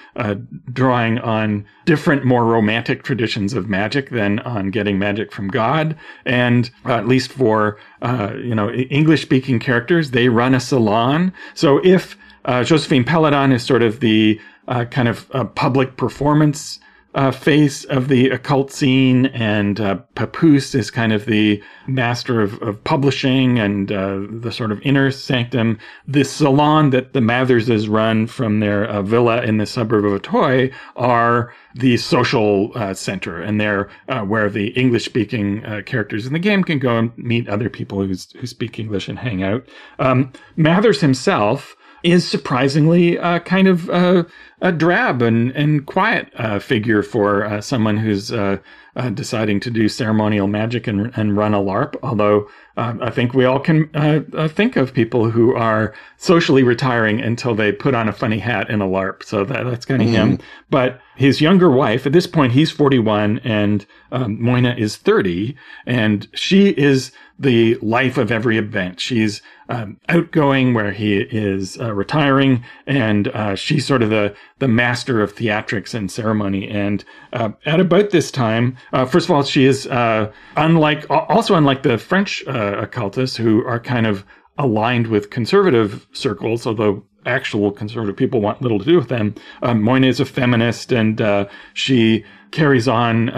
drawing 0.73 1.19
on 1.19 1.67
different, 1.85 2.25
more 2.25 2.45
romantic 2.45 3.03
traditions 3.03 3.53
of 3.53 3.69
magic 3.69 4.11
than 4.11 4.41
on 4.41 4.71
getting 4.71 4.99
magic 4.99 5.33
from 5.33 5.49
God, 5.49 5.97
and 6.25 6.71
at 6.85 7.07
least 7.09 7.33
for 7.33 7.79
you 8.03 8.55
know 8.55 8.71
English 8.71 9.23
speaking 9.23 9.59
characters, 9.59 10.11
they 10.11 10.29
run 10.29 10.55
a 10.55 10.61
salon. 10.61 11.33
So 11.55 11.81
if 11.85 12.17
Josephine 12.47 13.05
Peladon 13.05 13.53
is 13.53 13.65
sort 13.65 13.83
of 13.83 14.01
the 14.01 14.41
uh, 14.69 14.85
kind 14.85 15.09
of 15.09 15.31
uh, 15.33 15.45
public 15.45 15.97
performance 15.97 16.81
uh, 17.17 17.31
face 17.31 17.85
of 17.85 18.09
the 18.09 18.29
occult 18.29 18.71
scene, 18.71 19.27
and 19.27 19.81
uh, 19.81 19.97
Papus 20.15 20.75
is 20.75 20.91
kind 20.91 21.15
of 21.15 21.25
the 21.25 21.63
master 21.87 22.43
of, 22.43 22.61
of 22.61 22.85
publishing 22.85 23.59
and 23.59 23.91
uh, 23.91 24.21
the 24.29 24.53
sort 24.53 24.71
of 24.71 24.83
inner 24.83 25.11
sanctum. 25.11 25.79
This 26.07 26.31
salon 26.31 26.91
that 26.91 27.15
the 27.15 27.21
Matherses 27.21 27.89
run 27.89 28.27
from 28.27 28.61
their 28.61 28.85
uh, 28.85 29.01
villa 29.01 29.43
in 29.43 29.57
the 29.57 29.65
suburb 29.65 30.05
of 30.05 30.13
Auteuil 30.13 30.69
are 30.95 31.55
the 31.75 31.97
social 31.97 32.71
uh, 32.75 32.93
center, 32.93 33.41
and 33.41 33.59
they're 33.59 33.89
uh, 34.11 34.21
where 34.21 34.51
the 34.51 34.69
English-speaking 34.69 35.63
characters 35.87 36.27
in 36.27 36.35
the 36.35 36.39
game 36.39 36.63
can 36.63 36.79
go 36.79 36.99
and 36.99 37.17
meet 37.17 37.49
other 37.49 37.71
people 37.71 37.99
who 38.03 38.15
who 38.39 38.47
speak 38.47 38.79
English 38.79 39.09
and 39.09 39.19
hang 39.19 39.43
out. 39.43 39.67
Um, 39.99 40.33
Mathers 40.57 41.01
himself 41.01 41.77
is 42.07 42.27
surprisingly 42.27 43.19
uh, 43.19 43.41
kind 43.41 43.67
of 43.67 43.91
uh, 43.91 44.23
a 44.61 44.71
drab 44.71 45.23
and, 45.23 45.51
and 45.53 45.87
quiet 45.87 46.33
uh, 46.37 46.59
figure 46.61 47.03
for 47.03 47.45
uh, 47.45 47.61
someone 47.61 47.97
who's 47.97 48.33
uh, 48.33 48.59
uh, 48.95 49.11
deciding 49.11 49.59
to 49.61 49.71
do 49.71 49.89
ceremonial 49.89 50.47
magic 50.47 50.87
and, 50.87 51.13
and 51.17 51.37
run 51.37 51.53
a 51.53 51.59
LARP. 51.59 51.97
Although 52.05 52.49
uh, 52.77 52.95
I 53.01 53.11
think 53.11 53.33
we 53.33 53.45
all 53.45 53.59
can 53.59 53.89
uh, 53.95 54.49
think 54.49 54.77
of 54.77 54.93
people 54.93 55.31
who 55.31 55.55
are 55.55 55.95
socially 56.19 56.63
retiring 56.63 57.21
until 57.21 57.55
they 57.55 57.73
put 57.73 57.95
on 57.95 58.09
a 58.09 58.13
funny 58.13 58.39
hat 58.39 58.69
in 58.69 58.81
a 58.81 58.87
LARP. 58.87 59.23
So 59.23 59.45
that, 59.45 59.65
that's 59.65 59.87
kind 59.87 60.03
of 60.03 60.09
mm-hmm. 60.09 60.33
him. 60.33 60.39
But 60.69 61.01
his 61.17 61.41
younger 61.41 61.71
wife, 61.71 62.07
at 62.07 62.13
this 62.13 62.27
point, 62.27 62.53
he's 62.53 62.71
41 62.71 63.41
and 63.45 63.87
um, 64.13 64.41
Moina 64.41 64.75
is 64.77 64.97
30, 64.97 65.57
and 65.87 66.29
she 66.35 66.69
is 66.71 67.13
the 67.39 67.77
life 67.77 68.17
of 68.17 68.31
every 68.31 68.57
event. 68.57 69.01
She's 69.01 69.43
um, 69.69 69.99
outgoing 70.09 70.75
where 70.75 70.93
he 70.93 71.19
is 71.19 71.79
uh, 71.81 71.93
retiring, 71.93 72.65
and 72.87 73.29
uh, 73.29 73.55
she's 73.57 73.87
sort 73.87 74.03
of 74.03 74.11
the 74.11 74.35
the 74.59 74.69
master 74.69 75.21
of 75.23 75.35
theatrics 75.35 75.93
and 75.93 76.11
ceremony. 76.11 76.69
And 76.69 77.05
uh, 77.33 77.51
at 77.67 77.81
about 77.81 78.11
this 78.11 78.31
time, 78.31 78.77
uh, 78.93 79.05
first 79.05 79.29
of 79.29 79.35
all, 79.35 79.43
she 79.43 79.65
is 79.65 79.87
uh, 79.87 80.33
unlike 80.57 81.05
also 81.11 81.55
unlike 81.57 81.83
the 81.83 81.99
French 81.99 82.45
uh, 82.67 82.81
occultists 82.81 83.37
who 83.37 83.65
are 83.67 83.81
kind 83.81 84.07
of 84.07 84.25
aligned 84.59 85.07
with 85.09 85.31
conservative 85.31 86.07
circles, 86.13 86.67
although 86.67 87.05
actual 87.27 87.71
conservative 87.73 88.17
people 88.17 88.41
want 88.41 88.63
little 88.63 88.79
to 88.79 88.85
do 88.85 88.97
with 88.97 89.09
them. 89.09 89.35
Um, 89.63 89.83
Moina 89.83 90.07
is 90.07 90.21
a 90.21 90.25
feminist, 90.25 90.93
and 90.93 91.49
she 91.75 92.25
carries 92.53 92.87
on 92.89 93.31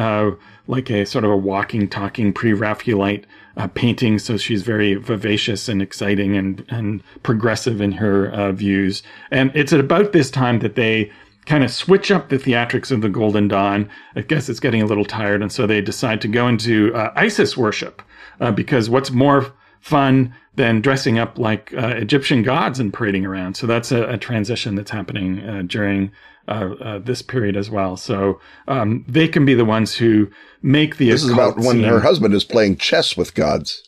like 0.68 0.90
a 0.90 1.04
sort 1.06 1.24
of 1.24 1.30
a 1.30 1.36
walking, 1.36 1.88
talking 1.88 2.32
pre-Raphaelite 2.32 3.24
uh, 3.56 3.66
painting. 3.68 4.18
So 4.18 4.36
she's 4.36 4.62
very 4.62 4.94
vivacious 4.94 5.68
and 5.68 5.82
exciting 5.82 6.36
and, 6.36 6.64
and 6.68 7.02
progressive 7.22 7.80
in 7.80 7.92
her 7.92 8.30
uh, 8.30 8.52
views. 8.52 9.02
And 9.30 9.50
it's 9.54 9.72
at 9.72 9.80
about 9.80 10.12
this 10.12 10.30
time 10.30 10.60
that 10.60 10.76
they 10.76 11.10
kind 11.46 11.64
of 11.64 11.72
switch 11.72 12.10
up 12.10 12.28
the 12.28 12.36
theatrics 12.36 12.90
of 12.90 13.00
the 13.00 13.08
Golden 13.08 13.48
Dawn. 13.48 13.88
I 14.14 14.20
guess 14.20 14.50
it's 14.50 14.60
getting 14.60 14.82
a 14.82 14.86
little 14.86 15.06
tired. 15.06 15.40
And 15.40 15.50
so 15.50 15.66
they 15.66 15.80
decide 15.80 16.20
to 16.20 16.28
go 16.28 16.46
into 16.46 16.94
uh, 16.94 17.12
Isis 17.16 17.56
worship 17.56 18.02
uh, 18.40 18.52
because 18.52 18.90
what's 18.90 19.10
more 19.10 19.52
fun 19.80 20.34
than 20.54 20.80
dressing 20.80 21.18
up 21.18 21.38
like 21.38 21.72
uh, 21.74 21.88
Egyptian 21.88 22.42
gods 22.42 22.80
and 22.80 22.92
parading 22.92 23.26
around? 23.26 23.56
So 23.56 23.66
that's 23.66 23.92
a, 23.92 24.04
a 24.08 24.18
transition 24.18 24.74
that's 24.74 24.90
happening 24.90 25.40
uh, 25.40 25.62
during 25.66 26.12
uh, 26.48 26.74
uh, 26.80 26.98
this 26.98 27.22
period 27.22 27.56
as 27.56 27.70
well. 27.70 27.96
So 27.96 28.40
um, 28.66 29.04
they 29.06 29.28
can 29.28 29.44
be 29.44 29.54
the 29.54 29.64
ones 29.64 29.94
who 29.94 30.30
make 30.62 30.96
the. 30.96 31.10
This 31.10 31.24
is 31.24 31.30
about 31.30 31.58
when 31.58 31.82
her 31.84 32.00
husband 32.00 32.34
is 32.34 32.44
playing 32.44 32.76
chess 32.76 33.16
with 33.16 33.34
gods. 33.34 33.87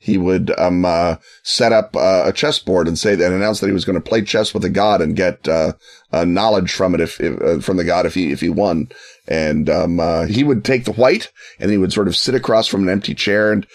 He 0.00 0.16
would 0.16 0.56
um, 0.58 0.84
uh, 0.84 1.16
set 1.42 1.72
up 1.72 1.96
uh, 1.96 2.22
a 2.26 2.32
chessboard 2.32 2.86
and 2.86 2.98
say 2.98 3.14
and 3.14 3.22
announce 3.22 3.60
that 3.60 3.66
he 3.66 3.72
was 3.72 3.84
going 3.84 4.00
to 4.00 4.08
play 4.08 4.22
chess 4.22 4.54
with 4.54 4.64
a 4.64 4.70
god 4.70 5.00
and 5.00 5.16
get 5.16 5.48
uh, 5.48 5.72
knowledge 6.12 6.72
from 6.72 6.94
it 6.94 7.00
if, 7.00 7.20
if 7.20 7.64
from 7.64 7.76
the 7.76 7.84
god 7.84 8.06
if 8.06 8.14
he 8.14 8.30
if 8.30 8.40
he 8.40 8.48
won. 8.48 8.88
And 9.26 9.68
um, 9.68 10.26
he 10.28 10.44
would 10.44 10.64
take 10.64 10.84
the 10.84 10.92
white 10.92 11.30
and 11.58 11.70
he 11.70 11.76
would 11.76 11.92
sort 11.92 12.08
of 12.08 12.16
sit 12.16 12.34
across 12.34 12.66
from 12.68 12.84
an 12.84 12.88
empty 12.88 13.14
chair 13.14 13.52
and 13.52 13.66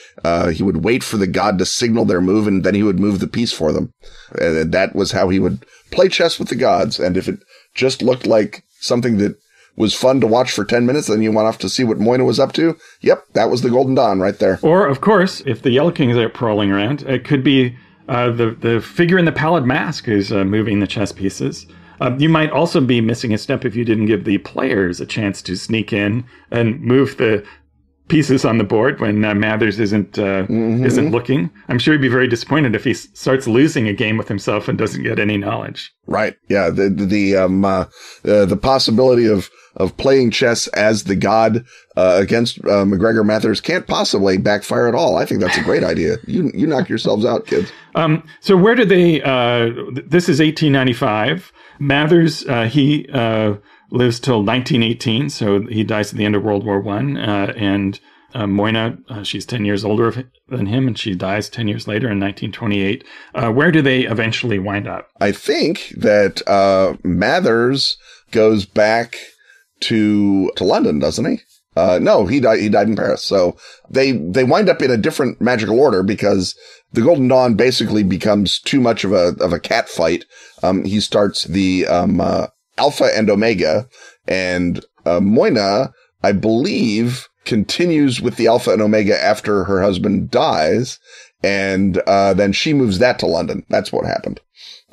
he 0.53 0.63
would 0.63 0.83
wait 0.83 1.03
for 1.03 1.17
the 1.17 1.27
god 1.27 1.59
to 1.59 1.65
signal 1.65 2.05
their 2.05 2.21
move 2.21 2.47
and 2.47 2.63
then 2.63 2.73
he 2.73 2.83
would 2.83 2.99
move 2.99 3.19
the 3.19 3.27
piece 3.27 3.51
for 3.51 3.71
them. 3.71 3.93
And 4.39 4.71
that 4.71 4.95
was 4.95 5.11
how 5.11 5.29
he 5.29 5.39
would 5.39 5.65
play 5.91 6.07
chess 6.07 6.39
with 6.39 6.47
the 6.47 6.55
gods. 6.55 6.99
And 6.99 7.17
if 7.17 7.27
it 7.27 7.39
just 7.75 8.01
looked 8.01 8.25
like 8.25 8.63
something 8.79 9.17
that 9.17 9.37
was 9.75 9.93
fun 9.93 10.21
to 10.21 10.27
watch 10.27 10.51
for 10.51 10.63
10 10.63 10.85
minutes, 10.85 11.07
then 11.07 11.21
you 11.21 11.31
went 11.31 11.47
off 11.47 11.57
to 11.59 11.69
see 11.69 11.83
what 11.83 11.99
Moina 11.99 12.25
was 12.25 12.39
up 12.39 12.53
to. 12.53 12.77
Yep, 13.01 13.25
that 13.33 13.49
was 13.49 13.61
the 13.61 13.69
Golden 13.69 13.95
Dawn 13.95 14.19
right 14.19 14.37
there. 14.37 14.59
Or, 14.61 14.85
of 14.87 15.01
course, 15.01 15.41
if 15.45 15.61
the 15.61 15.71
Yellow 15.71 15.91
Kings 15.91 16.15
are 16.15 16.29
prowling 16.29 16.71
around, 16.71 17.01
it 17.03 17.25
could 17.25 17.43
be 17.43 17.75
uh, 18.07 18.29
the, 18.31 18.51
the 18.51 18.81
figure 18.81 19.17
in 19.17 19.25
the 19.25 19.31
pallid 19.31 19.65
mask 19.65 20.05
who's 20.05 20.31
uh, 20.31 20.43
moving 20.43 20.79
the 20.79 20.87
chess 20.87 21.11
pieces. 21.11 21.65
Uh, 22.01 22.15
you 22.17 22.29
might 22.29 22.51
also 22.51 22.81
be 22.81 23.01
missing 23.01 23.33
a 23.33 23.37
step 23.37 23.63
if 23.65 23.75
you 23.75 23.85
didn't 23.85 24.07
give 24.07 24.25
the 24.25 24.37
players 24.39 24.99
a 24.99 25.05
chance 25.05 25.41
to 25.41 25.55
sneak 25.55 25.93
in 25.93 26.25
and 26.51 26.81
move 26.81 27.17
the 27.17 27.45
pieces 28.07 28.43
on 28.45 28.57
the 28.57 28.63
board 28.63 28.99
when 28.99 29.23
uh, 29.23 29.33
Mathers 29.33 29.79
isn't 29.79 30.19
uh, 30.19 30.43
mm-hmm. 30.43 30.85
isn't 30.85 31.11
looking. 31.11 31.49
I'm 31.69 31.79
sure 31.79 31.93
he'd 31.93 32.01
be 32.01 32.07
very 32.07 32.27
disappointed 32.27 32.75
if 32.75 32.83
he 32.83 32.91
s- 32.91 33.07
starts 33.13 33.47
losing 33.47 33.87
a 33.87 33.93
game 33.93 34.17
with 34.17 34.27
himself 34.27 34.67
and 34.67 34.77
doesn't 34.77 35.03
get 35.03 35.19
any 35.19 35.37
knowledge. 35.37 35.93
Right. 36.05 36.35
Yeah. 36.49 36.69
The 36.69 36.89
the 36.89 37.37
um 37.37 37.63
uh, 37.63 37.85
uh, 38.25 38.45
the 38.45 38.57
possibility 38.57 39.25
of 39.25 39.49
of 39.75 39.97
playing 39.97 40.29
chess 40.29 40.67
as 40.69 41.05
the 41.05 41.15
god 41.15 41.65
uh, 41.97 42.17
against 42.21 42.63
uh, 42.65 42.85
MacGregor 42.85 43.23
Mathers 43.23 43.61
can't 43.61 43.87
possibly 43.87 44.37
backfire 44.37 44.87
at 44.87 44.95
all. 44.95 45.17
I 45.17 45.25
think 45.25 45.41
that's 45.41 45.57
a 45.57 45.63
great 45.63 45.83
idea. 45.83 46.17
You 46.27 46.51
you 46.53 46.67
knock 46.67 46.89
yourselves 46.89 47.25
out, 47.25 47.47
kids. 47.47 47.71
Um. 47.95 48.23
So 48.41 48.57
where 48.57 48.75
did 48.75 48.89
they? 48.89 49.19
this 49.19 50.29
is 50.29 50.39
1895. 50.39 51.51
Mathers. 51.79 52.41
he 52.71 53.07
lives 53.93 54.19
till 54.19 54.43
1918, 54.43 55.29
so 55.29 55.61
he 55.67 55.83
dies 55.83 56.11
at 56.11 56.17
the 56.17 56.25
end 56.25 56.35
of 56.35 56.43
World 56.43 56.65
War 56.65 56.81
One. 56.81 57.15
Uh, 57.15 57.53
and 57.55 57.99
uh, 58.33 58.47
Moina, 58.47 58.97
uh, 59.07 59.23
she's 59.23 59.45
10 59.45 59.63
years 59.63 59.85
older 59.85 60.29
than 60.47 60.65
him, 60.65 60.87
and 60.87 60.97
she 60.97 61.13
dies 61.13 61.49
10 61.49 61.67
years 61.67 61.87
later 61.87 62.07
in 62.07 62.19
1928. 62.19 63.03
Uh, 63.35 63.51
where 63.51 63.71
do 63.71 63.81
they 63.81 64.01
eventually 64.01 64.57
wind 64.57 64.87
up? 64.87 65.09
I 65.21 65.31
think 65.31 65.93
that 65.97 66.41
uh, 66.47 66.95
Mathers 67.03 67.97
goes 68.31 68.65
back 68.65 69.17
to 69.81 70.51
to 70.55 70.63
London, 70.63 70.97
doesn't 70.97 71.25
he? 71.25 71.41
Uh, 71.75 71.99
no, 72.01 72.25
he 72.25 72.39
died. 72.39 72.59
He 72.59 72.69
died 72.69 72.87
in 72.87 72.95
Paris. 72.95 73.23
So 73.23 73.57
they 73.89 74.13
they 74.13 74.43
wind 74.43 74.69
up 74.69 74.81
in 74.81 74.89
a 74.89 74.97
different 74.97 75.39
magical 75.39 75.79
order 75.79 76.01
because 76.01 76.55
the 76.93 77.01
Golden 77.01 77.27
Dawn 77.27 77.55
basically 77.55 78.03
becomes 78.03 78.59
too 78.59 78.79
much 78.79 79.03
of 79.03 79.11
a 79.11 79.35
of 79.39 79.53
a 79.53 79.59
cat 79.59 79.89
fight. 79.89 80.25
Um, 80.63 80.85
he 80.85 80.99
starts 80.99 81.43
the 81.43 81.85
um, 81.87 82.21
Alpha 82.77 83.09
and 83.15 83.29
Omega, 83.29 83.87
and 84.27 84.83
uh, 85.05 85.19
Moina, 85.19 85.91
I 86.23 86.31
believe, 86.31 87.27
continues 87.45 88.21
with 88.21 88.37
the 88.37 88.47
Alpha 88.47 88.71
and 88.71 88.81
Omega 88.81 89.21
after 89.21 89.65
her 89.65 89.81
husband 89.81 90.31
dies, 90.31 90.99
and 91.43 91.97
uh, 91.99 92.33
then 92.33 92.53
she 92.53 92.73
moves 92.73 92.99
that 92.99 93.19
to 93.19 93.25
London. 93.25 93.65
That's 93.69 93.91
what 93.91 94.05
happened. 94.05 94.39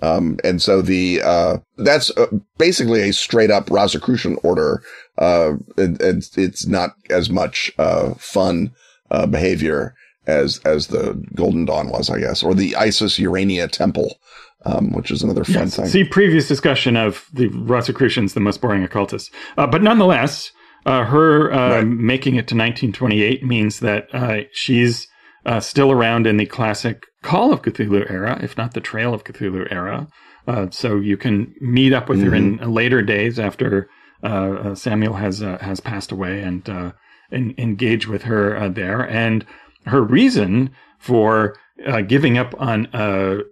Um, 0.03 0.39
and 0.43 0.62
so 0.62 0.81
the 0.83 1.20
uh, 1.22 1.59
that's 1.76 2.11
uh, 2.16 2.26
basically 2.59 3.03
a 3.03 3.12
straight 3.12 3.51
up 3.51 3.70
Rosicrucian 3.70 4.39
order. 4.43 4.83
Uh, 5.18 5.55
and 5.76 6.01
it's 6.01 6.66
not 6.66 6.95
as 7.11 7.28
much 7.28 7.70
uh, 7.78 8.14
fun 8.14 8.72
uh, 9.11 9.26
behavior 9.26 9.95
as 10.26 10.59
as 10.64 10.87
the 10.87 11.22
Golden 11.35 11.64
Dawn 11.66 11.91
was, 11.91 12.09
I 12.09 12.20
guess, 12.20 12.43
or 12.43 12.55
the 12.55 12.74
Isis 12.76 13.18
Urania 13.18 13.68
Temple 13.68 14.16
um, 14.64 14.92
which 14.92 15.11
is 15.11 15.22
another 15.22 15.44
fun 15.44 15.54
yes. 15.54 15.76
thing. 15.76 15.86
See 15.86 16.04
previous 16.04 16.46
discussion 16.48 16.96
of 16.96 17.26
the 17.32 17.48
Rosicrucians, 17.48 18.34
the 18.34 18.40
most 18.40 18.61
boring 18.61 18.82
occultists. 18.82 19.30
Uh, 19.56 19.66
but 19.66 19.82
nonetheless, 19.82 20.52
uh, 20.86 21.04
her 21.04 21.52
uh, 21.52 21.76
right. 21.76 21.86
making 21.86 22.34
it 22.34 22.48
to 22.48 22.54
1928 22.54 23.44
means 23.44 23.80
that 23.80 24.14
uh, 24.14 24.42
she's 24.52 25.08
uh, 25.46 25.61
still 25.61 25.90
around 25.90 26.26
in 26.26 26.36
the 26.36 26.46
classic 26.46 27.06
Call 27.22 27.52
of 27.52 27.62
Cthulhu 27.62 28.11
era, 28.11 28.38
if 28.42 28.56
not 28.56 28.74
the 28.74 28.80
Trail 28.80 29.12
of 29.12 29.24
Cthulhu 29.24 29.70
era. 29.70 30.08
Uh, 30.46 30.68
so 30.70 30.96
you 30.96 31.16
can 31.16 31.54
meet 31.61 31.92
up 31.92 32.08
with 32.08 32.18
mm-hmm. 32.18 32.30
her 32.30 32.34
in 32.34 32.58
mm-hmm. 32.58 32.70
later 32.70 33.02
days 33.02 33.38
after 33.38 33.88
Samuel 34.74 35.14
has 35.14 35.38
has 35.38 35.80
passed 35.80 36.12
away 36.12 36.42
and, 36.42 36.68
and 37.30 37.58
engage 37.58 38.06
with 38.06 38.22
her 38.22 38.68
there. 38.68 39.08
And 39.08 39.46
her 39.86 40.02
reason 40.02 40.70
for 40.98 41.56
giving 42.06 42.36
up 42.36 42.54
on 42.58 42.88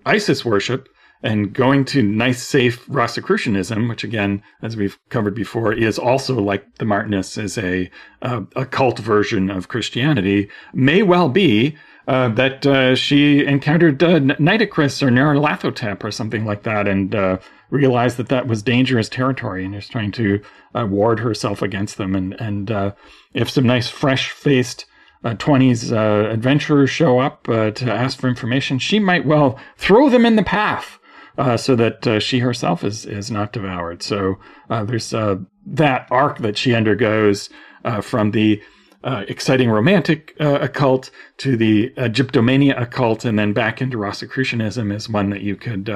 Isis 0.05 0.45
worship 0.45 0.89
and 1.23 1.53
going 1.53 1.85
to 1.87 2.03
nice, 2.03 2.43
safe 2.43 2.85
Rosicrucianism, 2.89 3.89
which 3.89 4.05
again, 4.05 4.43
as 4.63 4.77
we've 4.77 4.99
covered 5.09 5.35
before, 5.35 5.73
is 5.73 5.99
also 5.99 6.41
like 6.41 6.77
the 6.77 6.85
Martinists 6.85 7.37
is 7.37 7.59
a 7.59 7.91
uh, 8.23 8.43
a 8.55 8.65
cult 8.65 8.99
version 8.99 9.51
of 9.51 9.69
Christianity, 9.69 10.49
may 10.73 11.03
well 11.03 11.29
be 11.29 11.77
uh, 12.07 12.29
that 12.29 12.65
uh, 12.67 12.95
she 12.95 13.45
encountered 13.45 14.03
uh, 14.03 14.19
Nitocris 14.19 15.03
or 15.03 15.11
Nyarlathotep 15.11 16.03
or 16.03 16.11
something 16.11 16.45
like 16.45 16.63
that, 16.63 16.87
and 16.87 17.15
uh, 17.15 17.39
realized 17.71 18.17
that 18.17 18.29
that 18.29 18.47
was 18.47 18.63
dangerous 18.63 19.09
territory, 19.09 19.65
and 19.65 19.75
is 19.75 19.89
trying 19.89 20.13
to 20.13 20.41
uh, 20.75 20.87
ward 20.89 21.19
herself 21.21 21.63
against 21.63 21.99
them. 21.99 22.15
And 22.15 22.41
and 22.41 22.71
uh, 22.71 22.93
if 23.35 23.51
some 23.51 23.67
nice, 23.67 23.89
fresh 23.89 24.31
faced 24.31 24.87
20s 25.25 25.93
adventurers 26.33 26.89
show 26.89 27.19
up 27.19 27.43
to 27.45 27.93
ask 27.93 28.21
for 28.21 28.29
information, 28.29 28.79
she 28.79 29.01
might 29.01 29.27
well 29.27 29.59
throw 29.77 30.09
them 30.09 30.25
in 30.25 30.37
the 30.37 30.45
path 30.45 30.98
uh, 31.39 31.57
so 31.57 31.77
that 31.77 32.07
uh, 32.07 32.21
she 32.21 32.41
herself 32.41 32.85
is 32.85 33.07
is 33.07 33.31
not 33.31 33.53
devoured. 33.53 34.03
So 34.03 34.39
uh, 34.69 34.85
there's 34.85 35.15
uh, 35.15 35.37
that 35.67 36.09
arc 36.11 36.39
that 36.39 36.59
she 36.59 36.75
undergoes 36.75 37.49
uh, 37.85 38.01
from 38.01 38.33
the 38.33 38.61
uh, 39.05 39.25
exciting 39.29 39.71
romantic 39.71 40.35
occult 40.41 41.11
to 41.39 41.57
the 41.57 41.91
Egyptomania 41.97 42.81
occult, 42.81 43.25
and 43.25 43.39
then 43.39 43.53
back 43.53 43.81
into 43.81 43.97
Rosicrucianism 43.97 44.91
is 44.91 45.09
one 45.09 45.31
that 45.31 45.43
you 45.43 45.55
could 45.55 45.89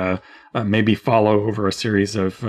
maybe 0.54 0.94
follow 0.94 1.42
over 1.42 1.66
a 1.66 1.72
series 1.72 2.14
of 2.14 2.44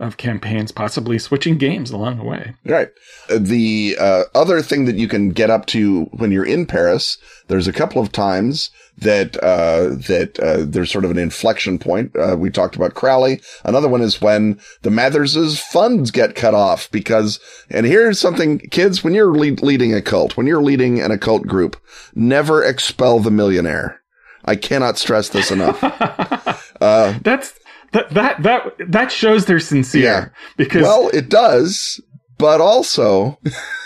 of 0.00 0.16
campaigns, 0.16 0.72
possibly 0.72 1.18
switching 1.18 1.58
games 1.58 1.90
along 1.90 2.16
the 2.16 2.24
way. 2.24 2.54
Right. 2.64 2.88
The 3.28 3.96
uh, 4.00 4.22
other 4.34 4.62
thing 4.62 4.86
that 4.86 4.96
you 4.96 5.06
can 5.06 5.28
get 5.28 5.50
up 5.50 5.66
to 5.66 6.04
when 6.12 6.32
you're 6.32 6.46
in 6.46 6.64
Paris, 6.64 7.18
there's 7.48 7.68
a 7.68 7.72
couple 7.72 8.00
of 8.00 8.10
times 8.10 8.70
that 9.00 9.36
uh, 9.42 9.88
that 10.08 10.38
uh, 10.40 10.64
there's 10.66 10.90
sort 10.90 11.04
of 11.04 11.10
an 11.10 11.18
inflection 11.18 11.78
point. 11.78 12.14
Uh, 12.16 12.36
we 12.38 12.50
talked 12.50 12.76
about 12.76 12.94
Crowley. 12.94 13.40
Another 13.64 13.88
one 13.88 14.00
is 14.02 14.20
when 14.20 14.60
the 14.82 14.90
Matherses' 14.90 15.58
funds 15.60 16.10
get 16.10 16.34
cut 16.34 16.54
off 16.54 16.90
because. 16.90 17.40
And 17.70 17.86
here's 17.86 18.18
something, 18.18 18.58
kids: 18.70 19.02
when 19.04 19.14
you're 19.14 19.32
lead- 19.32 19.62
leading 19.62 19.94
a 19.94 20.02
cult, 20.02 20.36
when 20.36 20.46
you're 20.46 20.62
leading 20.62 21.00
an 21.00 21.10
occult 21.10 21.46
group, 21.46 21.80
never 22.14 22.64
expel 22.64 23.20
the 23.20 23.30
millionaire. 23.30 24.00
I 24.44 24.56
cannot 24.56 24.98
stress 24.98 25.28
this 25.28 25.50
enough. 25.50 25.78
Uh, 26.80 27.18
That's 27.22 27.52
that 27.92 28.08
that 28.14 28.42
that 28.42 28.62
that 28.88 29.12
shows 29.12 29.44
they're 29.44 29.60
sincere 29.60 30.02
Yeah. 30.02 30.28
because 30.56 30.80
Well, 30.82 31.10
it 31.12 31.28
does, 31.28 32.00
but 32.40 32.60
also, 32.60 33.38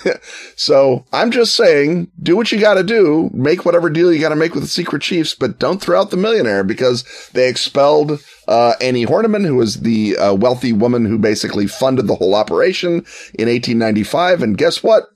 so 0.57 1.05
I'm 1.12 1.32
just 1.32 1.57
saying, 1.57 2.11
do 2.22 2.36
what 2.36 2.52
you 2.52 2.61
got 2.61 2.74
to 2.74 2.84
do, 2.84 3.30
make 3.34 3.64
whatever 3.64 3.90
deal 3.90 4.12
you 4.12 4.20
got 4.20 4.28
to 4.28 4.36
make 4.36 4.55
with 4.55 4.62
the 4.62 4.68
secret 4.68 5.02
chiefs, 5.02 5.34
but 5.34 5.59
don't 5.59 5.82
throw 5.82 6.00
out 6.00 6.11
the 6.11 6.16
millionaire 6.16 6.62
because 6.62 7.05
they 7.32 7.48
expelled 7.48 8.22
uh, 8.46 8.74
Annie 8.80 9.07
Horniman, 9.07 9.44
who 9.44 9.57
was 9.57 9.80
the 9.80 10.16
uh, 10.16 10.34
wealthy 10.34 10.72
woman 10.72 11.05
who 11.05 11.18
basically 11.18 11.66
funded 11.66 12.07
the 12.07 12.14
whole 12.14 12.34
operation 12.34 13.05
in 13.34 13.48
1895. 13.48 14.42
And 14.42 14.57
guess 14.57 14.82
what? 14.82 15.09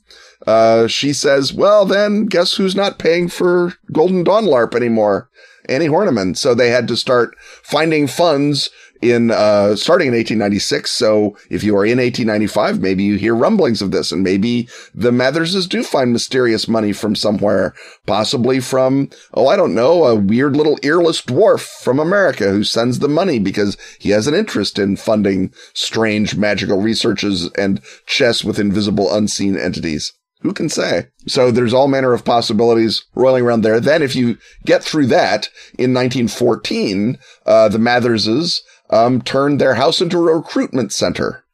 Uh, 0.47 0.89
she 0.89 1.13
says, 1.13 1.53
well, 1.53 1.85
then 1.85 2.27
guess 2.27 2.55
who's 2.55 2.75
not 2.75 2.99
paying 2.99 3.29
for 3.29 3.75
Golden 3.93 4.25
Dawn 4.25 4.45
LARP 4.45 4.75
anymore? 4.75 5.31
Annie 5.69 5.89
Horniman. 5.89 6.37
So 6.37 6.55
they 6.55 6.71
had 6.71 6.89
to 6.89 6.97
start 6.97 7.37
finding 7.63 8.07
funds 8.07 8.71
in, 9.01 9.31
uh, 9.31 9.77
starting 9.77 10.09
in 10.09 10.15
1896. 10.15 10.91
So 10.91 11.37
if 11.51 11.63
you 11.63 11.77
are 11.77 11.85
in 11.85 11.99
1895, 11.99 12.81
maybe 12.81 13.05
you 13.05 13.17
hear 13.17 13.35
rumblings 13.35 13.83
of 13.83 13.91
this 13.91 14.13
and 14.13 14.23
maybe 14.23 14.69
the 14.95 15.11
Matherses 15.11 15.69
do 15.69 15.83
find 15.83 16.13
mysterious 16.13 16.69
money 16.69 16.93
from 16.93 17.15
somewhere, 17.15 17.75
possibly 18.07 18.61
from, 18.61 19.11
oh, 19.35 19.49
I 19.49 19.57
don't 19.57 19.75
know, 19.75 20.05
a 20.05 20.15
weird 20.15 20.57
little 20.57 20.79
earless 20.85 21.23
dwarf 21.23 21.61
from 21.61 21.99
America 21.99 22.51
who 22.51 22.65
sends 22.65 22.99
the 22.99 23.09
money 23.09 23.39
because 23.39 23.77
he 23.99 24.11
has 24.11 24.27
an 24.27 24.35
interest 24.35 24.79
in 24.79 24.97
funding 24.97 25.53
strange 25.75 26.37
magical 26.37 26.81
researches 26.81 27.51
and 27.53 27.81
chess 28.07 28.45
with 28.45 28.59
invisible 28.59 29.15
unseen 29.15 29.57
entities. 29.57 30.13
Who 30.43 30.53
can 30.53 30.69
say? 30.69 31.09
So 31.27 31.51
there's 31.51 31.75
all 31.75 31.89
manner 31.89 32.13
of 32.13 32.25
possibilities 32.25 33.05
roiling 33.15 33.43
around 33.43 33.63
there. 33.63 33.81
Then 33.81 34.03
if 34.03 34.15
you 34.15 34.39
get 34.65 34.85
through 34.85 35.07
that 35.07 35.49
in 35.77 35.93
1914, 35.93 37.19
uh, 37.45 37.69
the 37.69 37.79
Matherses, 37.79 38.61
um, 38.91 39.23
turned 39.23 39.61
their 39.61 39.75
house 39.75 40.01
into 40.01 40.19
a 40.19 40.37
recruitment 40.37 40.93
center 40.93 41.45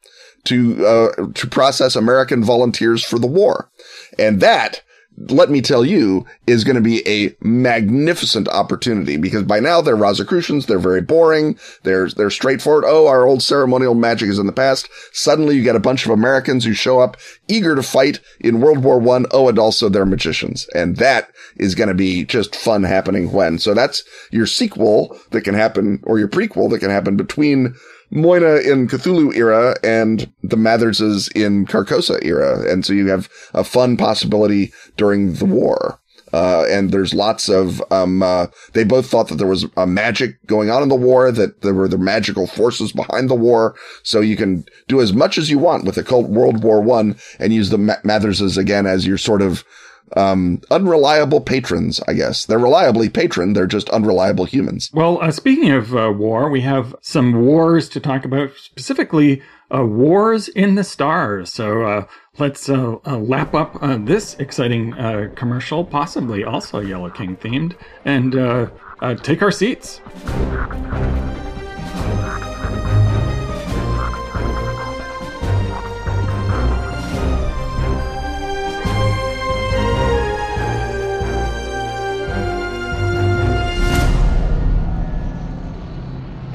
to, 0.45 0.85
uh, 0.85 1.11
to 1.33 1.47
process 1.47 1.95
American 1.95 2.43
volunteers 2.43 3.03
for 3.03 3.19
the 3.19 3.27
war. 3.27 3.69
And 4.17 4.39
that, 4.41 4.81
let 5.17 5.49
me 5.49 5.61
tell 5.61 5.85
you, 5.85 6.25
is 6.45 6.63
going 6.63 6.75
to 6.75 6.81
be 6.81 7.07
a 7.07 7.35
magnificent 7.45 8.47
opportunity 8.49 9.17
because 9.17 9.43
by 9.43 9.59
now 9.59 9.81
they're 9.81 9.95
Rosicrucians. 9.95 10.65
They're 10.65 10.77
very 10.77 11.01
boring. 11.01 11.57
They're, 11.83 12.09
they're 12.09 12.29
straightforward. 12.29 12.83
Oh, 12.85 13.07
our 13.07 13.25
old 13.25 13.41
ceremonial 13.41 13.95
magic 13.95 14.29
is 14.29 14.39
in 14.39 14.45
the 14.45 14.51
past. 14.51 14.89
Suddenly 15.13 15.55
you 15.55 15.63
get 15.63 15.75
a 15.75 15.79
bunch 15.79 16.05
of 16.05 16.11
Americans 16.11 16.65
who 16.65 16.73
show 16.73 16.99
up 16.99 17.17
eager 17.47 17.75
to 17.75 17.83
fight 17.83 18.19
in 18.39 18.61
World 18.61 18.83
War 18.83 18.99
One. 18.99 19.25
Oh, 19.31 19.47
and 19.47 19.57
also 19.57 19.89
they're 19.89 20.05
magicians. 20.05 20.67
And 20.75 20.97
that 20.97 21.29
is 21.57 21.75
going 21.75 21.89
to 21.89 21.95
be 21.95 22.25
just 22.25 22.55
fun 22.55 22.83
happening 22.83 23.31
when. 23.31 23.57
So 23.57 23.73
that's 23.73 24.03
your 24.31 24.45
sequel 24.45 25.17
that 25.31 25.41
can 25.41 25.55
happen 25.55 26.01
or 26.03 26.19
your 26.19 26.27
prequel 26.27 26.69
that 26.71 26.79
can 26.79 26.89
happen 26.89 27.15
between 27.15 27.75
Moina 28.15 28.55
in 28.55 28.87
Cthulhu 28.87 29.35
era 29.35 29.75
and 29.83 30.31
the 30.41 30.57
Matherses 30.57 31.29
in 31.35 31.65
Carcosa 31.65 32.23
era. 32.23 32.71
And 32.71 32.85
so 32.85 32.93
you 32.93 33.07
have 33.07 33.29
a 33.53 33.63
fun 33.63 33.97
possibility 33.97 34.71
during 34.97 35.33
the 35.33 35.45
war. 35.45 35.99
Uh, 36.33 36.65
and 36.69 36.91
there's 36.91 37.13
lots 37.13 37.47
of, 37.47 37.81
um, 37.91 38.21
uh, 38.21 38.47
they 38.73 38.83
both 38.83 39.07
thought 39.07 39.29
that 39.29 39.35
there 39.35 39.47
was 39.47 39.65
a 39.77 39.87
magic 39.87 40.35
going 40.47 40.69
on 40.69 40.83
in 40.83 40.89
the 40.89 40.95
war, 40.95 41.31
that 41.31 41.61
there 41.61 41.73
were 41.73 41.87
the 41.87 41.97
magical 41.97 42.45
forces 42.45 42.91
behind 42.91 43.29
the 43.29 43.35
war. 43.35 43.75
So 44.03 44.19
you 44.19 44.35
can 44.35 44.65
do 44.87 44.99
as 44.99 45.13
much 45.13 45.37
as 45.37 45.49
you 45.49 45.59
want 45.59 45.85
with 45.85 45.97
occult 45.97 46.29
World 46.29 46.61
War 46.61 46.81
One 46.81 47.15
and 47.39 47.53
use 47.53 47.69
the 47.69 47.77
Ma- 47.77 48.01
Matherses 48.03 48.57
again 48.57 48.85
as 48.85 49.07
your 49.07 49.17
sort 49.17 49.41
of, 49.41 49.63
um, 50.15 50.61
unreliable 50.71 51.41
patrons, 51.41 51.99
I 52.07 52.13
guess. 52.13 52.45
They're 52.45 52.59
reliably 52.59 53.09
patron. 53.09 53.53
They're 53.53 53.67
just 53.67 53.89
unreliable 53.89 54.45
humans. 54.45 54.89
Well, 54.93 55.21
uh, 55.21 55.31
speaking 55.31 55.71
of 55.71 55.95
uh, 55.95 56.11
war, 56.15 56.49
we 56.49 56.61
have 56.61 56.95
some 57.01 57.45
wars 57.45 57.89
to 57.89 57.99
talk 57.99 58.25
about, 58.25 58.51
specifically 58.55 59.41
uh, 59.73 59.85
wars 59.85 60.47
in 60.47 60.75
the 60.75 60.83
stars. 60.83 61.51
So 61.51 61.83
uh, 61.83 62.05
let's 62.37 62.69
uh, 62.69 62.97
uh, 63.05 63.17
lap 63.17 63.53
up 63.53 63.79
this 64.05 64.35
exciting 64.35 64.93
uh, 64.93 65.31
commercial, 65.35 65.83
possibly 65.83 66.43
also 66.43 66.79
Yellow 66.79 67.09
King 67.09 67.35
themed, 67.37 67.75
and 68.03 68.33
take 69.23 69.41
our 69.41 69.51
seats. 69.51 70.01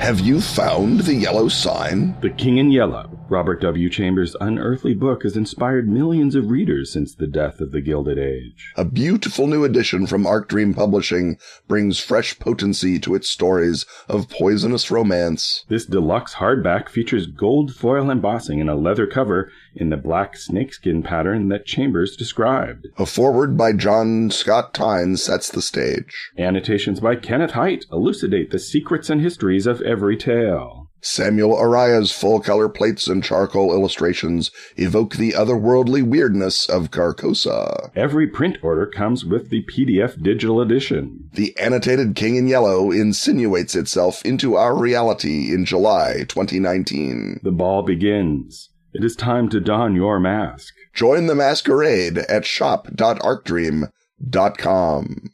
Have 0.01 0.19
you 0.19 0.41
found 0.41 1.01
the 1.01 1.15
yellow 1.15 1.49
sign? 1.49 2.19
The 2.23 2.31
King 2.31 2.57
in 2.57 2.71
Yellow, 2.71 3.20
Robert 3.31 3.61
W. 3.61 3.89
Chambers' 3.89 4.35
unearthly 4.41 4.93
book, 4.93 5.23
has 5.23 5.37
inspired 5.37 5.89
millions 5.89 6.35
of 6.35 6.51
readers 6.51 6.93
since 6.93 7.15
the 7.15 7.29
death 7.29 7.61
of 7.61 7.71
the 7.71 7.81
Gilded 7.81 8.19
Age. 8.19 8.73
A 8.77 8.85
beautiful 8.85 9.47
new 9.47 9.63
edition 9.63 10.07
from 10.07 10.27
Arc 10.27 10.49
Dream 10.49 10.75
Publishing 10.75 11.39
brings 11.69 12.01
fresh 12.01 12.39
potency 12.39 12.99
to 12.99 13.15
its 13.15 13.31
stories 13.31 13.87
of 14.09 14.29
poisonous 14.29 14.91
romance. 14.91 15.65
This 15.69 15.87
deluxe 15.87 16.35
hardback 16.35 16.89
features 16.89 17.27
gold 17.27 17.73
foil 17.75 18.11
embossing 18.11 18.61
and 18.61 18.69
a 18.69 18.75
leather 18.75 19.07
cover 19.07 19.53
in 19.77 19.91
the 19.91 19.97
black 19.97 20.37
snakeskin 20.37 21.03
pattern 21.03 21.49
that 21.49 21.67
Chambers 21.67 22.17
described. 22.17 22.89
A 22.99 23.07
foreword 23.07 23.57
by 23.57 23.73
John 23.73 24.31
Scott 24.31 24.75
Tynes 24.75 25.23
sets 25.23 25.49
the 25.49 25.63
stage. 25.63 26.33
Annotations 26.37 26.99
by 26.99 27.15
Kenneth 27.15 27.53
Hite 27.53 27.87
elucidate 27.93 28.51
the 28.51 28.59
secrets 28.59 29.09
and 29.09 29.21
histories 29.21 29.67
of 29.67 29.81
every 29.83 30.17
tale. 30.17 30.90
Samuel 31.03 31.57
Araya's 31.57 32.13
full 32.13 32.41
color 32.41 32.69
plates 32.69 33.09
and 33.09 33.25
charcoal 33.25 33.73
illustrations 33.73 34.51
evoke 34.77 35.17
the 35.17 35.33
otherworldly 35.33 36.03
weirdness 36.03 36.69
of 36.69 36.91
Carcosa. 36.91 37.91
Every 37.97 38.27
print 38.27 38.59
order 38.63 38.87
comes 38.87 39.25
with 39.25 39.51
the 39.51 39.65
PDF 39.65 40.23
digital 40.23 40.61
edition. 40.61 41.31
The 41.33 41.57
annotated 41.59 42.17
King 42.17 42.37
in 42.37 42.49
Yellow 42.49 42.91
insinuates 42.91 43.75
itself 43.75 44.25
into 44.25 44.57
our 44.57 44.77
reality 44.77 45.55
in 45.55 45.65
July 45.65 46.25
2019. 46.29 47.41
The 47.43 47.51
ball 47.51 47.83
begins. 47.83 48.69
It 48.93 49.05
is 49.05 49.17
time 49.17 49.49
to 49.51 49.61
don 49.61 49.95
your 49.95 50.19
mask. 50.19 50.75
Join 50.93 51.27
the 51.27 51.35
masquerade 51.35 52.19
at 52.19 52.45
shop.arcdream.com. 52.45 55.31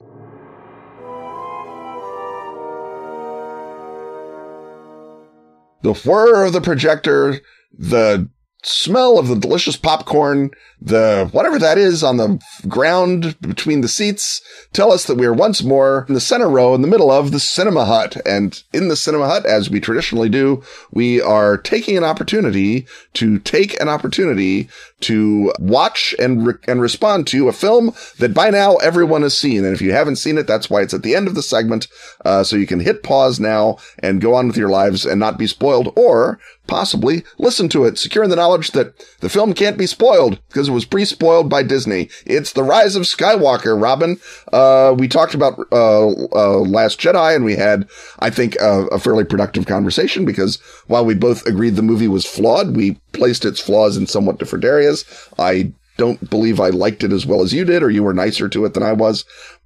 The 5.86 5.94
whir 5.94 6.44
of 6.44 6.52
the 6.52 6.60
projector, 6.60 7.40
the 7.72 8.28
smell 8.64 9.20
of 9.20 9.28
the 9.28 9.36
delicious 9.36 9.76
popcorn, 9.76 10.50
the 10.80 11.28
whatever 11.30 11.60
that 11.60 11.78
is 11.78 12.02
on 12.02 12.16
the 12.16 12.40
ground 12.66 13.40
between 13.40 13.82
the 13.82 13.88
seats 13.88 14.42
tell 14.72 14.90
us 14.90 15.04
that 15.04 15.14
we 15.14 15.26
are 15.26 15.32
once 15.32 15.62
more 15.62 16.04
in 16.08 16.14
the 16.14 16.20
center 16.20 16.48
row 16.48 16.74
in 16.74 16.82
the 16.82 16.88
middle 16.88 17.12
of 17.12 17.30
the 17.30 17.38
cinema 17.38 17.84
hut. 17.84 18.16
And 18.26 18.60
in 18.72 18.88
the 18.88 18.96
cinema 18.96 19.28
hut, 19.28 19.46
as 19.46 19.70
we 19.70 19.78
traditionally 19.78 20.28
do, 20.28 20.60
we 20.90 21.20
are 21.20 21.56
taking 21.56 21.96
an 21.96 22.02
opportunity 22.02 22.84
to 23.14 23.38
take 23.38 23.80
an 23.80 23.88
opportunity 23.88 24.68
to 25.00 25.52
watch 25.58 26.14
and, 26.18 26.46
re- 26.46 26.54
and 26.66 26.80
respond 26.80 27.26
to 27.28 27.48
a 27.48 27.52
film 27.52 27.92
that 28.18 28.34
by 28.34 28.50
now 28.50 28.76
everyone 28.76 29.22
has 29.22 29.36
seen. 29.36 29.64
And 29.64 29.74
if 29.74 29.82
you 29.82 29.92
haven't 29.92 30.16
seen 30.16 30.38
it, 30.38 30.46
that's 30.46 30.70
why 30.70 30.82
it's 30.82 30.94
at 30.94 31.02
the 31.02 31.14
end 31.14 31.28
of 31.28 31.34
the 31.34 31.42
segment. 31.42 31.88
Uh, 32.24 32.42
so 32.42 32.56
you 32.56 32.66
can 32.66 32.80
hit 32.80 33.02
pause 33.02 33.38
now 33.38 33.76
and 33.98 34.20
go 34.20 34.34
on 34.34 34.46
with 34.46 34.56
your 34.56 34.68
lives 34.70 35.04
and 35.04 35.20
not 35.20 35.38
be 35.38 35.46
spoiled 35.46 35.92
or 35.96 36.38
possibly 36.66 37.22
listen 37.38 37.68
to 37.68 37.84
it, 37.84 37.98
secure 37.98 38.24
in 38.24 38.30
the 38.30 38.36
knowledge 38.36 38.72
that 38.72 38.98
the 39.20 39.28
film 39.28 39.52
can't 39.52 39.78
be 39.78 39.86
spoiled 39.86 40.40
because 40.48 40.68
it 40.68 40.72
was 40.72 40.84
pre-spoiled 40.84 41.48
by 41.48 41.62
Disney. 41.62 42.08
It's 42.24 42.52
The 42.52 42.64
Rise 42.64 42.96
of 42.96 43.04
Skywalker, 43.04 43.80
Robin. 43.80 44.18
Uh, 44.52 44.94
we 44.98 45.06
talked 45.06 45.34
about, 45.34 45.58
uh, 45.70 46.08
uh, 46.08 46.58
Last 46.60 46.98
Jedi 46.98 47.36
and 47.36 47.44
we 47.44 47.54
had, 47.54 47.88
I 48.18 48.30
think, 48.30 48.56
a 48.60 48.98
fairly 48.98 49.24
productive 49.24 49.66
conversation 49.66 50.24
because 50.24 50.56
while 50.86 51.04
we 51.04 51.14
both 51.14 51.46
agreed 51.46 51.76
the 51.76 51.82
movie 51.82 52.08
was 52.08 52.26
flawed, 52.26 52.74
we 52.74 52.98
placed 53.16 53.44
its 53.44 53.60
flaws 53.60 53.96
in 53.96 54.06
somewhat 54.06 54.38
different 54.38 54.64
areas. 54.64 55.04
I 55.38 55.72
don't 55.96 56.30
believe 56.30 56.60
I 56.60 56.68
liked 56.70 57.02
it 57.02 57.12
as 57.12 57.26
well 57.26 57.42
as 57.42 57.52
you 57.52 57.64
did, 57.64 57.82
or 57.82 57.90
you 57.90 58.02
were 58.02 58.14
nicer 58.14 58.48
to 58.48 58.64
it 58.64 58.74
than 58.74 58.82
I 58.82 58.92
was. 58.92 59.24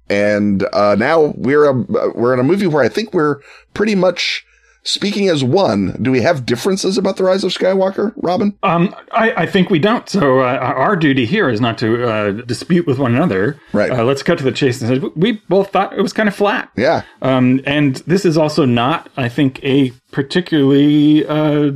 And, 0.09 0.65
uh, 0.73 0.95
now 0.95 1.33
we're 1.37 1.65
a, 1.65 1.73
we're 2.15 2.33
in 2.33 2.39
a 2.39 2.43
movie 2.43 2.67
where 2.67 2.83
I 2.83 2.89
think 2.89 3.13
we're 3.13 3.41
pretty 3.73 3.95
much 3.95 4.45
speaking 4.83 5.29
as 5.29 5.43
one, 5.43 5.97
do 6.01 6.11
we 6.11 6.21
have 6.21 6.45
differences 6.45 6.97
about 6.97 7.17
the 7.17 7.23
rise 7.23 7.43
of 7.43 7.51
Skywalker, 7.51 8.13
Robin? 8.15 8.57
Um, 8.63 8.95
I, 9.11 9.43
I 9.43 9.45
think 9.45 9.69
we 9.69 9.79
don't. 9.79 10.09
So 10.09 10.39
uh, 10.39 10.57
our 10.57 10.95
duty 10.95 11.25
here 11.25 11.49
is 11.49 11.61
not 11.61 11.77
to 11.79 12.09
uh, 12.09 12.31
dispute 12.31 12.87
with 12.87 12.97
one 12.97 13.13
another. 13.15 13.59
Right. 13.73 13.91
Uh, 13.91 14.03
let's 14.03 14.23
cut 14.23 14.37
to 14.39 14.43
the 14.43 14.51
chase 14.51 14.81
and 14.81 15.01
say 15.01 15.09
we 15.15 15.33
both 15.49 15.71
thought 15.71 15.93
it 15.97 16.01
was 16.01 16.13
kind 16.13 16.27
of 16.27 16.35
flat. 16.35 16.71
Yeah. 16.75 17.03
Um, 17.21 17.61
and 17.65 17.97
this 18.07 18.25
is 18.25 18.37
also 18.37 18.65
not, 18.65 19.09
I 19.17 19.29
think, 19.29 19.63
a 19.63 19.91
particularly 20.11 21.25
uh, 21.27 21.73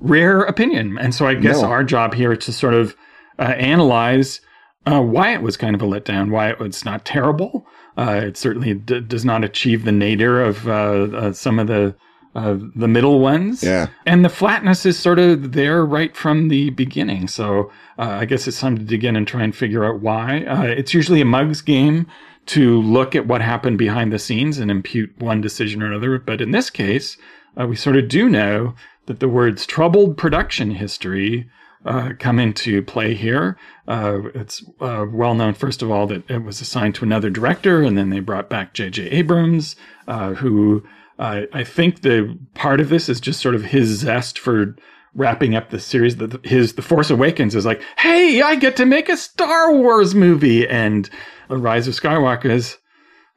rare 0.00 0.42
opinion. 0.42 0.98
And 0.98 1.14
so 1.14 1.26
I 1.26 1.34
guess 1.34 1.60
No. 1.62 1.68
our 1.68 1.84
job 1.84 2.14
here 2.14 2.32
is 2.32 2.44
to 2.46 2.52
sort 2.52 2.74
of 2.74 2.96
uh, 3.38 3.42
analyze 3.42 4.40
uh, 4.86 5.00
why 5.02 5.32
it 5.34 5.42
was 5.42 5.56
kind 5.56 5.74
of 5.74 5.82
a 5.82 5.86
letdown, 5.86 6.30
why 6.30 6.48
it 6.48 6.58
was 6.58 6.84
not 6.84 7.04
terrible. 7.04 7.66
Uh, 7.96 8.20
it 8.24 8.36
certainly 8.36 8.74
d- 8.74 9.00
does 9.00 9.24
not 9.24 9.44
achieve 9.44 9.84
the 9.84 9.92
nadir 9.92 10.40
of 10.40 10.68
uh, 10.68 10.72
uh, 10.72 11.32
some 11.32 11.58
of 11.58 11.66
the 11.66 11.94
uh, 12.34 12.56
the 12.76 12.86
middle 12.86 13.18
ones. 13.20 13.64
Yeah. 13.64 13.88
And 14.06 14.24
the 14.24 14.28
flatness 14.28 14.86
is 14.86 14.96
sort 14.98 15.18
of 15.18 15.52
there 15.52 15.84
right 15.84 16.14
from 16.16 16.48
the 16.48 16.70
beginning. 16.70 17.26
So 17.26 17.72
uh, 17.98 18.02
I 18.20 18.26
guess 18.26 18.46
it's 18.46 18.60
time 18.60 18.76
to 18.78 18.84
dig 18.84 19.02
in 19.02 19.16
and 19.16 19.26
try 19.26 19.42
and 19.42 19.56
figure 19.56 19.84
out 19.84 20.00
why. 20.00 20.44
Uh, 20.44 20.62
it's 20.62 20.94
usually 20.94 21.20
a 21.20 21.24
mug's 21.24 21.62
game 21.62 22.06
to 22.46 22.80
look 22.80 23.16
at 23.16 23.26
what 23.26 23.40
happened 23.40 23.78
behind 23.78 24.12
the 24.12 24.18
scenes 24.18 24.58
and 24.58 24.70
impute 24.70 25.18
one 25.18 25.40
decision 25.40 25.82
or 25.82 25.86
another. 25.86 26.18
But 26.18 26.40
in 26.40 26.52
this 26.52 26.70
case, 26.70 27.16
uh, 27.60 27.66
we 27.66 27.74
sort 27.74 27.96
of 27.96 28.08
do 28.08 28.28
know 28.28 28.74
that 29.08 29.20
the 29.20 29.28
words 29.28 29.66
troubled 29.66 30.16
production 30.16 30.70
history 30.70 31.50
uh, 31.84 32.10
come 32.18 32.38
into 32.38 32.82
play 32.82 33.14
here. 33.14 33.58
Uh, 33.86 34.20
it's 34.34 34.64
uh, 34.80 35.06
well 35.10 35.34
known, 35.34 35.54
first 35.54 35.82
of 35.82 35.90
all, 35.90 36.06
that 36.06 36.28
it 36.30 36.44
was 36.44 36.60
assigned 36.60 36.94
to 36.94 37.04
another 37.04 37.30
director, 37.30 37.82
and 37.82 37.96
then 37.96 38.10
they 38.10 38.20
brought 38.20 38.48
back 38.48 38.74
J.J. 38.74 39.08
Abrams, 39.10 39.76
uh, 40.06 40.34
who 40.34 40.84
I 41.20 41.64
think 41.64 42.02
the 42.02 42.38
part 42.54 42.80
of 42.80 42.90
this 42.90 43.08
is 43.08 43.20
just 43.20 43.40
sort 43.40 43.56
of 43.56 43.64
his 43.64 43.88
zest 43.88 44.38
for 44.38 44.76
wrapping 45.14 45.56
up 45.56 45.70
the 45.70 45.80
series. 45.80 46.16
That 46.18 46.44
his 46.44 46.74
The 46.74 46.82
Force 46.82 47.10
Awakens 47.10 47.56
is 47.56 47.66
like, 47.66 47.82
hey, 47.98 48.40
I 48.40 48.54
get 48.54 48.76
to 48.76 48.86
make 48.86 49.08
a 49.08 49.16
Star 49.16 49.74
Wars 49.74 50.14
movie, 50.14 50.68
and 50.68 51.10
The 51.48 51.56
Rise 51.56 51.88
of 51.88 51.94
Skywalker 51.94 52.50
is, 52.50 52.78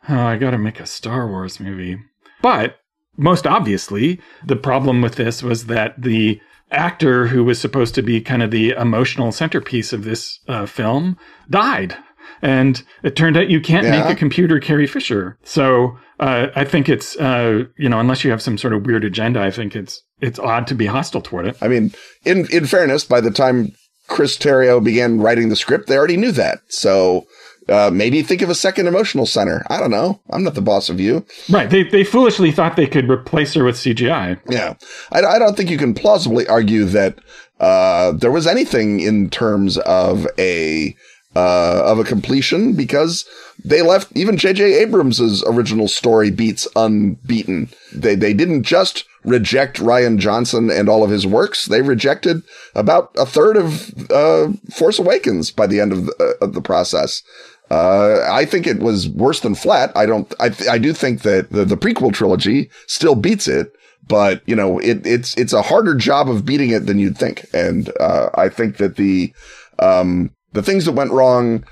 oh, 0.08 0.16
I 0.16 0.38
got 0.38 0.52
to 0.52 0.60
make 0.60 0.80
a 0.80 0.86
Star 0.86 1.28
Wars 1.28 1.60
movie. 1.60 1.98
But 2.42 2.81
most 3.18 3.46
obviously, 3.48 4.20
the 4.46 4.56
problem 4.56 5.02
with 5.02 5.16
this 5.16 5.44
was 5.44 5.66
that 5.68 6.02
the 6.02 6.40
actor 6.72 7.28
who 7.28 7.44
was 7.44 7.60
supposed 7.60 7.94
to 7.96 8.02
be 8.02 8.22
kind 8.22 8.42
of 8.42 8.52
the 8.52 8.70
emotional 8.72 9.32
centerpiece 9.32 9.92
of 9.92 10.04
this 10.06 10.40
uh, 10.48 10.66
film 10.66 11.18
died. 11.50 11.98
And 12.42 12.82
it 13.04 13.16
turned 13.16 13.36
out 13.38 13.50
you 13.50 13.60
can't 13.62 13.86
Yeah. 13.86 14.02
make 14.04 14.10
a 14.16 14.18
computer 14.18 14.60
Carrie 14.60 14.88
Fisher. 14.88 15.38
So 15.44 15.98
uh, 16.20 16.48
I 16.56 16.64
think 16.64 16.88
it's 16.88 17.16
uh, 17.18 17.66
you 17.78 17.90
know 17.90 18.00
unless 18.00 18.24
you 18.24 18.32
have 18.32 18.42
some 18.42 18.58
sort 18.58 18.74
of 18.74 18.86
weird 18.86 19.04
agenda, 19.04 19.42
I 19.42 19.52
think 19.52 19.76
it's 19.76 20.02
it's 20.22 20.40
odd 20.40 20.66
to 20.68 20.76
be 20.76 20.86
hostile 20.86 21.22
toward 21.22 21.48
it. 21.48 21.58
I 21.62 21.68
mean, 21.68 21.94
in 22.26 22.48
in 22.52 22.66
fairness, 22.66 23.04
by 23.04 23.22
the 23.22 23.32
time 23.32 23.74
Chris 24.08 24.38
Terrio 24.38 24.84
began 24.84 25.20
writing 25.20 25.50
the 25.50 25.56
script, 25.56 25.88
they 25.88 25.98
already 25.98 26.18
knew 26.18 26.32
that. 26.32 26.60
So 26.70 27.26
uh, 27.72 27.90
maybe 27.92 28.22
think 28.22 28.42
of 28.42 28.50
a 28.50 28.56
second 28.56 28.88
emotional 28.88 29.26
center. 29.26 29.66
I 29.70 29.80
don't 29.80 29.92
know. 29.92 30.20
I'm 30.30 30.44
not 30.44 30.56
the 30.56 30.62
boss 30.62 30.90
of 30.90 31.00
you. 31.00 31.26
Right? 31.50 31.70
They 31.70 31.84
they 31.84 32.04
foolishly 32.04 32.52
thought 32.52 32.76
they 32.76 32.88
could 32.88 33.10
replace 33.10 33.54
her 33.54 33.64
with 33.64 33.76
CGI. 33.76 34.40
Yeah, 34.50 34.76
I, 35.12 35.20
I 35.24 35.40
don't 35.40 35.56
think 35.56 35.70
you 35.70 35.78
can 35.78 35.94
plausibly 35.94 36.48
argue 36.48 36.86
that 36.86 37.20
uh, 37.60 38.12
there 38.12 38.32
was 38.32 38.48
anything 38.48 39.00
in 39.00 39.30
terms 39.30 39.78
of 39.78 40.28
a 40.38 40.96
uh, 41.36 41.84
of 41.86 42.00
a 42.00 42.04
completion 42.04 42.74
because 42.74 43.26
they 43.64 43.82
left 43.82 44.12
even 44.16 44.38
J.J. 44.38 44.84
Abrams's 44.84 45.44
original 45.48 45.88
story 45.88 46.32
beats 46.32 46.68
unbeaten. 46.76 47.70
They 47.94 48.16
they 48.16 48.34
didn't 48.34 48.64
just 48.64 49.06
reject 49.24 49.78
Rian 49.78 50.18
Johnson 50.18 50.70
and 50.70 50.90
all 50.90 51.04
of 51.04 51.10
his 51.10 51.26
works; 51.26 51.68
they 51.68 51.82
rejected 51.82 52.44
about 52.76 53.12
a 53.18 53.26
third 53.26 53.56
of 53.56 54.12
uh, 54.12 54.50
Force 54.74 55.00
Awakens 55.00 55.52
by 55.52 55.68
the 55.68 55.80
end 55.80 55.94
of 55.94 56.08
the, 56.08 56.16
uh, 56.20 56.46
of 56.46 56.54
the 56.54 56.62
process. 56.62 57.24
Uh, 57.72 58.28
I 58.30 58.44
think 58.44 58.68
it 58.68 58.80
was 58.80 59.08
worse 59.08 59.40
than 59.40 59.56
flat. 59.56 59.96
I 59.96 60.06
don't. 60.06 60.32
I 60.42 60.54
I 60.70 60.78
do 60.78 60.92
think 60.92 61.22
that 61.22 61.52
the, 61.52 61.64
the 61.64 61.78
prequel 61.78 62.14
trilogy 62.14 62.70
still 62.86 63.16
beats 63.16 63.48
it, 63.48 63.72
but 64.06 64.42
you 64.46 64.58
know 64.58 64.78
it 64.80 65.08
it's 65.08 65.38
it's 65.38 65.54
a 65.54 65.62
harder 65.62 65.96
job 65.96 66.30
of 66.30 66.44
beating 66.46 66.72
it 66.72 66.86
than 66.86 67.00
you'd 67.00 67.18
think. 67.18 67.46
And 67.54 67.90
uh, 67.98 68.30
I 68.36 68.50
think 68.50 68.76
that 68.78 68.98
the 68.98 69.34
um 69.80 70.32
the 70.52 70.62
things 70.62 70.84
that 70.84 70.92
went 70.92 71.12
wrong 71.12 71.64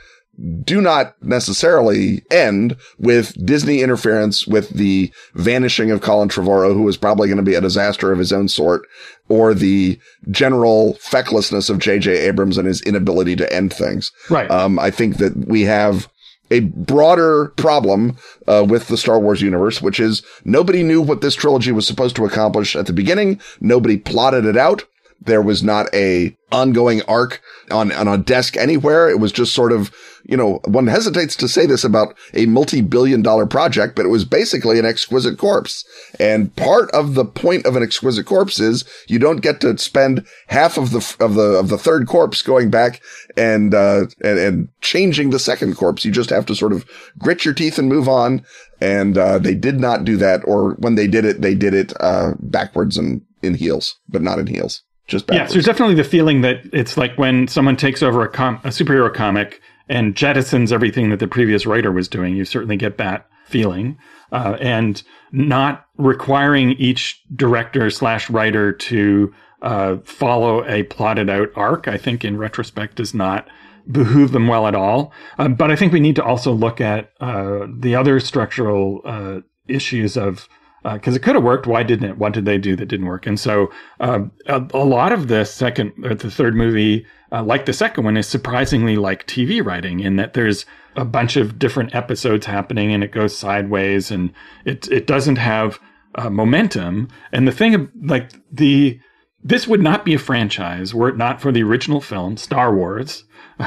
do 0.63 0.81
not 0.81 1.15
necessarily 1.21 2.23
end 2.31 2.75
with 2.97 3.33
Disney 3.45 3.81
interference 3.81 4.47
with 4.47 4.69
the 4.69 5.11
vanishing 5.33 5.91
of 5.91 6.01
Colin 6.01 6.29
Trevorrow, 6.29 6.73
who 6.73 6.83
was 6.83 6.97
probably 6.97 7.27
going 7.27 7.37
to 7.37 7.43
be 7.43 7.55
a 7.55 7.61
disaster 7.61 8.11
of 8.11 8.19
his 8.19 8.31
own 8.31 8.47
sort, 8.47 8.87
or 9.27 9.53
the 9.53 9.99
general 10.31 10.93
fecklessness 10.95 11.69
of 11.69 11.79
J.J. 11.79 12.11
Abrams 12.19 12.57
and 12.57 12.67
his 12.67 12.81
inability 12.81 13.35
to 13.37 13.53
end 13.53 13.73
things. 13.73 14.11
Right. 14.29 14.49
Um, 14.49 14.79
I 14.79 14.91
think 14.91 15.17
that 15.17 15.47
we 15.47 15.63
have 15.63 16.09
a 16.51 16.61
broader 16.61 17.49
problem 17.57 18.17
uh, 18.47 18.65
with 18.67 18.87
the 18.87 18.97
Star 18.97 19.19
Wars 19.19 19.41
universe, 19.41 19.81
which 19.81 19.99
is 19.99 20.23
nobody 20.45 20.83
knew 20.83 21.01
what 21.01 21.21
this 21.21 21.35
trilogy 21.35 21.71
was 21.71 21.85
supposed 21.85 22.15
to 22.15 22.25
accomplish 22.25 22.75
at 22.75 22.85
the 22.85 22.93
beginning. 22.93 23.39
Nobody 23.59 23.97
plotted 23.97 24.45
it 24.45 24.57
out. 24.57 24.83
There 25.21 25.41
was 25.41 25.61
not 25.61 25.93
a 25.93 26.35
ongoing 26.51 27.01
arc 27.03 27.41
on, 27.71 27.91
on 27.91 28.07
a 28.07 28.17
desk 28.17 28.55
anywhere. 28.57 29.09
It 29.09 29.19
was 29.19 29.31
just 29.31 29.53
sort 29.53 29.71
of, 29.71 29.93
you 30.23 30.37
know, 30.37 30.59
one 30.65 30.87
hesitates 30.87 31.35
to 31.37 31.47
say 31.47 31.65
this 31.65 31.83
about 31.83 32.15
a 32.33 32.45
multi-billion 32.45 33.21
dollar 33.21 33.45
project, 33.45 33.95
but 33.95 34.05
it 34.05 34.09
was 34.09 34.25
basically 34.25 34.79
an 34.79 34.85
exquisite 34.85 35.37
corpse. 35.37 35.85
And 36.19 36.55
part 36.55 36.89
of 36.91 37.15
the 37.15 37.25
point 37.25 37.65
of 37.65 37.75
an 37.75 37.83
exquisite 37.83 38.25
corpse 38.25 38.59
is 38.59 38.85
you 39.07 39.19
don't 39.19 39.41
get 39.41 39.61
to 39.61 39.77
spend 39.77 40.25
half 40.47 40.77
of 40.77 40.91
the, 40.91 41.15
of 41.19 41.35
the, 41.35 41.59
of 41.59 41.69
the 41.69 41.77
third 41.77 42.07
corpse 42.07 42.41
going 42.41 42.69
back 42.69 43.01
and, 43.37 43.73
uh, 43.73 44.05
and, 44.23 44.39
and 44.39 44.69
changing 44.81 45.29
the 45.29 45.39
second 45.39 45.75
corpse. 45.75 46.05
You 46.05 46.11
just 46.11 46.29
have 46.29 46.45
to 46.47 46.55
sort 46.55 46.73
of 46.73 46.85
grit 47.17 47.45
your 47.45 47.53
teeth 47.53 47.77
and 47.77 47.89
move 47.89 48.07
on. 48.07 48.43
And, 48.81 49.17
uh, 49.17 49.39
they 49.39 49.55
did 49.55 49.79
not 49.79 50.05
do 50.05 50.17
that. 50.17 50.41
Or 50.45 50.75
when 50.75 50.95
they 50.95 51.07
did 51.07 51.25
it, 51.25 51.41
they 51.41 51.55
did 51.55 51.73
it, 51.73 51.93
uh, 51.99 52.33
backwards 52.39 52.97
and 52.97 53.21
in 53.41 53.55
heels, 53.55 53.95
but 54.07 54.21
not 54.21 54.39
in 54.39 54.47
heels. 54.47 54.83
Just 55.07 55.25
Yeah, 55.31 55.47
so 55.47 55.53
there's 55.53 55.65
definitely 55.65 55.95
the 55.95 56.03
feeling 56.03 56.41
that 56.41 56.61
it's 56.71 56.95
like 56.95 57.17
when 57.17 57.47
someone 57.47 57.75
takes 57.75 58.03
over 58.03 58.23
a, 58.23 58.29
com- 58.29 58.59
a 58.63 58.67
superhero 58.67 59.11
comic 59.11 59.59
and 59.89 60.15
jettisons 60.15 60.71
everything 60.71 61.09
that 61.09 61.19
the 61.19 61.27
previous 61.27 61.65
writer 61.65 61.91
was 61.91 62.07
doing. 62.07 62.35
You 62.35 62.45
certainly 62.45 62.77
get 62.77 62.97
that 62.97 63.27
feeling, 63.45 63.97
uh, 64.31 64.57
and 64.61 65.01
not 65.31 65.85
requiring 65.97 66.71
each 66.73 67.21
director 67.35 67.89
slash 67.89 68.29
writer 68.29 68.71
to 68.71 69.33
uh, 69.61 69.97
follow 70.05 70.65
a 70.67 70.83
plotted 70.83 71.29
out 71.29 71.49
arc. 71.55 71.87
I 71.87 71.97
think 71.97 72.23
in 72.23 72.37
retrospect 72.37 72.95
does 72.95 73.13
not 73.13 73.47
behoove 73.91 74.31
them 74.31 74.47
well 74.47 74.67
at 74.67 74.75
all. 74.75 75.11
Uh, 75.37 75.47
but 75.47 75.71
I 75.71 75.75
think 75.75 75.91
we 75.91 75.99
need 75.99 76.15
to 76.17 76.23
also 76.23 76.53
look 76.53 76.79
at 76.79 77.11
uh, 77.19 77.65
the 77.67 77.95
other 77.95 78.19
structural 78.19 79.01
uh, 79.03 79.39
issues 79.67 80.15
of 80.15 80.47
because 80.93 81.15
it 81.15 81.19
could 81.19 81.35
have 81.35 81.43
worked. 81.43 81.67
Why 81.67 81.83
didn't 81.83 82.09
it? 82.09 82.17
What 82.17 82.31
did 82.33 82.45
they 82.45 82.57
do 82.57 82.75
that 82.77 82.85
didn't 82.85 83.05
work? 83.05 83.27
And 83.27 83.37
so 83.37 83.69
uh, 83.99 84.21
a, 84.45 84.65
a 84.73 84.85
lot 84.85 85.11
of 85.11 85.27
the 85.27 85.43
second 85.43 85.91
or 86.03 86.15
the 86.15 86.31
third 86.31 86.55
movie, 86.55 87.05
uh, 87.31 87.43
like 87.43 87.65
the 87.65 87.73
second 87.73 88.03
one, 88.03 88.17
is 88.17 88.27
surprisingly 88.27 88.95
like 88.95 89.27
TV 89.27 89.63
writing 89.63 89.99
in 89.99 90.15
that 90.15 90.33
there's 90.33 90.65
a 90.95 91.05
bunch 91.05 91.35
of 91.35 91.59
different 91.59 91.93
episodes 91.93 92.45
happening 92.45 92.93
and 92.93 93.03
it 93.03 93.11
goes 93.11 93.37
sideways 93.37 94.11
and 94.11 94.33
it 94.65 94.91
it 94.91 95.07
doesn't 95.07 95.37
have 95.37 95.79
uh, 96.15 96.29
momentum. 96.29 97.07
And 97.31 97.47
the 97.47 97.51
thing, 97.51 97.89
like 98.01 98.31
the 98.51 98.99
this 99.43 99.67
would 99.67 99.81
not 99.81 100.03
be 100.03 100.13
a 100.13 100.19
franchise 100.19 100.93
were 100.93 101.09
it 101.09 101.17
not 101.17 101.41
for 101.41 101.51
the 101.51 101.63
original 101.63 102.01
film, 102.01 102.37
Star 102.37 102.75
Wars, 102.75 103.23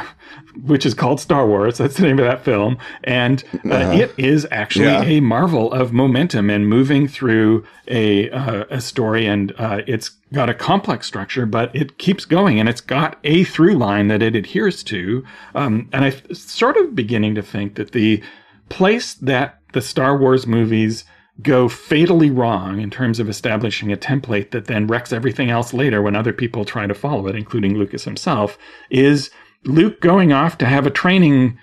which 0.64 0.84
is 0.84 0.94
called 0.94 1.20
Star 1.20 1.46
Wars. 1.46 1.78
That's 1.78 1.96
the 1.96 2.03
name 2.03 2.18
of 2.18 2.24
that 2.24 2.44
film. 2.44 2.78
And 3.05 3.42
uh, 3.70 3.90
it 3.94 4.12
is 4.18 4.46
actually 4.50 4.86
Yeah. 4.86 5.03
a 5.03 5.20
marvel 5.20 5.72
of 5.72 5.92
momentum 5.92 6.50
and 6.50 6.68
moving 6.68 7.09
through 7.09 7.64
a, 7.88 8.30
uh, 8.30 8.64
a 8.70 8.80
story. 8.80 9.26
And 9.26 9.53
uh, 9.59 9.82
it's 9.86 10.11
got 10.32 10.48
a 10.50 10.55
complex 10.55 11.07
structure, 11.07 11.46
but 11.46 11.74
it 11.74 11.98
keeps 11.98 12.24
going 12.24 12.61
and 12.61 12.68
it's 12.68 12.80
got 12.80 13.18
a 13.24 13.44
through 13.44 13.74
line 13.74 14.09
that 14.09 14.22
it 14.22 14.36
adheres 14.36 14.82
to. 14.84 15.24
Um, 15.55 15.88
and 15.92 16.05
I'm 16.05 16.34
sort 16.34 16.76
of 16.76 16.94
beginning 16.94 17.34
to 17.36 17.42
think 17.42 17.74
that 17.76 17.92
the 17.92 18.22
place 18.68 19.14
that 19.14 19.59
the 19.72 19.80
Star 19.80 20.16
Wars 20.16 20.46
movies 20.46 21.05
go 21.40 21.66
fatally 21.66 22.30
wrong 22.30 22.78
in 22.78 22.90
terms 22.90 23.18
of 23.18 23.28
establishing 23.28 23.90
a 23.90 23.96
template 23.96 24.50
that 24.50 24.66
then 24.66 24.86
wrecks 24.86 25.12
everything 25.14 25.50
else 25.50 25.72
later 25.72 26.03
when 26.03 26.14
other 26.14 26.32
people 26.32 26.64
try 26.64 26.86
to 26.86 26.94
follow 26.94 27.26
it, 27.26 27.34
including 27.34 27.76
Lucas 27.76 28.05
himself, 28.05 28.59
is 28.90 29.30
Luke 29.65 30.01
going 30.01 30.33
off 30.33 30.59
to 30.59 30.67
have 30.67 30.87
a 30.87 30.91
training 30.91 31.59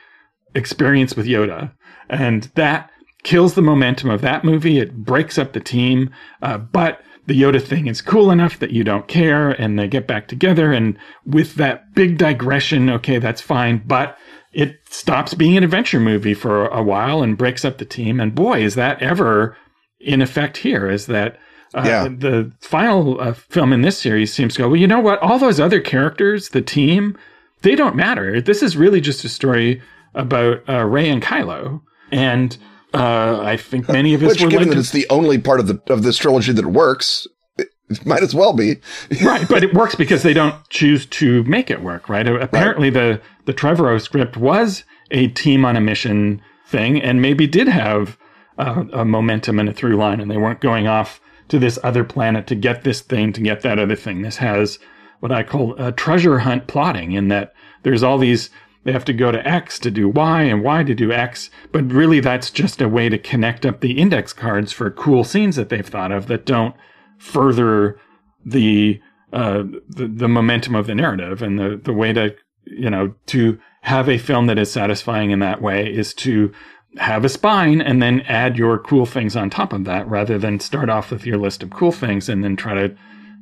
experience 0.55 1.15
with 1.15 1.25
Yoda. 1.27 1.71
And 2.09 2.43
that 2.55 2.89
kills 3.23 3.53
the 3.53 3.61
momentum 3.61 4.09
of 4.09 4.21
that 4.21 4.43
movie. 4.43 4.79
It 4.79 4.95
breaks 5.03 5.37
up 5.37 5.53
the 5.53 5.59
team. 5.59 6.09
Uh, 6.41 6.57
but 6.57 7.01
the 7.27 7.39
Yoda 7.39 7.61
thing 7.61 7.87
is 7.87 8.01
cool 8.01 8.31
enough 8.31 8.57
that 8.59 8.71
you 8.71 8.83
don't 8.83 9.07
care 9.07 9.49
and 9.51 9.77
they 9.77 9.87
get 9.87 10.07
back 10.07 10.27
together. 10.27 10.71
And 10.71 10.97
with 11.25 11.55
that 11.55 11.93
big 11.93 12.17
digression, 12.17 12.89
okay, 12.89 13.19
that's 13.19 13.41
fine. 13.41 13.83
But 13.85 14.17
it 14.51 14.77
stops 14.89 15.35
being 15.35 15.55
an 15.57 15.63
adventure 15.63 15.99
movie 15.99 16.33
for 16.33 16.65
a 16.67 16.81
while 16.81 17.21
and 17.21 17.37
breaks 17.37 17.63
up 17.63 17.77
the 17.77 17.85
team. 17.85 18.19
And 18.19 18.33
boy, 18.33 18.63
is 18.63 18.73
that 18.75 19.01
ever 19.01 19.55
in 19.99 20.21
effect 20.21 20.57
here 20.57 20.89
is 20.89 21.05
that 21.07 21.37
uh, 21.75 21.83
Yeah. 21.85 22.07
the 22.07 22.51
final 22.61 23.21
uh, 23.21 23.33
film 23.33 23.73
in 23.73 23.81
this 23.83 23.99
series 23.99 24.33
seems 24.33 24.55
to 24.55 24.63
go, 24.63 24.69
well, 24.69 24.77
you 24.79 24.87
know 24.87 24.99
what? 25.01 25.19
All 25.21 25.37
those 25.37 25.59
other 25.59 25.81
characters, 25.81 26.49
the 26.49 26.61
team, 26.63 27.15
they 27.61 27.75
don't 27.75 27.95
matter. 27.95 28.41
This 28.41 28.63
is 28.63 28.77
really 28.77 29.01
just 29.01 29.23
a 29.23 29.29
story 29.29 29.81
about 30.13 30.67
uh, 30.67 30.83
Rey 30.85 31.09
and 31.09 31.21
Kylo. 31.21 31.81
And 32.11 32.57
uh, 32.93 33.41
I 33.41 33.57
think 33.57 33.87
many 33.89 34.13
of 34.13 34.23
us 34.23 34.29
Which, 34.29 34.41
would 34.41 34.51
given 34.51 34.69
that 34.69 34.75
to 34.75 34.79
it's 34.79 34.91
the 34.91 35.07
only 35.09 35.37
part 35.37 35.59
of 35.59 35.67
the 35.67 35.81
of 35.93 36.03
this 36.03 36.17
trilogy 36.17 36.51
that 36.53 36.65
works, 36.65 37.27
it, 37.57 37.69
might 38.05 38.23
as 38.23 38.33
well 38.33 38.53
be. 38.53 38.77
right, 39.23 39.47
but 39.47 39.63
it 39.63 39.73
works 39.73 39.95
because 39.95 40.23
they 40.23 40.33
don't 40.33 40.55
choose 40.69 41.05
to 41.07 41.43
make 41.43 41.69
it 41.69 41.81
work, 41.81 42.09
right? 42.09 42.27
Apparently, 42.27 42.89
the 42.89 43.21
the 43.45 43.53
Trevorrow 43.53 44.01
script 44.01 44.37
was 44.37 44.83
a 45.11 45.27
team 45.29 45.65
on 45.65 45.75
a 45.75 45.81
mission 45.81 46.41
thing, 46.65 47.01
and 47.01 47.21
maybe 47.21 47.45
did 47.45 47.67
have 47.67 48.17
uh, 48.57 48.85
a 48.93 49.05
momentum 49.05 49.59
and 49.59 49.69
a 49.69 49.73
through 49.73 49.95
line, 49.95 50.19
and 50.19 50.29
they 50.29 50.37
weren't 50.37 50.61
going 50.61 50.87
off 50.87 51.21
to 51.49 51.59
this 51.59 51.77
other 51.83 52.03
planet 52.03 52.47
to 52.47 52.55
get 52.55 52.83
this 52.83 53.01
thing 53.01 53.33
to 53.33 53.41
get 53.41 53.61
that 53.61 53.79
other 53.79 53.95
thing. 53.95 54.21
This 54.21 54.37
has 54.37 54.79
what 55.19 55.31
I 55.31 55.43
call 55.43 55.75
a 55.81 55.91
treasure 55.91 56.39
hunt 56.39 56.67
plotting, 56.67 57.11
in 57.11 57.27
that 57.29 57.53
there's 57.83 58.03
all 58.03 58.17
these. 58.17 58.49
They 58.85 58.93
have 58.93 59.05
to 59.05 59.13
go 59.13 59.29
to 59.29 59.45
X 59.45 59.77
to 59.79 59.91
do 59.91 60.07
Y 60.07 60.43
and 60.43 60.63
Y 60.63 60.83
to 60.83 60.95
do 60.95 61.11
X, 61.11 61.49
but 61.73 61.91
really 61.91 62.21
that's 62.21 62.49
just 62.49 62.81
a 62.81 62.87
way 62.87 63.09
to 63.09 63.17
connect 63.17 63.65
up 63.65 63.81
the 63.81 63.99
index 63.99 64.31
cards 64.31 64.71
for 64.71 64.89
cool 64.89 65.25
scenes 65.25 65.57
that 65.57 65.67
they've 65.67 65.85
thought 65.85 66.13
of 66.13 66.27
that 66.27 66.45
don't 66.45 66.73
further 67.17 67.99
the 68.45 69.01
uh, 69.33 69.63
the, 69.87 70.07
the 70.07 70.27
momentum 70.27 70.75
of 70.75 70.87
the 70.87 70.95
narrative 70.95 71.41
and 71.41 71.59
the, 71.59 71.79
the 71.83 71.93
way 71.93 72.13
to 72.13 72.35
you 72.65 72.89
know 72.89 73.13
to 73.27 73.59
have 73.81 74.09
a 74.09 74.17
film 74.17 74.47
that 74.47 74.57
is 74.57 74.71
satisfying 74.71 75.31
in 75.31 75.39
that 75.39 75.61
way 75.61 75.93
is 75.93 76.13
to 76.13 76.51
have 76.97 77.23
a 77.23 77.29
spine 77.29 77.81
and 77.81 78.01
then 78.01 78.21
add 78.21 78.57
your 78.57 78.79
cool 78.79 79.05
things 79.05 79.35
on 79.35 79.49
top 79.49 79.73
of 79.73 79.83
that 79.85 80.07
rather 80.07 80.39
than 80.39 80.59
start 80.59 80.89
off 80.89 81.11
with 81.11 81.25
your 81.25 81.37
list 81.37 81.61
of 81.61 81.69
cool 81.69 81.91
things 81.91 82.27
and 82.27 82.43
then 82.43 82.55
try 82.55 82.73
to 82.73 82.95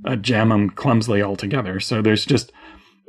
uh, 0.06 0.16
jam 0.16 0.50
them 0.50 0.70
clumsily 0.70 1.22
all 1.22 1.36
together 1.36 1.80
so 1.80 2.02
there's 2.02 2.26
just 2.26 2.52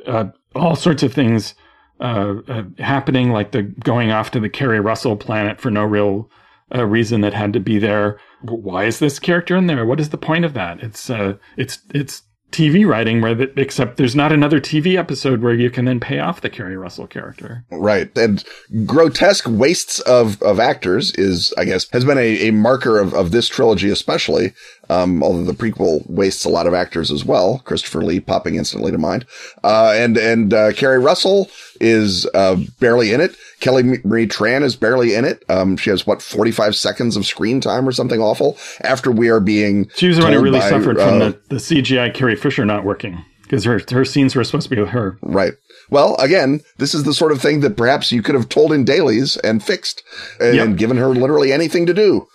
uh, 0.07 0.27
all 0.55 0.77
sorts 0.77 1.03
of 1.03 1.13
things 1.13 1.55
uh, 2.01 2.35
uh, 2.47 2.63
happening 2.79 3.31
like 3.31 3.51
the 3.51 3.63
going 3.63 4.13
off 4.13 4.31
to 4.31 4.41
the 4.41 4.49
Keri 4.49 4.81
Russell 4.81 5.17
planet 5.17 5.61
for 5.61 5.71
no 5.71 5.83
real 5.83 6.31
uh, 6.75 6.85
reason 6.85 7.23
that 7.23 7.35
had 7.35 7.53
to 7.55 7.61
be 7.61 7.79
there. 7.79 8.21
Why 8.43 8.85
is 8.85 8.99
this 9.01 9.19
character 9.19 9.57
in 9.57 9.67
there? 9.67 9.85
What 9.85 9.99
is 9.99 10.11
the 10.11 10.19
point 10.19 10.45
of 10.45 10.55
that? 10.55 10.81
It's 10.81 11.11
uh, 11.11 11.39
it's 11.57 11.81
it's 11.93 12.23
TV 12.51 12.87
writing 12.87 13.21
where 13.21 13.35
the, 13.35 13.61
except 13.61 13.99
there's 13.99 14.17
not 14.17 14.33
another 14.33 14.61
TV 14.61 14.97
episode 14.97 15.43
where 15.43 15.55
you 15.55 15.71
can 15.71 15.85
then 15.85 16.01
pay 16.01 16.19
off 16.19 16.41
the 16.41 16.49
Keri 16.49 16.77
Russell 16.77 17.07
character. 17.07 17.65
Right. 17.71 18.17
And 18.17 18.43
grotesque 18.87 19.47
wastes 19.47 20.01
of, 20.01 20.41
of 20.43 20.59
actors 20.59 21.13
is, 21.13 21.53
I 21.59 21.65
guess, 21.65 21.89
has 21.91 22.05
been 22.05 22.19
a, 22.19 22.49
a 22.49 22.53
marker 22.53 22.99
of, 22.99 23.13
of 23.13 23.33
this 23.33 23.49
trilogy, 23.49 23.91
especially. 23.91 24.55
Um, 24.91 25.23
although 25.23 25.45
the 25.45 25.53
prequel 25.53 26.09
wastes 26.09 26.47
a 26.47 26.49
lot 26.49 26.67
of 26.67 26.73
actors 26.73 27.11
as 27.11 27.23
well. 27.23 27.59
Christopher 27.67 28.03
Lee 28.03 28.21
popping 28.21 28.55
instantly 28.55 28.91
to 28.91 28.97
mind. 28.97 29.27
Uh, 29.63 29.93
and, 29.95 30.17
and, 30.17 30.55
uh, 30.55 30.73
Keri 30.73 30.99
Russell 30.99 31.51
is, 31.79 32.27
uh, 32.33 32.57
barely 32.81 33.13
in 33.13 33.21
it. 33.21 33.37
Kelly 33.61 34.01
Marie 34.05 34.27
Tran 34.27 34.63
is 34.63 34.77
barely 34.77 35.15
in 35.15 35.25
it. 35.25 35.45
Um, 35.51 35.77
she 35.77 35.91
has 35.91 36.07
what, 36.07 36.23
45 36.23 36.77
seconds 36.77 37.17
of 37.17 37.27
screen 37.27 37.61
time 37.61 37.87
or 37.87 37.93
something 37.93 38.21
awful 38.21 38.57
after 38.83 39.11
we 39.11 39.29
are 39.29 39.41
being. 39.41 39.91
She 39.97 40.09
was 40.09 40.17
the 40.17 40.23
one 40.23 40.33
who 40.33 40.41
really 40.41 40.61
by, 40.61 40.71
suffered 40.71 40.97
from 40.97 41.21
uh, 41.21 41.31
the, 41.31 41.41
the 41.49 41.57
CGI 41.57 42.15
Carrie 42.15 42.37
Fisher 42.39 42.65
not 42.65 42.85
working 42.85 43.25
because 43.43 43.65
her 43.65 43.81
her 43.91 44.05
scenes 44.05 44.35
were 44.35 44.45
supposed 44.45 44.69
to 44.69 44.75
be 44.75 44.81
with 44.81 44.91
her. 44.91 45.19
Right. 45.23 45.53
Well, 45.91 46.17
again, 46.17 46.61
this 46.77 46.95
is 46.95 47.05
the 47.05 47.15
sort 47.15 47.33
of 47.33 47.41
thing 47.41 47.61
that 47.61 47.77
perhaps 47.77 48.13
you 48.13 48.23
could 48.23 48.35
have 48.35 48.49
told 48.51 48.73
in 48.73 48.85
dailies 48.85 49.37
and 49.39 49.63
fixed 49.63 50.03
and 50.39 50.55
Yep. 50.57 50.77
given 50.77 50.97
her 50.99 51.09
literally 51.09 51.51
anything 51.53 51.87
to 51.87 51.95
do. 51.95 52.27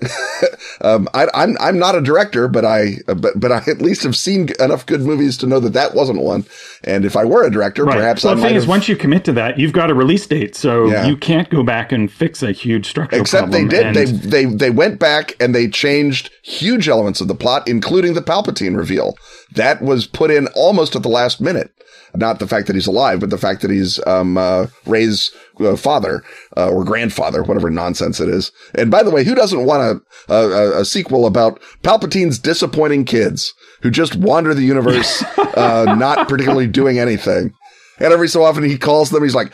um, 0.80 1.08
I, 1.14 1.28
I'm 1.34 1.56
I'm 1.60 1.78
not 1.78 1.94
a 1.94 2.00
director, 2.00 2.48
but 2.48 2.64
I 2.64 2.96
but 3.06 3.38
but 3.38 3.52
I 3.52 3.58
at 3.68 3.80
least 3.80 4.02
have 4.02 4.16
seen 4.16 4.48
enough 4.58 4.84
good 4.86 5.02
movies 5.02 5.36
to 5.38 5.46
know 5.46 5.60
that 5.60 5.72
that 5.74 5.94
wasn't 5.94 6.20
one. 6.20 6.44
And 6.84 7.04
if 7.04 7.16
I 7.16 7.24
were 7.24 7.44
a 7.44 7.50
director, 7.50 7.84
Right. 7.84 7.96
perhaps 7.96 8.24
well, 8.24 8.32
I 8.32 8.36
the 8.36 8.42
thing 8.42 8.56
is, 8.56 8.66
once 8.66 8.88
you 8.88 8.96
commit 8.96 9.24
to 9.26 9.32
that, 9.34 9.58
you've 9.58 9.72
got 9.72 9.90
a 9.90 9.94
release 9.94 10.26
date, 10.26 10.56
so 10.56 10.86
Yeah. 10.90 11.06
you 11.06 11.16
can't 11.16 11.48
go 11.50 11.62
back 11.62 11.92
and 11.92 12.10
fix 12.10 12.42
a 12.42 12.52
huge 12.52 12.88
structural 12.88 13.20
Except 13.20 13.50
they 13.52 13.64
did. 13.64 13.86
and- 13.86 13.96
They 13.96 14.04
they 14.06 14.44
they 14.46 14.70
went 14.70 14.98
back 14.98 15.36
and 15.40 15.54
they 15.54 15.68
changed 15.68 16.30
huge 16.42 16.88
elements 16.88 17.20
of 17.20 17.28
the 17.28 17.34
plot, 17.34 17.68
including 17.68 18.14
the 18.14 18.22
Palpatine 18.22 18.76
reveal. 18.76 19.16
That 19.54 19.82
was 19.82 20.06
put 20.06 20.30
in 20.30 20.48
almost 20.48 20.96
at 20.96 21.02
the 21.02 21.08
last 21.08 21.40
minute. 21.40 21.70
Not 22.14 22.38
the 22.38 22.46
fact 22.46 22.66
that 22.66 22.76
he's 22.76 22.86
alive, 22.86 23.20
but 23.20 23.30
the 23.30 23.38
fact 23.38 23.62
that 23.62 23.70
he's 23.70 24.04
um, 24.06 24.36
uh, 24.36 24.66
Rey's 24.86 25.32
uh, 25.60 25.76
father 25.76 26.22
uh, 26.56 26.68
or 26.68 26.84
grandfather, 26.84 27.42
whatever 27.42 27.70
nonsense 27.70 28.20
it 28.20 28.28
is. 28.28 28.52
And 28.74 28.90
by 28.90 29.02
the 29.02 29.10
way, 29.10 29.24
who 29.24 29.34
doesn't 29.34 29.64
want 29.64 30.02
a, 30.28 30.34
a, 30.34 30.80
a 30.80 30.84
sequel 30.84 31.26
about 31.26 31.60
Palpatine's 31.82 32.38
disappointing 32.38 33.04
kids 33.04 33.54
who 33.80 33.90
just 33.90 34.14
wander 34.16 34.52
the 34.52 34.62
universe, 34.62 35.22
uh, 35.38 35.94
not 35.96 36.28
particularly 36.28 36.66
doing 36.66 36.98
anything? 36.98 37.54
And 37.98 38.12
every 38.12 38.28
so 38.28 38.42
often 38.42 38.64
he 38.64 38.78
calls 38.78 39.10
them. 39.10 39.22
He's 39.22 39.34
like, 39.34 39.52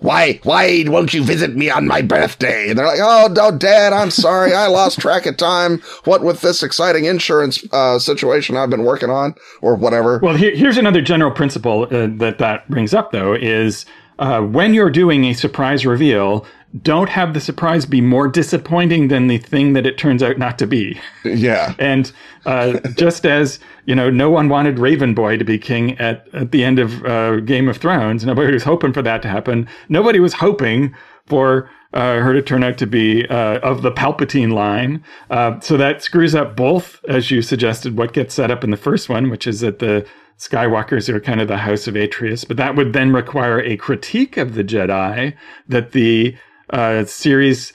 why, 0.00 0.40
why 0.42 0.84
won't 0.86 1.14
you 1.14 1.22
visit 1.22 1.54
me 1.54 1.70
on 1.70 1.86
my 1.86 2.02
birthday? 2.02 2.70
And 2.70 2.78
they're 2.78 2.86
like, 2.86 3.00
oh, 3.00 3.28
no, 3.34 3.56
dad, 3.56 3.92
I'm 3.92 4.10
sorry. 4.10 4.54
I 4.54 4.66
lost 4.66 5.00
track 5.00 5.26
of 5.26 5.36
time. 5.36 5.80
What 6.04 6.22
with 6.22 6.40
this 6.40 6.62
exciting 6.62 7.04
insurance, 7.04 7.64
uh, 7.72 7.98
situation 7.98 8.56
I've 8.56 8.70
been 8.70 8.84
working 8.84 9.10
on 9.10 9.34
or 9.60 9.74
whatever. 9.74 10.18
Well, 10.18 10.36
here, 10.36 10.54
here's 10.54 10.76
another 10.76 11.02
general 11.02 11.30
principle 11.30 11.84
uh, 11.84 12.08
that 12.16 12.38
that 12.38 12.68
brings 12.68 12.94
up, 12.94 13.12
though, 13.12 13.34
is 13.34 13.84
uh, 14.18 14.42
when 14.42 14.74
you're 14.74 14.90
doing 14.90 15.24
a 15.24 15.32
surprise 15.32 15.86
reveal, 15.86 16.46
don't 16.82 17.08
have 17.08 17.34
the 17.34 17.40
surprise 17.40 17.84
be 17.84 18.00
more 18.00 18.28
disappointing 18.28 19.08
than 19.08 19.26
the 19.26 19.38
thing 19.38 19.72
that 19.72 19.86
it 19.86 19.98
turns 19.98 20.22
out 20.22 20.38
not 20.38 20.58
to 20.58 20.66
be. 20.66 21.00
yeah. 21.24 21.74
And 21.78 22.12
uh, 22.46 22.78
just 22.96 23.26
as 23.26 23.58
you 23.86 23.94
know, 23.94 24.08
no 24.08 24.30
one 24.30 24.48
wanted 24.48 24.78
Raven 24.78 25.14
Boy 25.14 25.36
to 25.36 25.44
be 25.44 25.58
king 25.58 25.98
at, 25.98 26.28
at 26.32 26.52
the 26.52 26.62
end 26.62 26.78
of 26.78 27.04
uh, 27.04 27.40
Game 27.40 27.68
of 27.68 27.78
Thrones. 27.78 28.24
Nobody 28.24 28.52
was 28.52 28.62
hoping 28.62 28.92
for 28.92 29.02
that 29.02 29.22
to 29.22 29.28
happen. 29.28 29.68
Nobody 29.88 30.20
was 30.20 30.34
hoping 30.34 30.94
for 31.26 31.68
uh, 31.92 32.20
her 32.20 32.32
to 32.32 32.42
turn 32.42 32.62
out 32.62 32.78
to 32.78 32.86
be 32.86 33.26
uh, 33.28 33.58
of 33.58 33.82
the 33.82 33.90
Palpatine 33.90 34.52
line. 34.52 35.02
Uh, 35.30 35.58
so 35.60 35.76
that 35.76 36.02
screws 36.02 36.34
up 36.34 36.56
both, 36.56 37.00
as 37.08 37.30
you 37.30 37.42
suggested, 37.42 37.96
what 37.96 38.12
gets 38.12 38.34
set 38.34 38.50
up 38.50 38.62
in 38.62 38.70
the 38.70 38.76
first 38.76 39.08
one, 39.08 39.28
which 39.28 39.46
is 39.46 39.60
that 39.60 39.80
the 39.80 40.06
Skywalkers 40.38 41.08
are 41.08 41.20
kind 41.20 41.40
of 41.40 41.48
the 41.48 41.58
House 41.58 41.86
of 41.86 41.96
Atreus, 41.96 42.44
but 42.44 42.56
that 42.56 42.74
would 42.74 42.92
then 42.94 43.12
require 43.12 43.60
a 43.60 43.76
critique 43.76 44.36
of 44.38 44.54
the 44.54 44.64
Jedi 44.64 45.34
that 45.68 45.92
the 45.92 46.34
uh, 46.70 47.04
series 47.04 47.72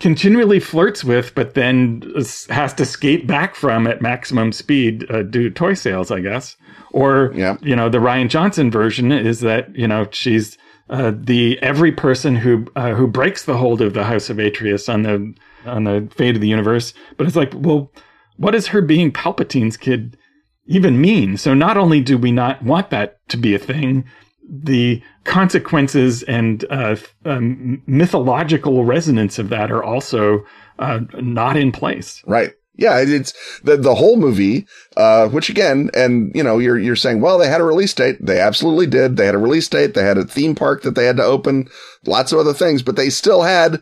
continually 0.00 0.60
flirts 0.60 1.04
with, 1.04 1.34
but 1.34 1.54
then 1.54 2.02
has 2.50 2.74
to 2.74 2.84
skate 2.84 3.26
back 3.26 3.54
from 3.54 3.86
at 3.86 4.02
maximum 4.02 4.52
speed 4.52 5.08
uh, 5.10 5.22
due 5.22 5.44
to 5.44 5.50
toy 5.50 5.74
sales, 5.74 6.10
I 6.10 6.20
guess. 6.20 6.56
Or, 6.90 7.32
Yeah. 7.34 7.56
you 7.62 7.74
know, 7.76 7.88
the 7.88 7.98
Rian 7.98 8.28
Johnson 8.28 8.70
version 8.70 9.12
is 9.12 9.40
that, 9.40 9.74
you 9.74 9.88
know, 9.88 10.06
she's 10.10 10.58
uh, 10.90 11.12
the 11.16 11.58
every 11.62 11.92
person 11.92 12.36
who 12.36 12.66
uh, 12.76 12.92
who 12.94 13.06
breaks 13.06 13.44
the 13.44 13.56
hold 13.56 13.80
of 13.80 13.94
the 13.94 14.04
House 14.04 14.28
of 14.28 14.38
Atreus 14.38 14.88
on 14.88 15.02
the 15.02 15.34
on 15.64 15.84
the 15.84 16.08
fate 16.14 16.34
of 16.34 16.42
the 16.42 16.48
universe. 16.48 16.92
But 17.16 17.26
it's 17.26 17.36
like, 17.36 17.52
well, 17.54 17.90
what 18.36 18.50
does 18.50 18.66
her 18.66 18.82
being 18.82 19.10
Palpatine's 19.10 19.78
kid 19.78 20.18
even 20.66 21.00
mean? 21.00 21.38
So 21.38 21.54
not 21.54 21.78
only 21.78 22.00
do 22.02 22.18
we 22.18 22.32
not 22.32 22.62
want 22.62 22.90
that 22.90 23.16
to 23.28 23.38
be 23.38 23.54
a 23.54 23.58
thing, 23.58 24.04
the 24.48 25.02
consequences 25.24 26.22
and 26.24 26.64
uh, 26.70 26.96
um, 27.24 27.82
mythological 27.86 28.84
resonance 28.84 29.38
of 29.38 29.48
that 29.48 29.70
are 29.70 29.82
also 29.82 30.44
uh, 30.78 31.00
not 31.14 31.56
in 31.56 31.72
place. 31.72 32.22
Right. 32.26 32.52
Yeah, 32.76 32.98
it's 32.98 33.32
the 33.60 33.76
the 33.76 33.94
whole 33.94 34.16
movie, 34.16 34.66
uh, 34.96 35.28
which 35.28 35.48
again, 35.48 35.90
and 35.94 36.32
you 36.34 36.42
know, 36.42 36.58
you're 36.58 36.78
you're 36.78 36.96
saying, 36.96 37.20
well, 37.20 37.38
they 37.38 37.48
had 37.48 37.60
a 37.60 37.64
release 37.64 37.94
date. 37.94 38.16
They 38.20 38.40
absolutely 38.40 38.88
did. 38.88 39.16
They 39.16 39.26
had 39.26 39.36
a 39.36 39.38
release 39.38 39.68
date. 39.68 39.94
They 39.94 40.02
had 40.02 40.18
a 40.18 40.24
theme 40.24 40.56
park 40.56 40.82
that 40.82 40.96
they 40.96 41.04
had 41.04 41.18
to 41.18 41.24
open, 41.24 41.68
lots 42.04 42.32
of 42.32 42.40
other 42.40 42.52
things, 42.52 42.82
but 42.82 42.96
they 42.96 43.10
still 43.10 43.42
had 43.42 43.80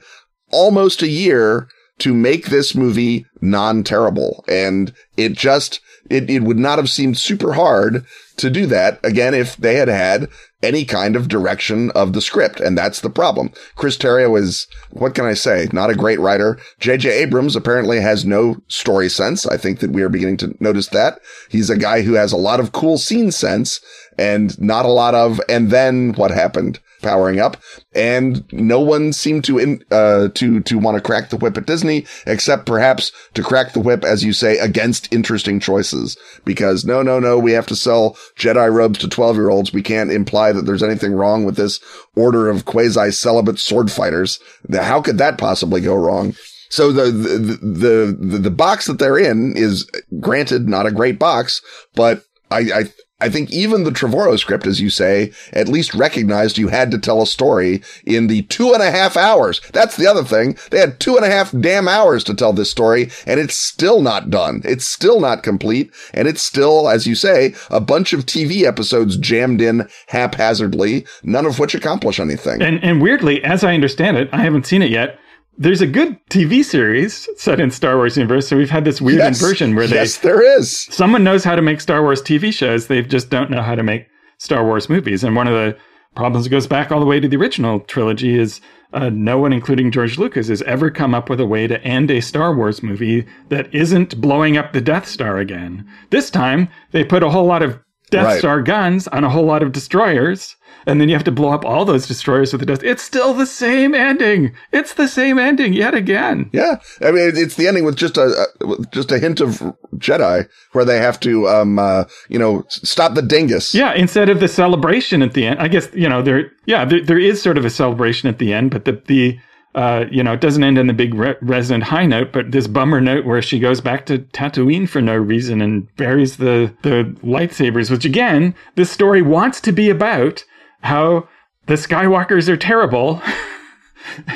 almost 0.51 1.01
a 1.01 1.09
year 1.09 1.69
to 2.01 2.13
make 2.13 2.47
this 2.47 2.75
movie 2.75 3.25
non-terrible. 3.41 4.45
And 4.47 4.93
it 5.17 5.33
just, 5.33 5.81
it, 6.13 6.29
it 6.29 6.43
would 6.43 6.59
not 6.59 6.79
have 6.79 6.91
seemed 6.91 7.19
super 7.19 7.55
hard 7.55 8.05
to 8.37 8.51
do 8.51 8.67
that 8.67 9.01
again 9.05 9.35
if 9.35 9.57
they 9.57 9.77
had 9.77 9.89
had 9.89 10.29
any 10.63 10.85
kind 10.85 11.17
of 11.17 11.29
direction 11.29 11.91
of 11.91 12.13
the 12.13 12.21
script. 12.21 12.61
And 12.61 12.79
that's 12.79 13.01
the 13.01 13.11
problem. 13.11 13.53
Chris 13.75 13.97
Terrio 13.97 14.39
is, 14.39 14.67
what 14.91 15.15
can 15.15 15.25
I 15.25 15.35
say? 15.35 15.69
Not 15.73 15.91
a 15.91 15.97
great 15.97 16.21
writer. 16.21 16.59
J.J. 16.79 17.11
Abrams 17.11 17.57
apparently 17.57 18.01
has 18.01 18.25
no 18.25 18.57
story 18.69 19.09
sense. 19.09 19.47
I 19.47 19.57
think 19.57 19.81
that 19.81 19.91
we 19.91 20.03
are 20.03 20.09
beginning 20.09 20.37
to 20.39 20.55
notice 20.61 20.89
that. 20.89 21.21
He's 21.51 21.71
a 21.71 21.77
guy 21.77 22.03
who 22.03 22.15
has 22.15 22.33
a 22.33 22.37
lot 22.37 22.61
of 22.61 22.73
cool 22.73 22.99
scene 22.99 23.33
sense 23.33 23.81
and 24.19 24.59
not 24.61 24.85
a 24.85 24.93
lot 24.93 25.15
of, 25.15 25.41
and 25.49 25.71
then 25.71 26.13
what 26.13 26.31
happened? 26.31 26.79
Powering 27.03 27.41
up, 27.41 27.57
and 27.95 28.45
no 28.53 28.81
one 28.81 29.13
seemed 29.13 29.45
to 29.45 29.59
in, 29.59 29.85
uh, 29.91 30.29
to 30.35 30.61
to 30.61 30.79
want 30.79 30.97
to 30.97 31.03
crack 31.03 31.31
the 31.31 31.37
whip 31.37 31.57
at 31.57 31.67
Disney, 31.67 32.07
except 32.27 32.67
perhaps 32.67 33.13
to 33.35 33.43
crack 33.43 33.73
the 33.73 33.81
whip, 33.81 34.05
as 34.05 34.25
you 34.25 34.33
say, 34.33 34.59
against 34.59 35.13
interesting 35.13 35.61
choices. 35.61 36.17
Because 36.45 36.85
no, 36.85 37.03
no, 37.03 37.19
no, 37.19 37.39
we 37.39 37.53
have 37.53 37.67
to 37.67 37.77
sell 37.77 38.17
Jedi 38.37 38.73
robes 38.73 38.99
to 39.01 39.09
twelve 39.09 39.37
year 39.37 39.51
olds. 39.51 39.73
We 39.73 39.83
can't 39.83 40.11
imply 40.13 40.53
that 40.53 40.63
there's 40.63 40.83
anything 40.83 41.13
wrong 41.13 41.45
with 41.45 41.57
this 41.57 41.81
order 42.17 42.49
of 42.49 42.65
quasi 42.65 43.11
celibate 43.11 43.59
sword 43.59 43.91
fighters. 43.91 44.39
How 44.73 45.03
could 45.03 45.19
that 45.19 45.39
possibly 45.39 45.81
go 45.81 45.95
wrong? 45.95 46.35
So 46.73 46.91
the, 46.91 47.11
the, 47.11 48.17
the, 48.17 48.39
the, 48.39 48.51
box 48.51 48.87
that 48.87 48.99
they're 48.99 49.19
in 49.19 49.55
is 49.59 49.87
granted 50.21 50.71
not 50.71 50.87
a 50.87 50.91
great 50.91 51.19
box, 51.19 51.61
but 51.95 52.25
I, 52.51 52.61
I, 52.61 52.85
I 53.23 53.29
think 53.29 53.53
even 53.53 53.85
the 53.85 53.93
Trevorrow 53.93 54.37
script, 54.37 54.67
as 54.67 54.81
you 54.81 54.91
say, 54.91 55.31
at 55.53 55.69
least 55.69 55.95
recognized 55.95 56.59
you 56.59 56.69
had 56.69 56.91
to 56.91 56.99
tell 56.99 57.23
a 57.23 57.27
story 57.27 57.81
in 58.05 58.27
the 58.27 58.43
two 58.43 58.73
and 58.73 58.83
a 58.83 58.91
half 58.91 59.17
hours. 59.17 59.61
That's 59.73 59.97
the 59.97 60.09
other 60.09 60.25
thing. 60.25 60.59
They 60.71 60.81
had 60.81 60.99
two 60.99 61.15
and 61.17 61.25
a 61.25 61.31
half 61.31 61.53
damn 61.53 61.87
hours 61.87 62.25
to 62.25 62.35
tell 62.35 62.53
this 62.53 62.73
story, 62.73 63.11
and 63.25 63.39
it's 63.39 63.57
still 63.57 64.03
not 64.03 64.29
done. 64.29 64.61
It's 64.65 64.89
still 64.89 65.21
not 65.21 65.45
complete, 65.45 65.93
and 66.13 66.27
it's 66.27 66.43
still, 66.43 66.89
as 66.89 67.07
you 67.07 67.15
say, 67.15 67.55
a 67.71 67.81
bunch 67.81 68.13
of 68.13 68.27
TV 68.27 68.65
episodes 68.65 69.17
jammed 69.17 69.61
in 69.61 69.89
haphazardly, 70.09 71.07
none 71.23 71.47
of 71.47 71.61
which 71.61 71.77
accomplish 71.77 72.19
anything. 72.19 72.61
And 72.61 72.83
and 72.83 73.01
weirdly, 73.01 73.45
as 73.45 73.63
I 73.63 73.75
understand 73.75 74.17
it, 74.17 74.31
I 74.33 74.39
haven't 74.39 74.67
seen 74.67 74.83
it 74.83 74.91
yet. 74.91 75.17
There's 75.59 75.81
a 75.81 75.87
good 75.87 76.19
TV 76.29 76.65
series 76.65 77.29
set 77.37 77.61
in 77.61 77.71
Star 77.71 77.97
Wars 77.97 78.17
universe, 78.17 78.49
so 78.49 78.57
we've 78.57 78.71
had 78.71 78.85
this 78.85 79.01
weird 79.01 79.19
yes, 79.19 79.41
inversion 79.41 79.75
where 79.75 79.87
they 79.87 79.97
yes, 79.97 80.19
there 80.19 80.43
is. 80.59 80.83
someone 80.91 81.23
knows 81.23 81.45
how 81.45 81.55
to 81.55 81.63
make 81.63 81.81
Star 81.81 82.03
Wars 82.03 82.23
TV 82.23 82.53
shows, 82.53 82.87
they 82.87 83.03
just 83.03 83.29
don't 83.29 83.51
know 83.51 83.63
how 83.63 83.75
to 83.75 83.83
make 83.83 84.09
Star 84.39 84.65
Wars 84.65 84.89
movies. 84.89 85.23
And 85.23 85.37
one 85.37 85.47
of 85.47 85.55
the 85.55 85.77
problems 86.15 86.45
that 86.45 86.51
goes 86.51 86.67
back 86.67 86.91
all 86.91 87.01
the 87.01 87.07
way 87.07 87.21
to 87.21 87.29
the 87.29 87.37
original 87.37 87.81
trilogy 87.81 88.39
is 88.39 88.61
uh, 88.93 89.11
no 89.11 89.39
one, 89.39 89.53
including 89.53 89.91
George 89.91 90.19
Lucas, 90.19 90.49
has 90.49 90.63
ever 90.63 90.91
come 90.91 91.15
up 91.15 91.31
with 91.31 91.41
a 91.41 91.47
way 91.47 91.67
to 91.67 91.83
end 91.83 92.11
a 92.11 92.21
Star 92.21 92.55
Wars 92.55 92.83
movie 92.83 93.27
that 93.49 93.73
isn't 93.75 94.21
blowing 94.21 94.57
up 94.57 94.73
the 94.73 94.81
Death 94.81 95.07
Star 95.07 95.39
again. 95.39 95.89
This 96.11 96.31
time, 96.31 96.69
they 96.91 97.05
put 97.05 97.23
a 97.23 97.31
whole 97.31 97.47
lot 97.47 97.63
of 97.63 97.79
Death 98.13 98.27
Right. 98.27 98.39
Star 98.39 98.61
guns 98.63 99.09
on 99.09 99.25
a 99.25 99.31
whole 99.31 99.47
lot 99.47 99.63
of 99.63 99.73
destroyers, 99.73 100.55
and 100.87 101.01
then 101.01 101.09
you 101.09 101.15
have 101.15 101.25
to 101.25 101.33
blow 101.33 101.49
up 101.49 101.65
all 101.65 101.87
those 101.87 102.07
destroyers 102.07 102.53
with 102.53 102.61
the 102.61 102.67
dust. 102.67 102.83
It's 102.83 103.03
still 103.03 103.33
the 103.33 103.47
same 103.47 103.95
ending. 103.95 104.53
It's 104.71 104.93
the 104.95 105.09
same 105.09 105.39
ending 105.39 105.73
yet 105.73 105.95
again. 105.95 106.51
Yeah, 106.53 106.77
I 107.01 107.11
mean 107.11 107.33
it's 107.35 107.57
the 107.57 107.67
ending 107.67 107.85
with 107.85 107.97
just 107.97 108.19
a, 108.19 108.47
with 108.61 108.91
just 108.93 109.11
a 109.11 109.19
hint 109.19 109.41
of 109.41 109.63
Jedi 109.97 110.47
where 110.73 110.85
they 110.85 110.99
have 110.99 111.19
to 111.21 111.49
um 111.49 111.79
uh, 111.79 112.05
you 112.29 112.39
know 112.39 112.65
stop 112.69 113.15
the 113.15 113.23
dingus. 113.23 113.75
Yeah, 113.75 113.95
instead 113.95 114.29
of 114.29 114.41
the 114.41 114.49
celebration 114.49 115.23
at 115.23 115.33
the 115.33 115.47
end, 115.47 115.59
I 115.59 115.69
guess 115.69 115.89
you 115.95 116.09
know 116.09 116.21
there. 116.21 116.53
Yeah, 116.67 116.85
there, 116.85 117.03
there 117.03 117.19
is 117.19 117.41
sort 117.41 117.57
of 117.57 117.65
a 117.65 117.71
celebration 117.71 118.29
at 118.29 118.39
the 118.39 118.53
end, 118.53 118.71
but 118.71 118.85
the 118.85 119.03
the 119.07 119.39
uh, 119.75 120.05
you 120.11 120.23
know 120.23 120.33
it 120.35 120.41
doesn't 120.41 120.63
end 120.65 120.79
on 120.79 120.87
the 120.87 120.93
big 120.93 121.15
re- 121.15 121.37
resonant 121.41 121.85
high 121.85 122.07
note, 122.07 122.33
but 122.33 122.51
this 122.53 122.67
bummer 122.67 123.01
note 123.01 123.25
where 123.25 123.41
she 123.43 123.59
goes 123.59 123.81
back 123.81 124.07
to 124.07 124.19
Tatooine 124.19 124.89
for 124.89 125.01
no 125.01 125.17
reason 125.17 125.61
and 125.63 125.95
buries 125.97 126.37
the 126.37 126.75
the 126.83 127.15
lightsabers, 127.25 127.91
which 127.91 128.05
again, 128.05 128.55
this 128.75 128.91
story 128.91 129.23
wants 129.23 129.61
to 129.63 129.73
be 129.73 129.89
about 129.91 130.45
how 130.83 131.29
the 131.67 131.75
Skywalkers 131.75 132.49
are 132.49 132.57
terrible. 132.57 133.23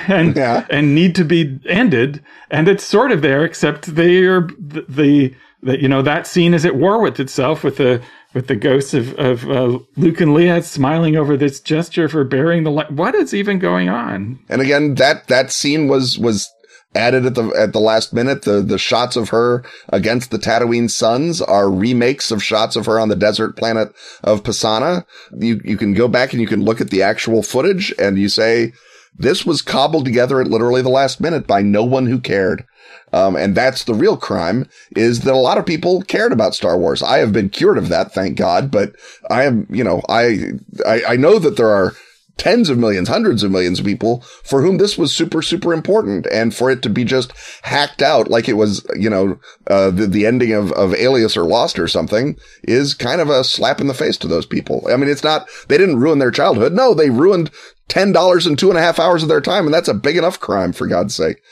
and 0.08 0.36
Yeah. 0.36 0.64
and 0.70 0.94
need 0.94 1.14
to 1.16 1.24
be 1.24 1.58
ended 1.68 2.22
and 2.50 2.68
it's 2.68 2.84
sort 2.84 3.10
of 3.10 3.20
there 3.20 3.44
except 3.44 3.94
they 3.96 4.18
are 4.22 4.42
the, 4.58 4.84
the, 4.88 5.34
the 5.62 5.82
you 5.82 5.88
know 5.88 6.02
that 6.02 6.26
scene 6.26 6.54
is 6.54 6.64
at 6.64 6.76
war 6.76 7.00
with 7.02 7.18
itself 7.18 7.64
with 7.64 7.76
the 7.78 8.00
with 8.36 8.48
the 8.48 8.54
ghosts 8.54 8.92
of 8.92 9.14
of 9.14 9.50
uh, 9.50 9.78
Luke 9.96 10.20
and 10.20 10.32
Leia 10.32 10.62
smiling 10.62 11.16
over 11.16 11.38
this 11.38 11.58
gesture 11.58 12.06
for 12.06 12.22
burying 12.22 12.64
the 12.64 12.70
light 12.70 12.92
what 12.92 13.14
is 13.14 13.32
even 13.32 13.58
going 13.58 13.88
on 13.88 14.38
And 14.50 14.60
again, 14.60 14.96
that 14.96 15.26
that 15.28 15.50
scene 15.50 15.88
was 15.88 16.18
was 16.18 16.52
added 16.94 17.24
at 17.24 17.34
the 17.34 17.48
at 17.58 17.72
the 17.72 17.80
last 17.80 18.12
minute. 18.12 18.42
The 18.42 18.60
the 18.60 18.76
shots 18.76 19.16
of 19.16 19.30
her 19.30 19.64
against 19.88 20.30
the 20.30 20.38
Tatooine 20.38 20.90
Suns 20.90 21.40
are 21.40 21.70
remakes 21.70 22.30
of 22.30 22.42
shots 22.42 22.76
of 22.76 22.84
her 22.84 23.00
on 23.00 23.08
the 23.08 23.16
desert 23.16 23.56
planet 23.56 23.94
of 24.22 24.42
Pasaana. 24.42 25.06
You 25.32 25.58
you 25.64 25.78
can 25.78 25.94
go 25.94 26.06
back 26.06 26.32
and 26.32 26.40
you 26.42 26.46
can 26.46 26.62
look 26.62 26.82
at 26.82 26.90
the 26.90 27.02
actual 27.02 27.42
footage 27.42 27.94
and 27.98 28.18
you 28.18 28.28
say 28.28 28.74
this 29.18 29.46
was 29.46 29.62
cobbled 29.62 30.04
together 30.04 30.40
at 30.40 30.48
literally 30.48 30.82
the 30.82 30.88
last 30.88 31.20
minute 31.20 31.46
by 31.46 31.62
no 31.62 31.84
one 31.84 32.06
who 32.06 32.20
cared. 32.20 32.64
Um, 33.12 33.36
and 33.36 33.54
that's 33.54 33.84
the 33.84 33.94
real 33.94 34.16
crime 34.16 34.68
is 34.94 35.20
that 35.20 35.32
a 35.32 35.38
lot 35.38 35.58
of 35.58 35.66
people 35.66 36.02
cared 36.02 36.32
about 36.32 36.54
Star 36.54 36.76
Wars. 36.76 37.02
I 37.02 37.18
have 37.18 37.32
been 37.32 37.48
cured 37.48 37.78
of 37.78 37.88
that, 37.88 38.12
thank 38.12 38.36
God. 38.36 38.70
But 38.70 38.94
I 39.30 39.44
am, 39.44 39.66
you 39.70 39.84
know, 39.84 40.02
I, 40.08 40.52
I, 40.84 41.02
I 41.08 41.16
know 41.16 41.38
that 41.38 41.56
there 41.56 41.70
are 41.70 41.94
tens 42.36 42.68
of 42.68 42.76
millions, 42.76 43.08
hundreds 43.08 43.42
of 43.42 43.50
millions 43.50 43.80
of 43.80 43.86
people 43.86 44.20
for 44.44 44.60
whom 44.60 44.76
this 44.76 44.98
was 44.98 45.14
super, 45.14 45.40
super 45.40 45.72
important. 45.72 46.26
And 46.26 46.54
for 46.54 46.70
it 46.70 46.82
to 46.82 46.90
be 46.90 47.04
just 47.04 47.32
hacked 47.62 48.02
out 48.02 48.28
like 48.28 48.48
it 48.48 48.54
was, 48.54 48.86
you 48.94 49.08
know, 49.08 49.38
uh, 49.68 49.90
the, 49.90 50.06
the 50.06 50.26
ending 50.26 50.52
of, 50.52 50.72
of 50.72 50.94
Alias 50.94 51.36
or 51.36 51.44
Lost 51.44 51.78
or 51.78 51.88
something 51.88 52.36
is 52.64 52.92
kind 52.92 53.20
of 53.20 53.30
a 53.30 53.44
slap 53.44 53.80
in 53.80 53.86
the 53.86 53.94
face 53.94 54.18
to 54.18 54.28
those 54.28 54.46
people. 54.46 54.86
I 54.90 54.96
mean, 54.96 55.08
it's 55.08 55.24
not, 55.24 55.48
they 55.68 55.78
didn't 55.78 56.00
ruin 56.00 56.18
their 56.18 56.30
childhood. 56.30 56.72
No, 56.72 56.92
they 56.92 57.08
ruined 57.08 57.50
$10 57.88 58.46
and 58.46 58.58
two 58.58 58.68
and 58.68 58.78
a 58.78 58.82
half 58.82 58.98
hours 58.98 59.22
of 59.22 59.28
their 59.28 59.40
time. 59.40 59.64
And 59.64 59.74
that's 59.74 59.88
a 59.88 59.94
big 59.94 60.16
enough 60.16 60.40
crime 60.40 60.72
for 60.72 60.86
God's 60.86 61.14
sake. 61.14 61.42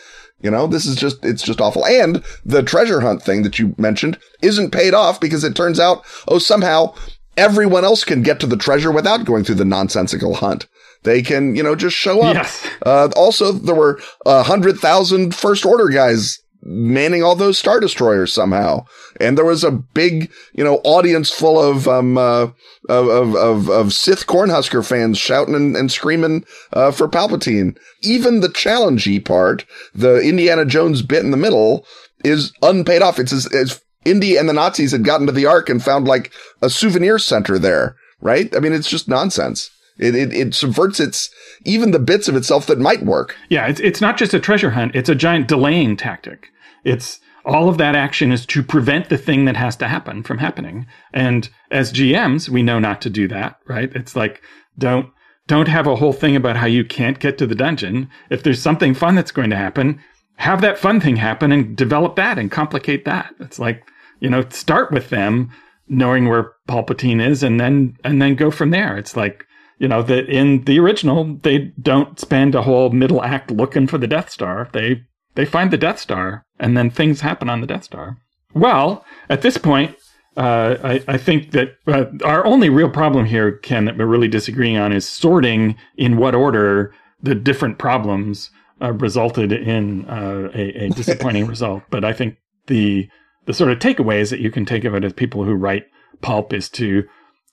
You 0.41 0.51
know, 0.51 0.67
this 0.67 0.85
is 0.85 0.97
just, 0.97 1.25
it's 1.25 1.43
just 1.43 1.61
awful. 1.61 1.87
And 1.87 2.23
the 2.45 2.63
treasure 2.63 3.01
hunt 3.01 3.23
thing 3.23 3.43
that 3.43 3.59
you 3.59 3.75
mentioned 3.79 4.19
isn't 4.43 4.73
paid 4.73 4.93
off 4.93 5.21
because 5.21 5.43
it 5.45 5.57
turns 5.57 5.81
out, 5.81 6.05
oh, 6.29 6.39
somehow 6.39 6.95
everyone 7.37 7.85
else 7.85 8.05
can 8.05 8.23
get 8.23 8.41
to 8.41 8.47
the 8.47 8.57
treasure 8.57 8.91
without 8.91 9.25
going 9.25 9.45
through 9.45 9.55
the 9.57 9.65
nonsensical 9.65 10.35
hunt. 10.35 10.67
They 11.03 11.23
can, 11.23 11.55
you 11.55 11.63
know, 11.63 11.75
just 11.75 11.97
show 11.97 12.23
up. 12.23 12.35
Yes. 12.35 12.69
Uh, 12.85 13.09
also, 13.15 13.53
there 13.53 13.75
were 13.75 14.01
a 14.27 14.43
hundred 14.43 14.79
thousand 14.79 15.35
first 15.35 15.65
order 15.65 15.89
guys 15.89 16.41
manning 16.65 17.23
all 17.23 17.37
those 17.37 17.59
star 17.59 17.79
destroyers 17.79 18.33
somehow, 18.33 18.85
and 19.21 19.37
there 19.37 19.45
was 19.45 19.63
a 19.63 19.71
big, 19.71 20.33
you 20.55 20.65
know, 20.65 20.81
audience 20.85 21.31
full 21.31 21.61
of 21.61 21.87
um 21.87 22.17
uh, 22.19 22.49
of, 22.89 23.09
of 23.09 23.35
of 23.37 23.71
of 23.71 23.93
Sith 23.93 24.27
Cornhusker 24.27 24.87
fans 24.87 25.19
shouting 25.19 25.55
and, 25.55 25.77
and 25.77 25.93
screaming 25.93 26.45
uh, 26.73 26.91
for 26.91 27.09
Palpatine. 27.09 27.77
Even 28.03 28.41
the 28.41 28.49
challengey 28.49 29.25
part, 29.25 29.65
the 29.95 30.21
Indiana 30.21 30.65
Jones 30.65 31.03
bit 31.03 31.23
in 31.23 31.31
the 31.31 31.37
middle, 31.37 31.87
is 32.25 32.53
unpaid 32.63 33.03
off. 33.03 33.19
It's 33.19 33.33
as, 33.33 33.47
as 33.55 33.81
Indy 34.05 34.37
and 34.37 34.49
the 34.49 34.53
Nazis 34.53 34.93
had 34.93 35.05
gotten 35.05 35.27
to 35.27 35.33
the 35.33 35.47
Ark 35.47 35.69
and 35.69 35.83
found 35.83 36.07
like 36.07 36.33
a 36.63 36.71
souvenir 36.71 37.19
center 37.19 37.59
there, 37.59 37.97
right? 38.21 38.55
I 38.57 38.61
mean, 38.61 38.73
it's 38.73 38.91
just 38.91 39.09
nonsense. 39.09 39.71
It, 39.97 40.15
it, 40.17 40.33
it 40.33 40.55
subverts 40.55 40.99
its, 40.99 41.31
even 41.65 41.93
the 41.93 42.01
bits 42.01 42.27
of 42.27 42.35
itself 42.35 42.67
that 42.67 42.81
might 42.81 43.05
work. 43.05 43.37
yeah 43.49 43.69
it's 43.69 43.79
it's 43.81 44.01
not 44.01 44.17
just 44.17 44.35
a 44.35 44.41
treasure 44.41 44.71
hunt 44.71 44.95
it's 44.97 45.09
a 45.09 45.15
giant 45.15 45.47
delaying 45.47 45.97
tactic 45.97 46.49
it's 46.85 47.21
all 47.45 47.69
of 47.69 47.79
that 47.79 47.95
action 47.95 48.33
is 48.33 48.47
to 48.47 48.63
prevent 48.63 49.09
the 49.09 49.19
thing 49.19 49.45
that 49.45 49.57
has 49.57 49.77
to 49.77 49.89
happen 49.89 50.23
from 50.23 50.39
happening. 50.39 50.87
And 51.13 51.49
as 51.71 51.93
GMs 51.93 52.49
we 52.49 52.63
know 52.63 52.79
not 52.79 53.01
to 53.03 53.11
do 53.11 53.29
that 53.29 53.59
right? 53.67 53.91
It's 53.95 54.17
like 54.17 54.43
don't 54.79 55.11
don't 55.47 55.69
have 55.69 55.87
a 55.87 55.97
whole 55.97 56.15
thing 56.15 56.37
about 56.37 56.57
how 56.57 56.67
you 56.67 56.85
can't 56.85 57.19
get 57.21 57.37
to 57.39 57.47
the 57.47 57.55
dungeon. 57.55 58.09
If 58.31 58.43
there's 58.43 58.63
something 58.63 58.95
fun 58.95 59.15
that's 59.15 59.33
going 59.33 59.51
to 59.51 59.57
happen 59.57 60.01
have 60.37 60.61
that 60.63 60.79
fun 60.79 61.01
thing 61.01 61.17
happen 61.17 61.53
and 61.53 61.77
develop 61.77 62.17
that 62.17 62.39
and 62.39 62.51
complicate 62.51 63.05
that. 63.05 63.35
It's 63.41 63.59
like 63.59 63.89
you 64.21 64.31
know 64.31 64.49
start 64.49 64.93
with 64.93 65.11
them 65.11 65.51
knowing 65.89 66.29
where 66.29 66.53
Palpatine 66.69 67.25
is 67.25 67.43
and 67.43 67.61
then 67.61 67.97
and 68.05 68.21
then 68.21 68.35
go 68.35 68.51
from 68.51 68.71
there. 68.71 68.97
It's 68.97 69.17
like 69.17 69.47
you 69.79 69.89
know 69.89 70.03
that 70.03 70.29
in 70.29 70.65
the 70.65 70.79
original 70.79 71.39
they 71.43 71.73
don't 71.81 72.19
spend 72.19 72.55
a 72.55 72.63
whole 72.63 72.91
middle 72.91 73.23
act 73.23 73.51
looking 73.51 73.87
for 73.87 73.99
the 73.99 74.07
death 74.07 74.31
star. 74.31 74.69
They 74.73 75.03
they 75.35 75.45
find 75.45 75.71
the 75.71 75.77
death 75.79 75.99
star 75.99 76.45
and 76.59 76.77
then 76.77 76.91
things 76.91 77.21
happen 77.21 77.49
on 77.51 77.61
the 77.61 77.67
death 77.67 77.85
star. 77.85 78.19
Well 78.53 79.05
at 79.29 79.43
this 79.43 79.59
point 79.59 79.97
uh, 80.37 80.77
I, 80.83 81.05
I 81.07 81.19
think 81.19 81.53
that 81.53 81.77
uh, 81.87 82.07
our 82.25 82.45
only 82.45 82.69
real 82.69 82.91
problem 82.91 83.27
here 83.27 83.53
ken 83.53 83.85
that 83.85 83.97
we're 83.97 84.07
really 84.07 84.29
disagreeing 84.29 84.77
on 84.77 84.93
is 84.93 85.09
sorting 85.09 85.77
in 85.97 86.17
what 86.17 86.35
order 86.35 86.93
the 87.23 87.37
different 87.37 87.79
problems 87.79 88.51
uh, 88.83 88.93
resulted 88.93 89.53
in 89.53 90.05
uh, 90.07 90.51
a, 90.53 90.87
a 90.87 90.89
disappointing 90.97 91.47
result. 91.47 91.85
But 91.91 92.05
i 92.05 92.13
think 92.13 92.37
the 92.67 93.09
the 93.47 93.55
sort 93.55 93.71
of 93.71 93.79
takeaways 93.79 94.31
that 94.31 94.41
you 94.41 94.51
can 94.51 94.65
take 94.65 94.85
of 94.85 94.95
it 94.95 95.05
as 95.05 95.13
people 95.13 95.45
who 95.45 95.55
write 95.55 95.85
pulp 96.21 96.53
is 96.53 96.69
to 96.71 97.05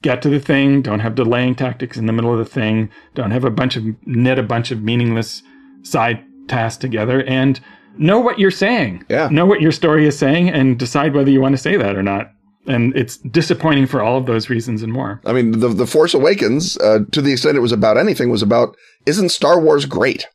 get 0.01 0.21
to 0.21 0.29
the 0.29 0.39
thing, 0.39 0.81
don't 0.81 1.01
have 1.01 1.15
delaying 1.15 1.55
tactics 1.55 1.97
in 1.97 2.05
the 2.05 2.13
middle 2.13 2.31
of 2.31 2.39
the 2.39 2.45
thing, 2.45 2.89
don't 3.13 3.31
have 3.31 3.43
a 3.43 3.51
bunch 3.51 3.75
of 3.75 3.83
knit 4.05 4.39
a 4.39 4.43
bunch 4.43 4.71
of 4.71 4.81
meaningless 4.81 5.43
side 5.83 6.23
tasks 6.51 6.79
together, 6.79 7.23
and 7.23 7.59
know 7.97 8.19
what 8.19 8.39
you're 8.39 8.51
saying. 8.51 9.05
Yeah. 9.09 9.29
Know 9.31 9.45
what 9.45 9.61
your 9.61 9.71
story 9.71 10.05
is 10.05 10.17
saying 10.17 10.49
and 10.49 10.77
decide 10.77 11.13
whether 11.13 11.31
you 11.31 11.41
want 11.41 11.53
to 11.53 11.61
say 11.61 11.77
that 11.77 11.95
or 11.95 12.03
not. 12.03 12.31
And 12.67 12.95
it's 12.95 13.17
disappointing 13.17 13.87
for 13.87 14.03
all 14.03 14.17
of 14.17 14.27
those 14.27 14.49
reasons 14.49 14.83
and 14.83 14.93
more. 14.93 15.19
I 15.25 15.33
mean, 15.33 15.59
the, 15.59 15.69
the 15.69 15.87
Force 15.87 16.13
Awakens, 16.13 16.77
uh, 16.77 16.99
to 17.11 17.21
the 17.21 17.31
extent 17.31 17.57
it 17.57 17.61
was 17.61 17.71
about 17.71 17.97
anything, 17.97 18.29
was 18.29 18.43
about, 18.43 18.75
isn't 19.07 19.29
Star 19.29 19.59
Wars 19.59 19.85
great? 19.85 20.27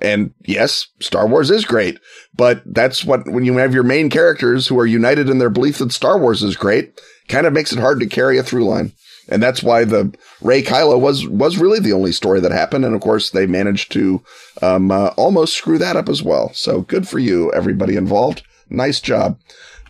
And 0.00 0.32
yes, 0.44 0.88
Star 1.00 1.26
Wars 1.26 1.50
is 1.50 1.64
great, 1.64 1.98
but 2.34 2.62
that's 2.66 3.04
what, 3.04 3.20
when 3.26 3.44
you 3.44 3.56
have 3.58 3.74
your 3.74 3.84
main 3.84 4.10
characters 4.10 4.66
who 4.66 4.78
are 4.78 4.86
united 4.86 5.28
in 5.28 5.38
their 5.38 5.50
belief 5.50 5.78
that 5.78 5.92
Star 5.92 6.18
Wars 6.18 6.42
is 6.42 6.56
great, 6.56 7.00
kind 7.28 7.46
of 7.46 7.52
makes 7.52 7.72
it 7.72 7.80
hard 7.80 8.00
to 8.00 8.06
carry 8.06 8.38
a 8.38 8.42
through 8.42 8.64
line. 8.64 8.92
And 9.28 9.42
that's 9.42 9.62
why 9.62 9.84
the 9.84 10.14
Rey 10.40 10.62
Kylo 10.62 10.98
was, 10.98 11.26
was 11.28 11.58
really 11.58 11.80
the 11.80 11.92
only 11.92 12.12
story 12.12 12.40
that 12.40 12.52
happened. 12.52 12.84
And 12.84 12.94
of 12.94 13.00
course, 13.00 13.30
they 13.30 13.46
managed 13.46 13.92
to, 13.92 14.22
um, 14.62 14.90
uh, 14.90 15.08
almost 15.16 15.56
screw 15.56 15.78
that 15.78 15.96
up 15.96 16.08
as 16.08 16.22
well. 16.22 16.50
So 16.54 16.80
good 16.82 17.06
for 17.06 17.18
you, 17.18 17.52
everybody 17.52 17.96
involved. 17.96 18.42
Nice 18.70 19.00
job. 19.00 19.38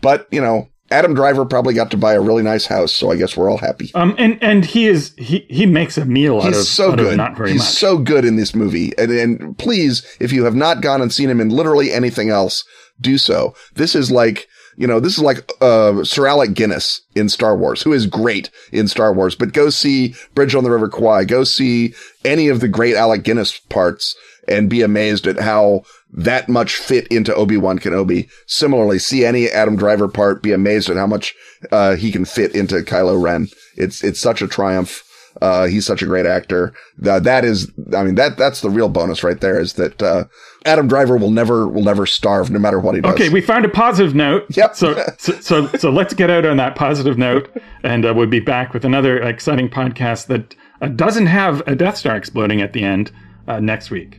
But, 0.03 0.27
you 0.31 0.41
know, 0.41 0.69
Adam 0.91 1.13
Driver 1.13 1.45
probably 1.45 1.75
got 1.75 1.91
to 1.91 1.97
buy 1.99 2.15
a 2.15 2.21
really 2.21 2.43
nice 2.43 2.65
house, 2.65 2.95
so 2.95 3.11
I 3.11 3.17
guess 3.17 3.37
we're 3.37 3.51
all 3.51 3.59
happy. 3.59 3.91
Um, 3.95 4.15
and 4.17 4.43
and 4.43 4.65
he 4.65 4.87
is 4.87 5.13
he 5.19 5.45
he 5.51 5.67
makes 5.67 5.99
a 5.99 6.07
meal 6.07 6.39
out 6.39 6.45
He's 6.47 6.61
of 6.61 6.65
so 6.65 6.93
out 6.93 6.99
of 7.01 7.07
good. 7.07 7.17
not 7.19 7.37
very 7.37 7.51
He's 7.53 7.61
much. 7.61 7.69
so 7.69 7.99
good 7.99 8.25
in 8.25 8.37
this 8.37 8.55
movie. 8.55 8.97
And, 8.97 9.11
and 9.11 9.59
please, 9.59 10.03
if 10.19 10.33
you 10.33 10.45
have 10.45 10.55
not 10.55 10.81
gone 10.81 11.03
and 11.03 11.13
seen 11.13 11.29
him 11.29 11.43
in 11.43 11.51
literally 11.51 11.93
anything 11.93 12.31
else, 12.31 12.65
do 13.01 13.19
so. 13.19 13.55
This 13.75 13.95
is 13.95 14.11
like, 14.11 14.49
you 14.79 14.87
know, 14.87 15.01
this 15.01 15.19
is 15.19 15.23
like 15.25 15.51
uh, 15.61 16.05
Sir 16.05 16.29
Alec 16.29 16.55
Guinness 16.55 17.03
in 17.17 17.29
Star 17.29 17.57
Wars, 17.57 17.83
who 17.83 17.93
is 17.93 18.07
great 18.07 18.49
in 18.71 18.87
Star 18.87 19.13
Wars. 19.13 19.35
But 19.35 19.53
go 19.53 19.71
see 19.71 20.15
Bridge 20.37 20.55
on 20.55 20.63
the 20.63 20.71
River 20.71 20.89
Kwai. 20.89 21.25
Go 21.25 21.43
see 21.43 21.95
any 22.25 22.47
of 22.47 22.61
the 22.61 22.69
great 22.69 22.95
Alec 22.95 23.25
Guinness 23.25 23.59
parts 23.59 24.15
and 24.47 24.71
be 24.71 24.83
amazed 24.83 25.27
at 25.27 25.41
how 25.41 25.83
that 26.13 26.49
much 26.49 26.77
fit 26.77 27.09
into 27.09 27.35
Obi-Wan 27.35 27.81
Kenobi. 27.81 28.31
Similarly, 28.47 29.01
see 29.01 29.25
any 29.25 29.49
Adam 29.49 29.75
Driver 29.75 30.07
part, 30.07 30.45
be 30.45 30.53
amazed 30.53 30.89
at 30.89 30.97
how 30.97 31.09
much 31.09 31.35
uh, 31.73 31.97
he 31.97 32.13
can 32.13 32.25
fit 32.25 32.55
into 32.55 32.77
Kylo 32.77 33.21
Ren. 33.21 33.49
It's 33.77 34.05
it's 34.05 34.21
such 34.21 34.43
a 34.43 34.49
triumph. 34.49 35.03
Uh, 35.41 35.67
he's 35.67 35.87
such 35.87 36.03
a 36.03 36.07
great 36.07 36.27
actor. 36.27 36.73
That 36.99 37.25
that 37.25 37.45
is, 37.45 37.71
I 37.97 38.03
mean, 38.03 38.17
that 38.17 38.37
that's 38.37 38.61
the 38.61 38.71
real 38.71 38.89
bonus 38.89 39.23
right 39.23 39.41
there. 39.41 39.61
Is 39.61 39.75
that 39.75 40.03
uh, 40.03 40.25
Adam 40.65 40.89
Driver 40.89 41.17
will 41.17 41.31
never 41.31 41.69
will 41.69 41.85
never 41.85 42.07
starve, 42.07 42.51
no 42.51 42.59
matter 42.59 42.81
what 42.81 42.95
he 42.95 43.01
does. 43.01 43.15
Okay, 43.15 43.29
we 43.29 43.41
found 43.41 43.65
a 43.65 43.69
positive 43.69 44.15
note. 44.15 44.47
Yep. 44.57 44.75
So, 44.75 45.05
so, 45.19 45.41
so, 45.41 45.67
so 45.79 45.91
let's 45.91 46.15
get 46.15 46.31
out 46.31 46.45
on 46.45 46.57
that 46.57 46.75
positive 46.75 47.17
note, 47.19 47.51
and 47.83 48.05
uh, 48.05 48.13
we'll 48.15 48.27
be 48.27 48.41
back 48.41 48.75
with 48.75 48.85
another 48.85 49.21
exciting 49.21 49.69
podcast 49.69 50.27
that 50.27 50.57
uh, 50.81 50.89
doesn't 50.89 51.27
have 51.27 51.63
a 51.69 51.75
Death 51.75 51.97
Star 51.97 52.17
exploding 52.17 52.61
at 52.61 52.73
the 52.73 52.83
end 52.83 53.13
uh, 53.47 53.61
next 53.61 53.91
week. 53.91 54.19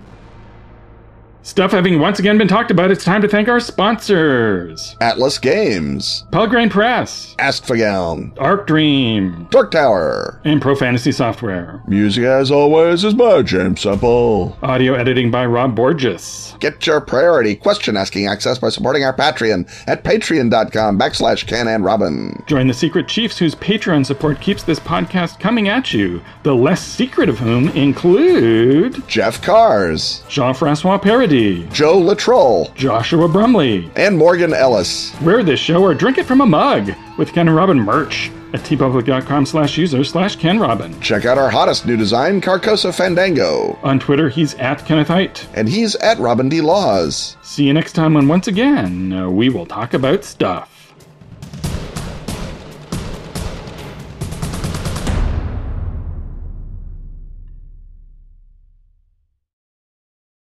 Stuff 1.42 1.72
having 1.72 2.00
once 2.00 2.20
again 2.20 2.38
been 2.38 2.50
talked 2.50 2.70
about, 2.70 2.92
it's 2.92 3.04
time 3.06 3.22
to 3.22 3.28
thank 3.28 3.48
our 3.48 3.62
sponsors: 3.62 4.96
Atlas 5.00 5.38
Games, 5.40 6.26
Pelgrane 6.32 6.70
Press, 6.70 7.34
Askfageln, 7.40 8.34
Arc 8.38 8.68
Dream, 8.68 9.48
Dork 9.50 9.72
Tower. 9.72 10.42
and 10.44 10.62
Pro 10.62 10.76
Fantasy 10.76 11.12
Software. 11.14 11.82
Music, 11.88 12.26
as 12.26 12.52
always, 12.52 13.04
is 13.06 13.14
by 13.14 13.42
James 13.42 13.82
Semple. 13.82 14.58
Audio 14.62 14.94
editing 14.94 15.32
by 15.32 15.46
Rob 15.46 15.76
Borges. 15.76 16.56
Get 16.60 16.86
your 16.86 17.00
priority 17.00 17.56
question 17.56 17.96
asking 17.96 18.28
access 18.28 18.60
by 18.60 18.70
supporting 18.70 19.04
our 19.06 19.16
Patreon 19.16 19.68
at 19.88 20.04
patreon.com 20.04 21.00
backslash 21.00 21.48
Ken 21.48 21.70
and 21.70 21.86
Robin. 21.86 22.44
Join 22.48 22.68
the 22.68 22.74
Secret 22.74 23.08
Chiefs 23.08 23.38
whose 23.38 23.56
Patreon 23.56 24.06
support 24.06 24.42
keeps 24.42 24.64
this 24.64 24.80
podcast 24.80 25.40
coming 25.40 25.70
at 25.70 25.94
you, 25.94 26.22
the 26.44 26.54
less 26.56 26.86
secret 26.86 27.30
of 27.30 27.40
whom 27.40 27.70
include 27.70 29.08
Jeff 29.08 29.42
Cars, 29.42 30.22
Jean 30.28 30.54
Francois 30.54 30.98
Paradis, 31.34 31.72
Joe 31.72 32.00
Latroll, 32.02 32.74
Joshua 32.74 33.28
Brumley. 33.28 33.90
and 33.96 34.18
Morgan 34.18 34.52
Ellis. 34.52 35.14
Wear 35.22 35.44
this 35.44 35.60
show 35.60 35.84
or 35.84 35.94
drink 35.94 36.18
it 36.18 36.26
from 36.26 36.42
a 36.42 36.46
mug 36.46 36.92
with 37.20 37.34
Ken 37.34 37.48
and 37.48 37.56
Robin 37.56 37.80
merch 37.80 38.32
at 38.54 38.62
teepublic.com 38.62 39.46
slash 39.46 39.78
user 39.78 40.04
slash 40.04 40.38
Ken 40.38 40.58
Robin. 40.60 41.00
Check 41.02 41.26
out 41.26 41.38
our 41.38 41.52
hottest 41.52 41.86
new 41.86 41.96
design, 41.96 42.42
Carcosa 42.42 42.92
Fandango. 42.92 43.78
On 43.84 44.00
Twitter, 44.00 44.28
he's 44.28 44.56
at 44.56 44.84
Kenneth 44.88 45.10
Hite. 45.10 45.48
And 45.54 45.70
he's 45.70 45.96
at 45.98 46.18
Robin 46.18 46.50
D. 46.50 46.62
Laws. 46.62 47.38
See 47.44 47.66
you 47.66 47.74
next 47.74 47.94
time 47.94 48.16
when 48.16 48.28
once 48.28 48.48
again 48.48 49.36
we 49.36 49.50
will 49.50 49.68
talk 49.68 49.94
about 49.94 50.24
stuff. 50.24 50.79